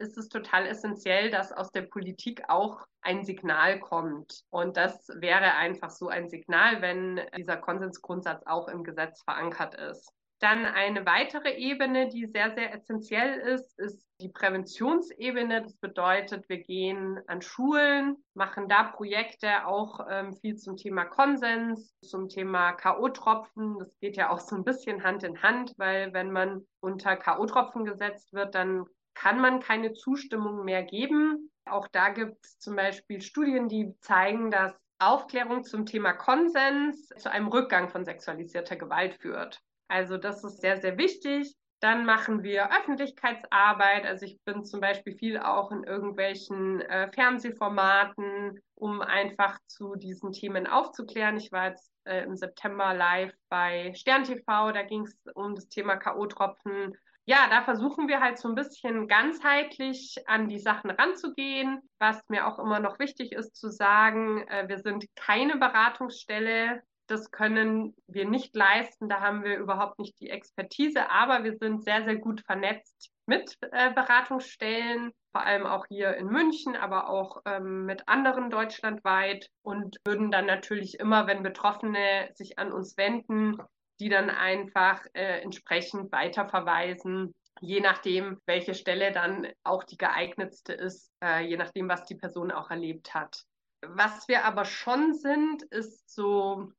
ist 0.03 0.17
es 0.17 0.29
total 0.29 0.67
essentiell, 0.67 1.31
dass 1.31 1.51
aus 1.51 1.71
der 1.71 1.83
Politik 1.83 2.43
auch 2.49 2.85
ein 3.01 3.23
Signal 3.23 3.79
kommt. 3.79 4.43
Und 4.49 4.77
das 4.77 5.07
wäre 5.15 5.55
einfach 5.55 5.89
so 5.89 6.09
ein 6.09 6.29
Signal, 6.29 6.81
wenn 6.81 7.21
dieser 7.35 7.57
Konsensgrundsatz 7.57 8.43
auch 8.45 8.67
im 8.67 8.83
Gesetz 8.83 9.23
verankert 9.23 9.75
ist. 9.75 10.13
Dann 10.43 10.65
eine 10.65 11.05
weitere 11.05 11.55
Ebene, 11.55 12.09
die 12.09 12.25
sehr, 12.25 12.53
sehr 12.53 12.73
essentiell 12.73 13.39
ist, 13.39 13.79
ist 13.79 14.05
die 14.19 14.27
Präventionsebene. 14.27 15.61
Das 15.61 15.77
bedeutet, 15.77 16.49
wir 16.49 16.57
gehen 16.57 17.17
an 17.27 17.41
Schulen, 17.41 18.17
machen 18.33 18.67
da 18.67 18.83
Projekte 18.83 19.65
auch 19.65 20.05
ähm, 20.09 20.33
viel 20.33 20.57
zum 20.57 20.75
Thema 20.75 21.05
Konsens, 21.05 21.95
zum 22.01 22.27
Thema 22.27 22.73
K.O.-Tropfen. 22.73 23.79
Das 23.79 23.97
geht 23.99 24.17
ja 24.17 24.31
auch 24.31 24.41
so 24.41 24.57
ein 24.57 24.65
bisschen 24.65 25.03
Hand 25.05 25.23
in 25.23 25.41
Hand, 25.41 25.75
weil 25.77 26.11
wenn 26.11 26.31
man 26.31 26.67
unter 26.81 27.15
K.O.-Tropfen 27.15 27.85
gesetzt 27.85 28.33
wird, 28.33 28.53
dann 28.53 28.85
kann 29.14 29.39
man 29.39 29.59
keine 29.59 29.93
Zustimmung 29.93 30.66
mehr 30.66 30.84
geben. 30.84 31.51
Auch 31.66 31.88
da 31.88 32.09
gibt 32.09 32.45
es 32.45 32.59
zum 32.59 32.76
Beispiel 32.76 33.22
Studien, 33.22 33.70
die 33.70 33.93
zeigen, 33.99 34.51
dass 34.51 34.74
Aufklärung 34.99 35.64
zum 35.64 35.86
Thema 35.86 36.14
Konsens 36.14 37.09
zu 37.18 37.32
einem 37.32 37.47
Rückgang 37.47 37.89
von 37.89 38.05
sexualisierter 38.05 38.76
Gewalt 38.76 39.16
führt. 39.16 39.61
Also 39.88 40.18
das 40.18 40.43
ist 40.43 40.61
sehr, 40.61 40.80
sehr 40.80 40.97
wichtig. 40.97 41.53
Dann 41.80 42.05
machen 42.05 42.43
wir 42.43 42.72
Öffentlichkeitsarbeit. 42.72 44.05
Also 44.05 44.26
ich 44.26 44.39
bin 44.45 44.64
zum 44.64 44.80
Beispiel 44.80 45.18
viel 45.18 45.38
auch 45.38 45.72
in 45.72 45.84
irgendwelchen 45.84 46.80
äh, 46.80 47.11
Fernsehformaten, 47.11 48.61
um 48.76 49.01
einfach 49.01 49.59
zu 49.68 49.95
diesen 49.95 50.32
Themen 50.32 50.66
aufzuklären. 50.66 51.36
Ich 51.36 51.51
war 51.51 51.70
jetzt 51.70 51.91
äh, 52.05 52.24
im 52.24 52.38
September 52.38 52.93
live 52.93 53.34
bei 53.49 53.93
Stern 53.95 54.24
TV. 54.24 54.72
Da 54.72 54.84
ging 54.84 55.03
es 55.03 55.18
um 55.36 55.55
das 55.55 55.68
Thema 55.68 55.97
K.O.-Tropfen 55.97 56.93
ja, 57.26 57.47
da 57.49 57.63
versuchen 57.63 58.07
wir 58.07 58.19
halt 58.19 58.38
so 58.38 58.49
ein 58.49 58.55
bisschen 58.55 59.07
ganzheitlich 59.07 60.17
an 60.28 60.49
die 60.49 60.59
Sachen 60.59 60.91
ranzugehen. 60.91 61.82
Was 61.99 62.21
mir 62.28 62.47
auch 62.47 62.59
immer 62.59 62.80
noch 62.80 62.99
wichtig 62.99 63.32
ist 63.32 63.55
zu 63.55 63.69
sagen, 63.69 64.45
äh, 64.49 64.67
wir 64.67 64.80
sind 64.80 65.05
keine 65.15 65.55
Beratungsstelle. 65.57 66.84
Das 67.07 67.32
können 67.32 67.95
wir 68.07 68.28
nicht 68.28 68.55
leisten. 68.55 69.07
Da 69.07 69.21
haben 69.21 69.43
wir 69.43 69.57
überhaupt 69.57 69.99
nicht 69.99 70.19
die 70.19 70.30
Expertise. 70.30 71.09
Aber 71.09 71.45
wir 71.45 71.55
sind 71.57 71.84
sehr, 71.84 72.03
sehr 72.03 72.17
gut 72.17 72.41
vernetzt 72.41 73.09
mit 73.26 73.57
äh, 73.71 73.93
Beratungsstellen, 73.93 75.11
vor 75.32 75.45
allem 75.45 75.65
auch 75.65 75.86
hier 75.88 76.15
in 76.17 76.28
München, 76.28 76.76
aber 76.76 77.09
auch 77.09 77.41
ähm, 77.45 77.86
mit 77.86 78.07
anderen 78.09 78.49
deutschlandweit 78.49 79.47
und 79.61 79.95
würden 80.05 80.30
dann 80.30 80.45
natürlich 80.45 80.99
immer, 80.99 81.26
wenn 81.26 81.41
Betroffene 81.41 82.30
sich 82.34 82.59
an 82.59 82.74
uns 82.74 82.97
wenden, 82.97 83.57
die 84.03 84.09
dann 84.09 84.29
einfach 84.29 85.05
äh, 85.13 85.39
entsprechend 85.39 86.11
weiterverweisen, 86.11 87.33
je 87.61 87.79
nachdem, 87.79 88.41
welche 88.45 88.73
Stelle 88.73 89.13
dann 89.13 89.47
auch 89.63 89.85
die 89.85 89.97
geeignetste 89.97 90.73
ist, 90.73 91.09
äh, 91.23 91.45
je 91.45 91.55
nachdem, 91.55 91.87
was 91.87 92.03
die 92.03 92.15
Person 92.15 92.51
auch 92.51 92.69
erlebt 92.69 93.13
hat. 93.13 93.45
Was 93.81 94.27
wir 94.27 94.43
aber 94.43 94.65
schon 94.65 95.13
sind, 95.13 95.63
ist 95.63 96.13
so, 96.13 96.69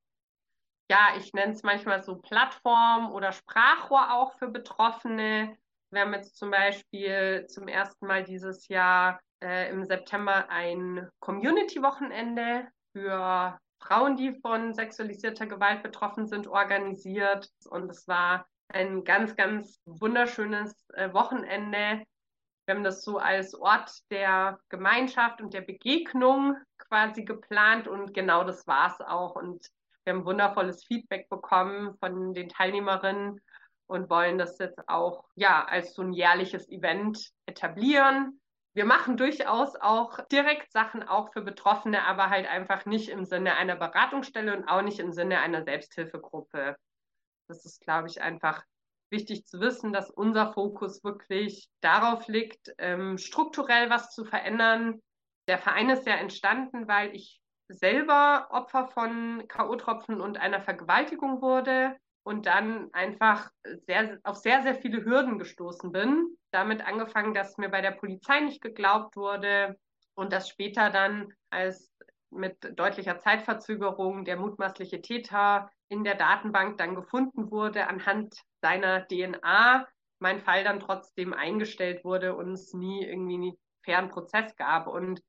ja, 0.90 1.14
ich 1.16 1.32
nenne 1.32 1.54
es 1.54 1.62
manchmal 1.62 2.02
so 2.02 2.16
Plattform 2.16 3.10
oder 3.10 3.32
Sprachrohr 3.32 4.12
auch 4.12 4.36
für 4.38 4.48
Betroffene. 4.48 5.56
Wir 5.90 6.02
haben 6.02 6.12
jetzt 6.12 6.36
zum 6.36 6.50
Beispiel 6.50 7.46
zum 7.48 7.68
ersten 7.68 8.06
Mal 8.06 8.24
dieses 8.24 8.68
Jahr 8.68 9.18
äh, 9.42 9.70
im 9.70 9.86
September 9.86 10.50
ein 10.50 11.08
Community-Wochenende 11.20 12.68
für 12.92 13.58
Frauen, 13.86 14.16
die 14.16 14.32
von 14.40 14.72
sexualisierter 14.72 15.46
Gewalt 15.46 15.82
betroffen 15.82 16.26
sind, 16.26 16.46
organisiert. 16.46 17.50
Und 17.68 17.90
es 17.90 18.08
war 18.08 18.46
ein 18.68 19.04
ganz, 19.04 19.36
ganz 19.36 19.80
wunderschönes 19.84 20.74
äh, 20.94 21.12
Wochenende. 21.12 22.02
Wir 22.66 22.74
haben 22.74 22.84
das 22.84 23.02
so 23.02 23.18
als 23.18 23.54
Ort 23.54 23.92
der 24.10 24.58
Gemeinschaft 24.70 25.42
und 25.42 25.52
der 25.52 25.60
Begegnung 25.60 26.56
quasi 26.78 27.24
geplant 27.24 27.86
und 27.86 28.14
genau 28.14 28.44
das 28.44 28.66
war 28.66 28.90
es 28.90 29.00
auch. 29.00 29.36
Und 29.36 29.68
wir 30.04 30.14
haben 30.14 30.24
wundervolles 30.24 30.84
Feedback 30.84 31.28
bekommen 31.28 31.94
von 31.98 32.32
den 32.32 32.48
Teilnehmerinnen 32.48 33.40
und 33.86 34.08
wollen 34.08 34.38
das 34.38 34.58
jetzt 34.58 34.88
auch 34.88 35.24
ja 35.34 35.64
als 35.66 35.94
so 35.94 36.02
ein 36.02 36.14
jährliches 36.14 36.66
Event 36.70 37.32
etablieren 37.44 38.40
wir 38.74 38.84
machen 38.84 39.16
durchaus 39.16 39.76
auch 39.76 40.20
direkt 40.26 40.72
Sachen 40.72 41.02
auch 41.02 41.32
für 41.32 41.42
Betroffene, 41.42 42.04
aber 42.04 42.28
halt 42.28 42.46
einfach 42.48 42.86
nicht 42.86 43.08
im 43.08 43.24
Sinne 43.24 43.54
einer 43.54 43.76
Beratungsstelle 43.76 44.56
und 44.56 44.68
auch 44.68 44.82
nicht 44.82 44.98
im 44.98 45.12
Sinne 45.12 45.38
einer 45.38 45.62
Selbsthilfegruppe. 45.62 46.76
Das 47.48 47.64
ist, 47.64 47.80
glaube 47.80 48.08
ich, 48.08 48.20
einfach 48.20 48.64
wichtig 49.10 49.46
zu 49.46 49.60
wissen, 49.60 49.92
dass 49.92 50.10
unser 50.10 50.52
Fokus 50.52 51.04
wirklich 51.04 51.68
darauf 51.80 52.26
liegt, 52.26 52.74
ähm, 52.78 53.16
strukturell 53.16 53.90
was 53.90 54.10
zu 54.10 54.24
verändern. 54.24 55.00
Der 55.46 55.58
Verein 55.58 55.90
ist 55.90 56.06
ja 56.06 56.14
entstanden, 56.14 56.88
weil 56.88 57.14
ich 57.14 57.40
selber 57.68 58.48
Opfer 58.50 58.88
von 58.88 59.44
K.O.-Tropfen 59.46 60.20
und 60.20 60.36
einer 60.38 60.60
Vergewaltigung 60.60 61.40
wurde 61.40 61.96
und 62.24 62.46
dann 62.46 62.92
einfach 62.92 63.50
sehr, 63.86 64.18
auf 64.24 64.36
sehr, 64.36 64.62
sehr 64.62 64.74
viele 64.74 65.04
Hürden 65.04 65.38
gestoßen 65.38 65.92
bin. 65.92 66.36
Damit 66.54 66.86
angefangen, 66.86 67.34
dass 67.34 67.58
mir 67.58 67.68
bei 67.68 67.80
der 67.80 67.90
Polizei 67.90 68.38
nicht 68.38 68.60
geglaubt 68.60 69.16
wurde 69.16 69.76
und 70.14 70.32
dass 70.32 70.48
später 70.48 70.88
dann 70.90 71.32
als 71.50 71.92
mit 72.30 72.78
deutlicher 72.78 73.18
Zeitverzögerung 73.18 74.24
der 74.24 74.36
mutmaßliche 74.36 75.02
Täter 75.02 75.68
in 75.88 76.04
der 76.04 76.14
Datenbank 76.14 76.78
dann 76.78 76.94
gefunden 76.94 77.50
wurde 77.50 77.88
anhand 77.88 78.36
seiner 78.60 79.04
DNA, 79.08 79.84
mein 80.20 80.38
Fall 80.38 80.62
dann 80.62 80.78
trotzdem 80.78 81.34
eingestellt 81.34 82.04
wurde 82.04 82.36
und 82.36 82.52
es 82.52 82.72
nie 82.72 83.04
irgendwie 83.04 83.34
einen 83.34 83.58
fairen 83.84 84.08
Prozess 84.10 84.54
gab. 84.54 84.86
Und 84.86 85.20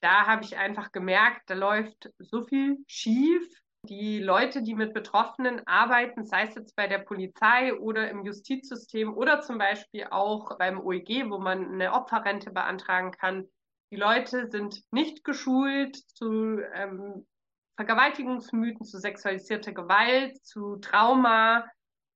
da 0.00 0.28
habe 0.28 0.44
ich 0.44 0.56
einfach 0.56 0.92
gemerkt, 0.92 1.50
da 1.50 1.54
läuft 1.54 2.08
so 2.20 2.44
viel 2.44 2.76
schief. 2.86 3.44
Die 3.88 4.18
Leute, 4.18 4.62
die 4.62 4.74
mit 4.74 4.92
Betroffenen 4.92 5.66
arbeiten, 5.66 6.24
sei 6.24 6.42
es 6.42 6.54
jetzt 6.54 6.76
bei 6.76 6.86
der 6.86 6.98
Polizei 6.98 7.74
oder 7.74 8.10
im 8.10 8.24
Justizsystem 8.24 9.14
oder 9.14 9.40
zum 9.40 9.56
Beispiel 9.56 10.06
auch 10.10 10.58
beim 10.58 10.78
OEG, 10.80 11.30
wo 11.30 11.38
man 11.38 11.72
eine 11.72 11.94
Opferrente 11.94 12.50
beantragen 12.50 13.12
kann, 13.12 13.48
die 13.90 13.96
Leute 13.96 14.50
sind 14.50 14.82
nicht 14.90 15.24
geschult 15.24 15.96
zu 15.96 16.58
ähm, 16.74 17.26
Vergewaltigungsmythen, 17.76 18.84
zu 18.84 18.98
sexualisierter 18.98 19.72
Gewalt, 19.72 20.36
zu 20.44 20.76
Trauma 20.76 21.64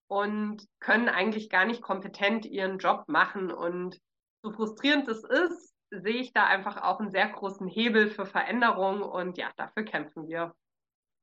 und 0.09 0.67
können 0.81 1.09
eigentlich 1.09 1.49
gar 1.49 1.65
nicht 1.65 1.81
kompetent 1.81 2.45
ihren 2.45 2.79
Job 2.79 3.05
machen. 3.07 3.51
Und 3.51 3.99
so 4.43 4.53
frustrierend 4.53 5.09
es 5.09 5.25
ist, 5.25 5.75
sehe 5.91 6.21
ich 6.21 6.35
da 6.35 6.45
einfach 6.47 6.83
auch 6.83 7.01
einen 7.01 7.11
sehr 7.11 7.29
großen 7.29 7.67
Hebel 7.67 8.11
für 8.11 8.27
Veränderung 8.27 9.03
und 9.03 9.39
ja, 9.39 9.51
dafür 9.57 9.85
kämpfen 9.85 10.29
wir. 10.29 10.55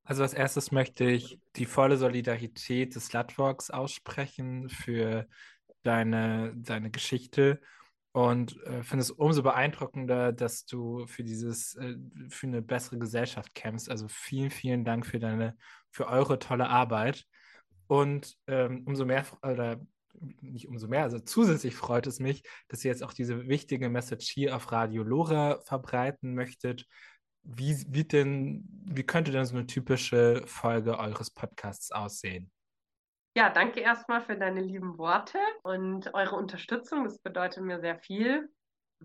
Also 0.10 0.24
als 0.24 0.34
erstes 0.34 0.72
möchte 0.72 1.04
ich 1.04 1.40
die 1.56 1.68
volle 1.68 1.96
Solidarität 1.96 2.96
des 2.96 3.06
Slutwalks 3.06 3.70
aussprechen 3.70 4.68
für 4.68 5.28
deine, 5.84 6.52
deine 6.56 6.90
Geschichte 6.90 7.62
und 8.12 8.60
äh, 8.64 8.82
finde 8.82 9.04
es 9.04 9.12
umso 9.12 9.44
beeindruckender, 9.44 10.34
dass 10.34 10.66
du 10.66 11.06
für 11.06 11.24
dieses, 11.24 11.76
äh, 11.76 11.96
für 12.30 12.48
eine 12.48 12.64
bessere 12.64 12.98
Gesellschaft 12.98 13.54
kämpfst. 13.54 13.88
Also 13.88 14.08
vielen, 14.08 14.50
vielen 14.50 14.84
Dank 14.84 15.06
für 15.06 15.20
deine, 15.20 15.56
für 15.92 16.08
eure 16.08 16.40
tolle 16.40 16.70
Arbeit. 16.70 17.26
Und 17.86 18.36
ähm, 18.48 18.86
umso 18.88 19.06
mehr, 19.06 19.28
oder 19.44 19.80
nicht 20.42 20.68
umso 20.68 20.88
mehr, 20.88 21.04
also 21.04 21.20
zusätzlich 21.20 21.76
freut 21.76 22.08
es 22.08 22.20
mich, 22.20 22.42
dass 22.68 22.84
ihr 22.84 22.90
jetzt 22.90 23.04
auch 23.04 23.14
diese 23.14 23.48
wichtige 23.48 23.90
Message 23.90 24.28
hier 24.28 24.56
auf 24.56 24.72
Radio 24.72 25.04
Lora 25.04 25.60
verbreiten 25.66 26.34
möchtet. 26.34 26.88
Wie, 27.44 27.84
wie, 27.88 28.04
denn, 28.04 28.68
wie 28.86 29.04
könnte 29.04 29.32
denn 29.32 29.46
so 29.46 29.56
eine 29.56 29.66
typische 29.66 30.44
Folge 30.46 30.98
eures 31.00 31.32
Podcasts 31.32 31.92
aussehen? 31.92 32.52
Ja, 33.36 33.50
danke 33.50 33.80
erstmal 33.80 34.22
für 34.22 34.38
deine 34.38 34.62
lieben 34.62 34.98
Worte 34.98 35.40
und 35.64 36.14
eure 36.14 36.36
Unterstützung. 36.36 37.04
Das 37.04 37.20
bedeutet 37.20 37.64
mir 37.64 37.80
sehr 37.80 37.98
viel, 38.00 38.50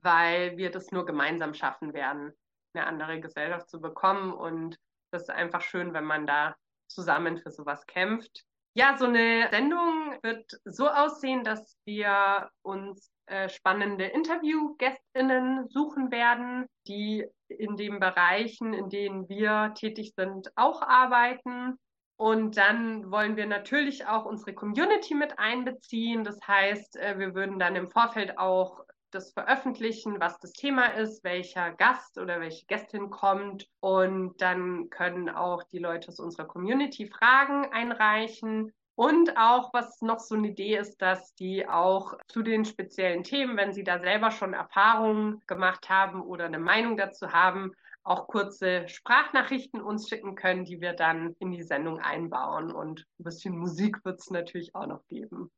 weil 0.01 0.57
wir 0.57 0.71
das 0.71 0.91
nur 0.91 1.07
gemeinsam 1.07 1.55
schaffen 1.55 1.93
werden, 1.93 2.33
eine 2.75 2.87
andere 2.87 3.21
Gesellschaft 3.21 3.69
zu 3.69 3.81
bekommen. 3.81 4.33
Und 4.33 4.79
das 5.13 5.23
ist 5.23 5.31
einfach 5.31 5.61
schön, 5.61 5.93
wenn 5.95 6.05
man 6.05 6.27
da 6.27 6.57
zusammen 6.89 7.39
für 7.39 7.51
sowas 7.51 7.87
kämpft. 7.87 8.45
Ja, 8.77 8.97
so 8.99 9.05
eine 9.05 9.49
Sendung 9.51 10.19
wird 10.23 10.51
so 10.65 10.89
aussehen, 10.89 11.45
dass 11.45 11.79
wir 11.85 12.51
uns 12.63 13.13
äh, 13.27 13.49
spannende 13.49 14.05
Interviewgästinnen 14.05 15.69
suchen 15.69 16.11
werden, 16.11 16.67
die 16.87 17.27
in 17.49 17.77
den 17.77 18.01
Bereichen, 18.01 18.75
in 18.75 18.89
denen 18.89 19.29
wir 19.29 19.73
tätig 19.75 20.13
sind, 20.17 20.51
auch 20.57 20.83
arbeiten. 20.83 21.79
Und 22.17 22.57
dann 22.57 23.11
wollen 23.11 23.37
wir 23.37 23.47
natürlich 23.47 24.07
auch 24.07 24.25
unsere 24.25 24.55
Community 24.55 25.15
mit 25.15 25.39
einbeziehen. 25.39 26.23
Das 26.23 26.39
heißt, 26.47 26.97
äh, 26.97 27.19
wir 27.19 27.35
würden 27.35 27.59
dann 27.59 27.77
im 27.77 27.91
Vorfeld 27.91 28.39
auch 28.39 28.85
das 29.11 29.33
veröffentlichen, 29.33 30.21
was 30.21 30.39
das 30.41 30.53
Thema 30.53 30.87
ist, 30.87 31.25
welcher 31.25 31.73
Gast 31.73 32.19
oder 32.19 32.41
welche 32.41 32.67
Gästin 32.67 33.11
kommt. 33.11 33.69
Und 33.81 34.41
dann 34.43 34.91
können 34.91 35.29
auch 35.29 35.63
die 35.65 35.79
Leute 35.79 36.09
aus 36.09 36.21
unserer 36.21 36.47
Community 36.47 37.07
Fragen 37.07 37.73
einreichen. 37.73 38.73
Und 38.97 39.37
auch, 39.37 39.73
was 39.73 40.01
noch 40.03 40.21
so 40.21 40.37
eine 40.37 40.49
Idee 40.49 40.77
ist, 40.77 41.03
dass 41.03 41.35
die 41.35 41.69
auch 41.69 42.15
zu 42.29 42.43
den 42.43 42.65
speziellen 42.65 43.25
Themen, 43.25 43.57
wenn 43.57 43.73
sie 43.73 43.83
da 43.83 43.99
selber 43.99 44.31
schon 44.31 44.55
Erfahrungen 44.55 45.43
gemacht 45.47 45.89
haben 45.89 46.23
oder 46.23 46.45
eine 46.45 46.61
Meinung 46.61 46.97
dazu 46.97 47.33
haben, 47.33 47.73
auch 48.05 48.29
kurze 48.29 48.87
Sprachnachrichten 48.89 49.81
uns 49.81 50.09
schicken 50.09 50.37
können, 50.37 50.65
die 50.65 50.81
wir 50.81 50.93
dann 50.93 51.35
in 51.39 51.51
die 51.51 51.63
Sendung 51.63 51.99
einbauen. 51.99 52.71
Und 52.71 53.07
ein 53.19 53.25
bisschen 53.25 53.57
Musik 53.57 54.05
wird 54.05 54.21
es 54.21 54.31
natürlich 54.31 54.75
auch 54.75 54.87
noch 54.87 55.05
geben. 55.09 55.51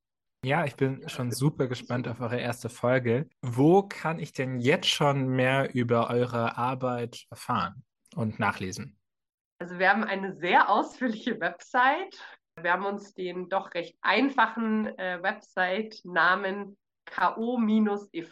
Ja, 0.45 0.65
ich 0.65 0.77
bin 0.77 1.07
schon 1.09 1.33
super 1.33 1.67
gespannt 1.67 2.07
auf 2.07 2.21
eure 2.21 2.39
erste 2.39 2.69
Folge. 2.69 3.29
Wo 3.43 3.83
kann 3.83 4.21
ich 4.21 4.33
denn 4.33 4.61
jetzt 4.61 4.89
schon 4.89 5.29
mehr 5.29 5.75
über 5.75 6.09
eure 6.09 6.57
Arbeit 6.57 7.27
erfahren 7.31 7.83
und 8.15 8.39
nachlesen? 8.39 8.97
Also 9.59 9.79
wir 9.79 9.91
haben 9.91 10.05
eine 10.05 10.37
sehr 10.37 10.71
ausführliche 10.71 11.41
Website. 11.41 12.17
Wir 12.61 12.73
haben 12.73 12.87
uns 12.87 13.15
den 13.15 13.49
doch 13.49 13.75
recht 13.75 13.97
einfachen 14.01 14.87
äh, 14.99 15.23
Website-Namen 15.23 16.77
ko-ev.de 17.07 18.23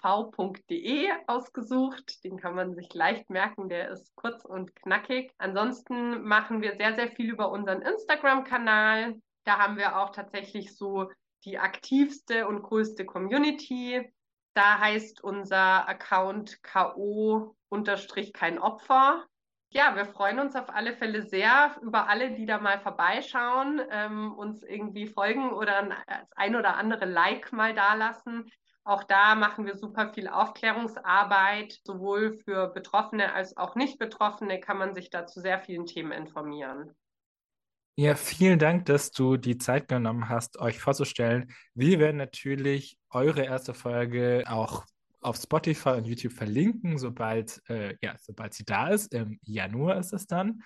ausgesucht. 1.26 2.24
Den 2.24 2.38
kann 2.38 2.54
man 2.54 2.74
sich 2.74 2.92
leicht 2.94 3.30
merken, 3.30 3.68
der 3.68 3.90
ist 3.90 4.14
kurz 4.16 4.44
und 4.44 4.74
knackig. 4.74 5.32
Ansonsten 5.38 6.22
machen 6.22 6.62
wir 6.62 6.76
sehr, 6.76 6.94
sehr 6.94 7.08
viel 7.08 7.30
über 7.30 7.50
unseren 7.50 7.82
Instagram-Kanal. 7.82 9.20
Da 9.44 9.58
haben 9.58 9.76
wir 9.76 9.98
auch 9.98 10.10
tatsächlich 10.10 10.76
so 10.76 11.10
die 11.44 11.58
aktivste 11.58 12.48
und 12.48 12.62
größte 12.62 13.04
Community. 13.04 14.10
Da 14.54 14.78
heißt 14.78 15.22
unser 15.22 15.88
Account 15.88 16.62
ko 16.62 17.56
kein 18.32 18.58
Opfer 18.58 19.26
ja, 19.74 19.96
wir 19.96 20.06
freuen 20.06 20.38
uns 20.38 20.54
auf 20.54 20.70
alle 20.72 20.94
Fälle 20.94 21.22
sehr 21.22 21.76
über 21.82 22.08
alle, 22.08 22.32
die 22.32 22.46
da 22.46 22.58
mal 22.58 22.78
vorbeischauen, 22.78 23.82
ähm, 23.90 24.32
uns 24.32 24.62
irgendwie 24.62 25.08
folgen 25.08 25.50
oder 25.50 25.78
ein, 25.78 25.94
ein 26.36 26.54
oder 26.54 26.76
andere 26.76 27.06
Like 27.06 27.52
mal 27.52 27.74
dalassen. 27.74 28.48
Auch 28.84 29.02
da 29.02 29.34
machen 29.34 29.66
wir 29.66 29.76
super 29.76 30.12
viel 30.12 30.28
Aufklärungsarbeit, 30.28 31.80
sowohl 31.84 32.38
für 32.44 32.68
Betroffene 32.68 33.32
als 33.32 33.56
auch 33.56 33.74
Nicht-Betroffene 33.74 34.60
kann 34.60 34.78
man 34.78 34.94
sich 34.94 35.10
da 35.10 35.26
zu 35.26 35.40
sehr 35.40 35.58
vielen 35.58 35.86
Themen 35.86 36.12
informieren. 36.12 36.94
Ja, 37.96 38.14
vielen 38.14 38.58
Dank, 38.58 38.86
dass 38.86 39.10
du 39.10 39.36
die 39.36 39.58
Zeit 39.58 39.88
genommen 39.88 40.28
hast, 40.28 40.58
euch 40.58 40.78
vorzustellen. 40.78 41.52
Wir 41.74 41.98
werden 41.98 42.16
natürlich 42.16 42.98
eure 43.10 43.44
erste 43.44 43.74
Folge 43.74 44.44
auch 44.46 44.84
auf 45.24 45.36
Spotify 45.36 45.90
und 45.90 46.06
YouTube 46.06 46.32
verlinken, 46.32 46.98
sobald, 46.98 47.62
äh, 47.68 47.96
ja, 48.02 48.14
sobald 48.20 48.54
sie 48.54 48.64
da 48.64 48.88
ist. 48.88 49.14
Im 49.14 49.38
Januar 49.42 49.96
ist 49.96 50.12
es 50.12 50.26
dann. 50.26 50.62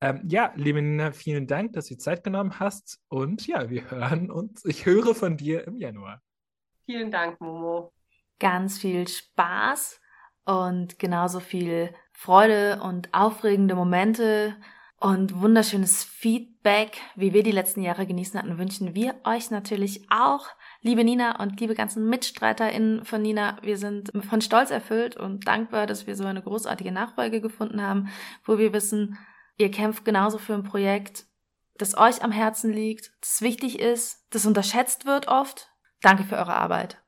Ähm, 0.00 0.22
ja, 0.28 0.52
liebe 0.56 0.80
Nina, 0.82 1.12
vielen 1.12 1.46
Dank, 1.46 1.72
dass 1.72 1.86
du 1.86 1.96
Zeit 1.96 2.22
genommen 2.22 2.60
hast. 2.60 3.00
Und 3.08 3.46
ja, 3.46 3.70
wir 3.70 3.90
hören 3.90 4.30
uns. 4.30 4.64
Ich 4.64 4.86
höre 4.86 5.14
von 5.14 5.36
dir 5.36 5.66
im 5.66 5.76
Januar. 5.76 6.22
Vielen 6.84 7.10
Dank, 7.10 7.40
Momo. 7.40 7.92
Ganz 8.38 8.78
viel 8.78 9.08
Spaß 9.08 10.00
und 10.44 10.98
genauso 10.98 11.40
viel 11.40 11.92
Freude 12.12 12.80
und 12.82 13.12
aufregende 13.12 13.74
Momente 13.74 14.56
und 14.98 15.40
wunderschönes 15.40 16.04
Feedback, 16.04 17.00
wie 17.16 17.32
wir 17.32 17.42
die 17.42 17.50
letzten 17.50 17.82
Jahre 17.82 18.06
genießen 18.06 18.38
hatten, 18.38 18.58
wünschen 18.58 18.94
wir 18.94 19.14
euch 19.24 19.50
natürlich 19.50 20.10
auch. 20.10 20.46
Liebe 20.82 21.04
Nina 21.04 21.40
und 21.40 21.60
liebe 21.60 21.74
ganzen 21.74 22.08
MitstreiterInnen 22.08 23.04
von 23.04 23.22
Nina, 23.22 23.56
wir 23.62 23.78
sind 23.78 24.12
von 24.28 24.40
Stolz 24.40 24.70
erfüllt 24.70 25.16
und 25.16 25.46
dankbar, 25.46 25.86
dass 25.86 26.06
wir 26.06 26.16
so 26.16 26.24
eine 26.24 26.42
großartige 26.42 26.92
Nachfolge 26.92 27.40
gefunden 27.40 27.82
haben, 27.82 28.08
wo 28.44 28.58
wir 28.58 28.72
wissen, 28.72 29.18
ihr 29.56 29.70
kämpft 29.70 30.04
genauso 30.04 30.38
für 30.38 30.54
ein 30.54 30.62
Projekt, 30.62 31.26
das 31.78 31.96
euch 31.96 32.22
am 32.22 32.32
Herzen 32.32 32.72
liegt, 32.72 33.12
das 33.20 33.42
wichtig 33.42 33.78
ist, 33.78 34.26
das 34.30 34.46
unterschätzt 34.46 35.06
wird 35.06 35.28
oft, 35.28 35.70
Danke 36.02 36.24
für 36.24 36.36
eure 36.36 36.54
Arbeit. 36.54 37.02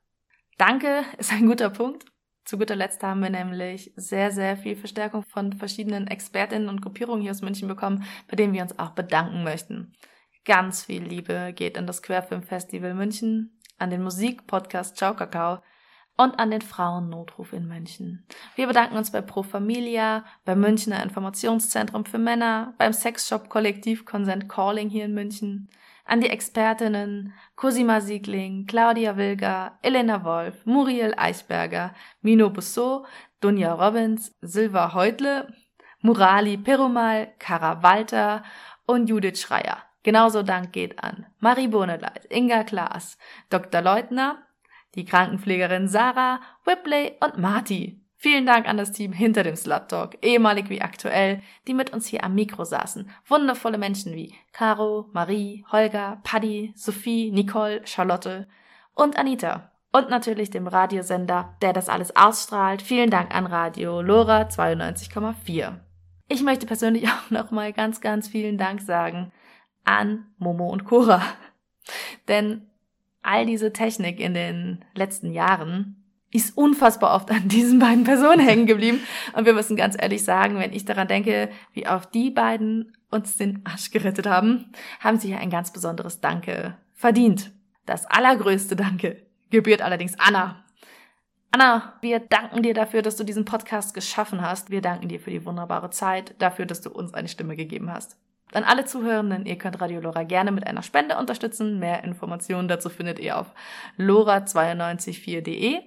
Danke 0.57 1.05
ist 1.19 1.33
ein 1.33 1.47
guter 1.47 1.71
Punkt. 1.71 2.05
Zu 2.45 2.59
guter 2.59 2.77
Letzt 2.77 3.03
haben 3.03 3.21
wir 3.21 3.31
nämlich 3.31 3.93
sehr, 3.95 4.31
sehr 4.31 4.57
viel 4.57 4.75
Verstärkung 4.75 5.23
von 5.23 5.53
verschiedenen 5.53 6.07
Expertinnen 6.07 6.69
und 6.69 6.81
Gruppierungen 6.81 7.21
hier 7.21 7.33
aus 7.33 7.43
München 7.43 7.69
bekommen, 7.69 8.05
bei 8.27 8.37
denen 8.37 8.55
wir 8.55 8.62
uns 8.62 8.79
auch 8.79 8.91
bedanken 8.91 9.45
möchten. 9.45 9.93
Ganz 10.47 10.87
viel 10.87 11.03
Liebe 11.03 11.53
geht 11.55 11.77
in 11.77 11.87
das 11.87 12.03
Querfilmfestival 12.03 12.95
München, 12.95 13.58
an 13.79 13.91
den 13.91 14.03
Musikpodcast 14.03 14.97
Ciao 14.97 15.14
Kakao 15.14 15.59
und 16.16 16.39
an 16.39 16.51
den 16.51 16.62
Frauennotruf 16.62 17.53
in 17.53 17.68
München. 17.68 18.26
Wir 18.57 18.66
bedanken 18.66 18.97
uns 18.97 19.12
bei 19.12 19.22
Pro 19.22 19.43
Familia, 19.43 20.24
beim 20.45 20.61
Münchner 20.61 21.03
Informationszentrum 21.03 22.05
für 22.05 22.18
Männer, 22.18 22.74
beim 22.76 22.93
Sexshop 22.93 23.49
Kollektiv 23.49 24.05
Consent 24.05 24.49
Calling 24.49 24.91
hier 24.91 25.05
in 25.05 25.14
München, 25.14 25.68
an 26.05 26.20
die 26.20 26.31
Expertinnen 26.31 27.35
Cosima 27.55 28.01
Siegling, 28.01 28.66
Claudia 28.66 29.16
Wilger, 29.16 29.79
Elena 29.83 30.24
Wolf, 30.24 30.66
Muriel 30.66 31.14
Eichberger, 31.16 31.95
Mino 32.20 32.51
Busso, 32.51 33.07
Dunja 33.41 33.74
Robbins, 33.74 34.35
Silva 34.41 34.95
Heutle, 34.95 35.55
Murali 36.01 36.57
Perumal, 36.57 37.29
Kara 37.39 37.83
Walter 37.83 38.43
und 38.87 39.09
Judith 39.09 39.41
Schreier. 39.41 39.88
Genauso 40.09 40.43
Dank 40.43 40.73
geht 40.73 41.05
an 41.05 41.27
Marie 41.39 41.69
Bohneleit, 41.69 42.25
Inga 42.31 42.65
Klaas, 42.65 43.19
Dr. 43.51 43.83
Leutner, 43.83 44.39
die 44.95 45.05
Krankenpflegerin 45.05 45.87
Sarah, 45.87 46.41
Whipley 46.65 47.19
und 47.23 47.37
Marty. 47.37 48.01
Vielen 48.17 48.47
Dank 48.47 48.67
an 48.67 48.79
das 48.79 48.93
Team 48.93 49.13
hinter 49.13 49.43
dem 49.43 49.55
Slut 49.55 49.91
Talk, 49.91 50.17
ehemalig 50.23 50.71
wie 50.71 50.81
aktuell, 50.81 51.43
die 51.67 51.75
mit 51.75 51.93
uns 51.93 52.07
hier 52.07 52.25
am 52.25 52.35
Mikro 52.35 52.65
saßen. 52.65 53.11
Wundervolle 53.27 53.77
Menschen 53.77 54.15
wie 54.15 54.35
Caro, 54.53 55.11
Marie, 55.13 55.67
Holger, 55.71 56.23
Paddy, 56.23 56.73
Sophie, 56.75 57.31
Nicole, 57.31 57.87
Charlotte 57.87 58.49
und 58.95 59.19
Anita. 59.19 59.73
Und 59.93 60.09
natürlich 60.09 60.49
dem 60.49 60.69
Radiosender, 60.69 61.55
der 61.61 61.75
das 61.75 61.91
alles 61.91 62.17
ausstrahlt. 62.17 62.81
Vielen 62.81 63.11
Dank 63.11 63.35
an 63.35 63.45
Radio 63.45 64.01
Lora 64.01 64.45
92,4. 64.45 65.81
Ich 66.29 66.43
möchte 66.43 66.65
persönlich 66.65 67.07
auch 67.09 67.31
nochmal 67.31 67.75
ganz, 67.75 68.01
ganz 68.01 68.27
vielen 68.27 68.57
Dank 68.57 68.81
sagen 68.81 69.33
an 69.89 70.26
Momo 70.36 70.68
und 70.68 70.84
Cora. 70.84 71.22
Denn 72.28 72.66
all 73.22 73.47
diese 73.47 73.72
Technik 73.72 74.20
in 74.20 74.34
den 74.34 74.84
letzten 74.95 75.32
Jahren 75.32 76.05
ist 76.30 76.57
unfassbar 76.59 77.14
oft 77.14 77.30
an 77.30 77.49
diesen 77.49 77.78
beiden 77.78 78.05
Personen 78.05 78.41
hängen 78.41 78.66
geblieben. 78.66 79.01
Und 79.32 79.47
wir 79.47 79.55
müssen 79.55 79.76
ganz 79.76 79.97
ehrlich 79.99 80.22
sagen, 80.24 80.59
wenn 80.59 80.74
ich 80.74 80.84
daran 80.84 81.09
denke, 81.09 81.49
wie 81.72 81.86
auch 81.86 82.05
die 82.05 82.30
beiden 82.30 82.93
uns 83.11 83.39
den 83.39 83.64
Arsch 83.64 83.91
gerettet 83.91 84.26
haben, 84.26 84.70
haben 85.01 85.18
sie 85.18 85.30
ja 85.30 85.39
ein 85.39 85.49
ganz 85.49 85.72
besonderes 85.72 86.20
Danke 86.20 86.76
verdient. 86.93 87.53
Das 87.86 88.05
allergrößte 88.05 88.76
Danke 88.76 89.22
gebührt 89.49 89.80
allerdings 89.80 90.18
Anna. 90.18 90.66
Anna, 91.51 91.95
wir 92.03 92.20
danken 92.20 92.62
dir 92.62 92.74
dafür, 92.74 93.01
dass 93.01 93.16
du 93.16 93.24
diesen 93.24 93.47
Podcast 93.47 93.95
geschaffen 93.95 94.43
hast. 94.43 94.68
Wir 94.68 94.82
danken 94.82 95.09
dir 95.09 95.18
für 95.18 95.30
die 95.30 95.47
wunderbare 95.47 95.89
Zeit, 95.89 96.34
dafür, 96.39 96.66
dass 96.66 96.82
du 96.82 96.91
uns 96.91 97.14
eine 97.14 97.28
Stimme 97.28 97.57
gegeben 97.57 97.91
hast. 97.91 98.18
An 98.53 98.65
alle 98.65 98.87
Zuhörenden, 98.87 99.45
ihr 99.45 99.57
könnt 99.57 99.81
Radio 99.81 100.01
Lora 100.01 100.23
gerne 100.23 100.53
mit 100.53 100.67
einer 100.67 100.83
Spende 100.83 101.19
unterstützen. 101.19 101.79
Mehr 101.79 102.05
Informationen 102.05 102.69
dazu 102.69 102.89
findet 102.89 103.19
ihr 103.19 103.39
auf 103.39 103.47
lora924.de. 103.99 105.81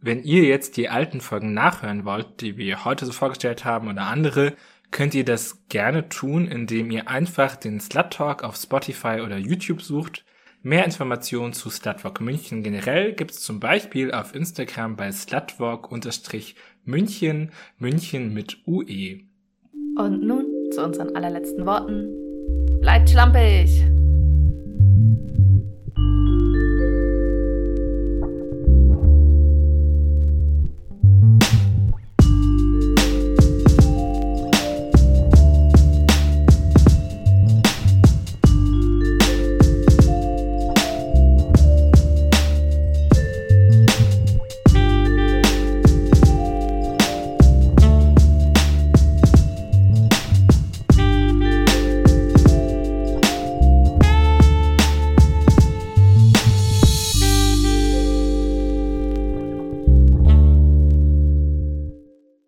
Wenn 0.00 0.22
ihr 0.22 0.44
jetzt 0.44 0.76
die 0.76 0.88
alten 0.88 1.20
Folgen 1.20 1.54
nachhören 1.54 2.04
wollt, 2.04 2.40
die 2.40 2.56
wir 2.56 2.84
heute 2.84 3.04
so 3.04 3.12
vorgestellt 3.12 3.64
haben 3.64 3.88
oder 3.88 4.02
andere, 4.02 4.54
könnt 4.90 5.14
ihr 5.14 5.24
das 5.24 5.66
gerne 5.68 6.08
tun, 6.08 6.46
indem 6.46 6.90
ihr 6.90 7.08
einfach 7.08 7.56
den 7.56 7.80
Slut 7.80 8.12
Talk 8.12 8.42
auf 8.42 8.56
Spotify 8.56 9.20
oder 9.20 9.36
YouTube 9.36 9.82
sucht. 9.82 10.24
Mehr 10.62 10.84
Informationen 10.84 11.52
zu 11.52 11.70
Slutwalk 11.70 12.20
München 12.20 12.62
generell 12.62 13.12
gibt's 13.12 13.40
zum 13.40 13.60
Beispiel 13.60 14.12
auf 14.12 14.34
Instagram 14.34 14.96
bei 14.96 15.12
slutwalk-münchen, 15.12 17.52
München 17.78 18.34
mit 18.34 18.58
UE. 18.66 19.20
Und 19.96 20.22
nun 20.22 20.47
zu 20.78 20.84
unseren 20.84 21.16
allerletzten 21.16 21.66
Worten. 21.66 22.14
Bleibt 22.80 23.10
schlampig! 23.10 23.84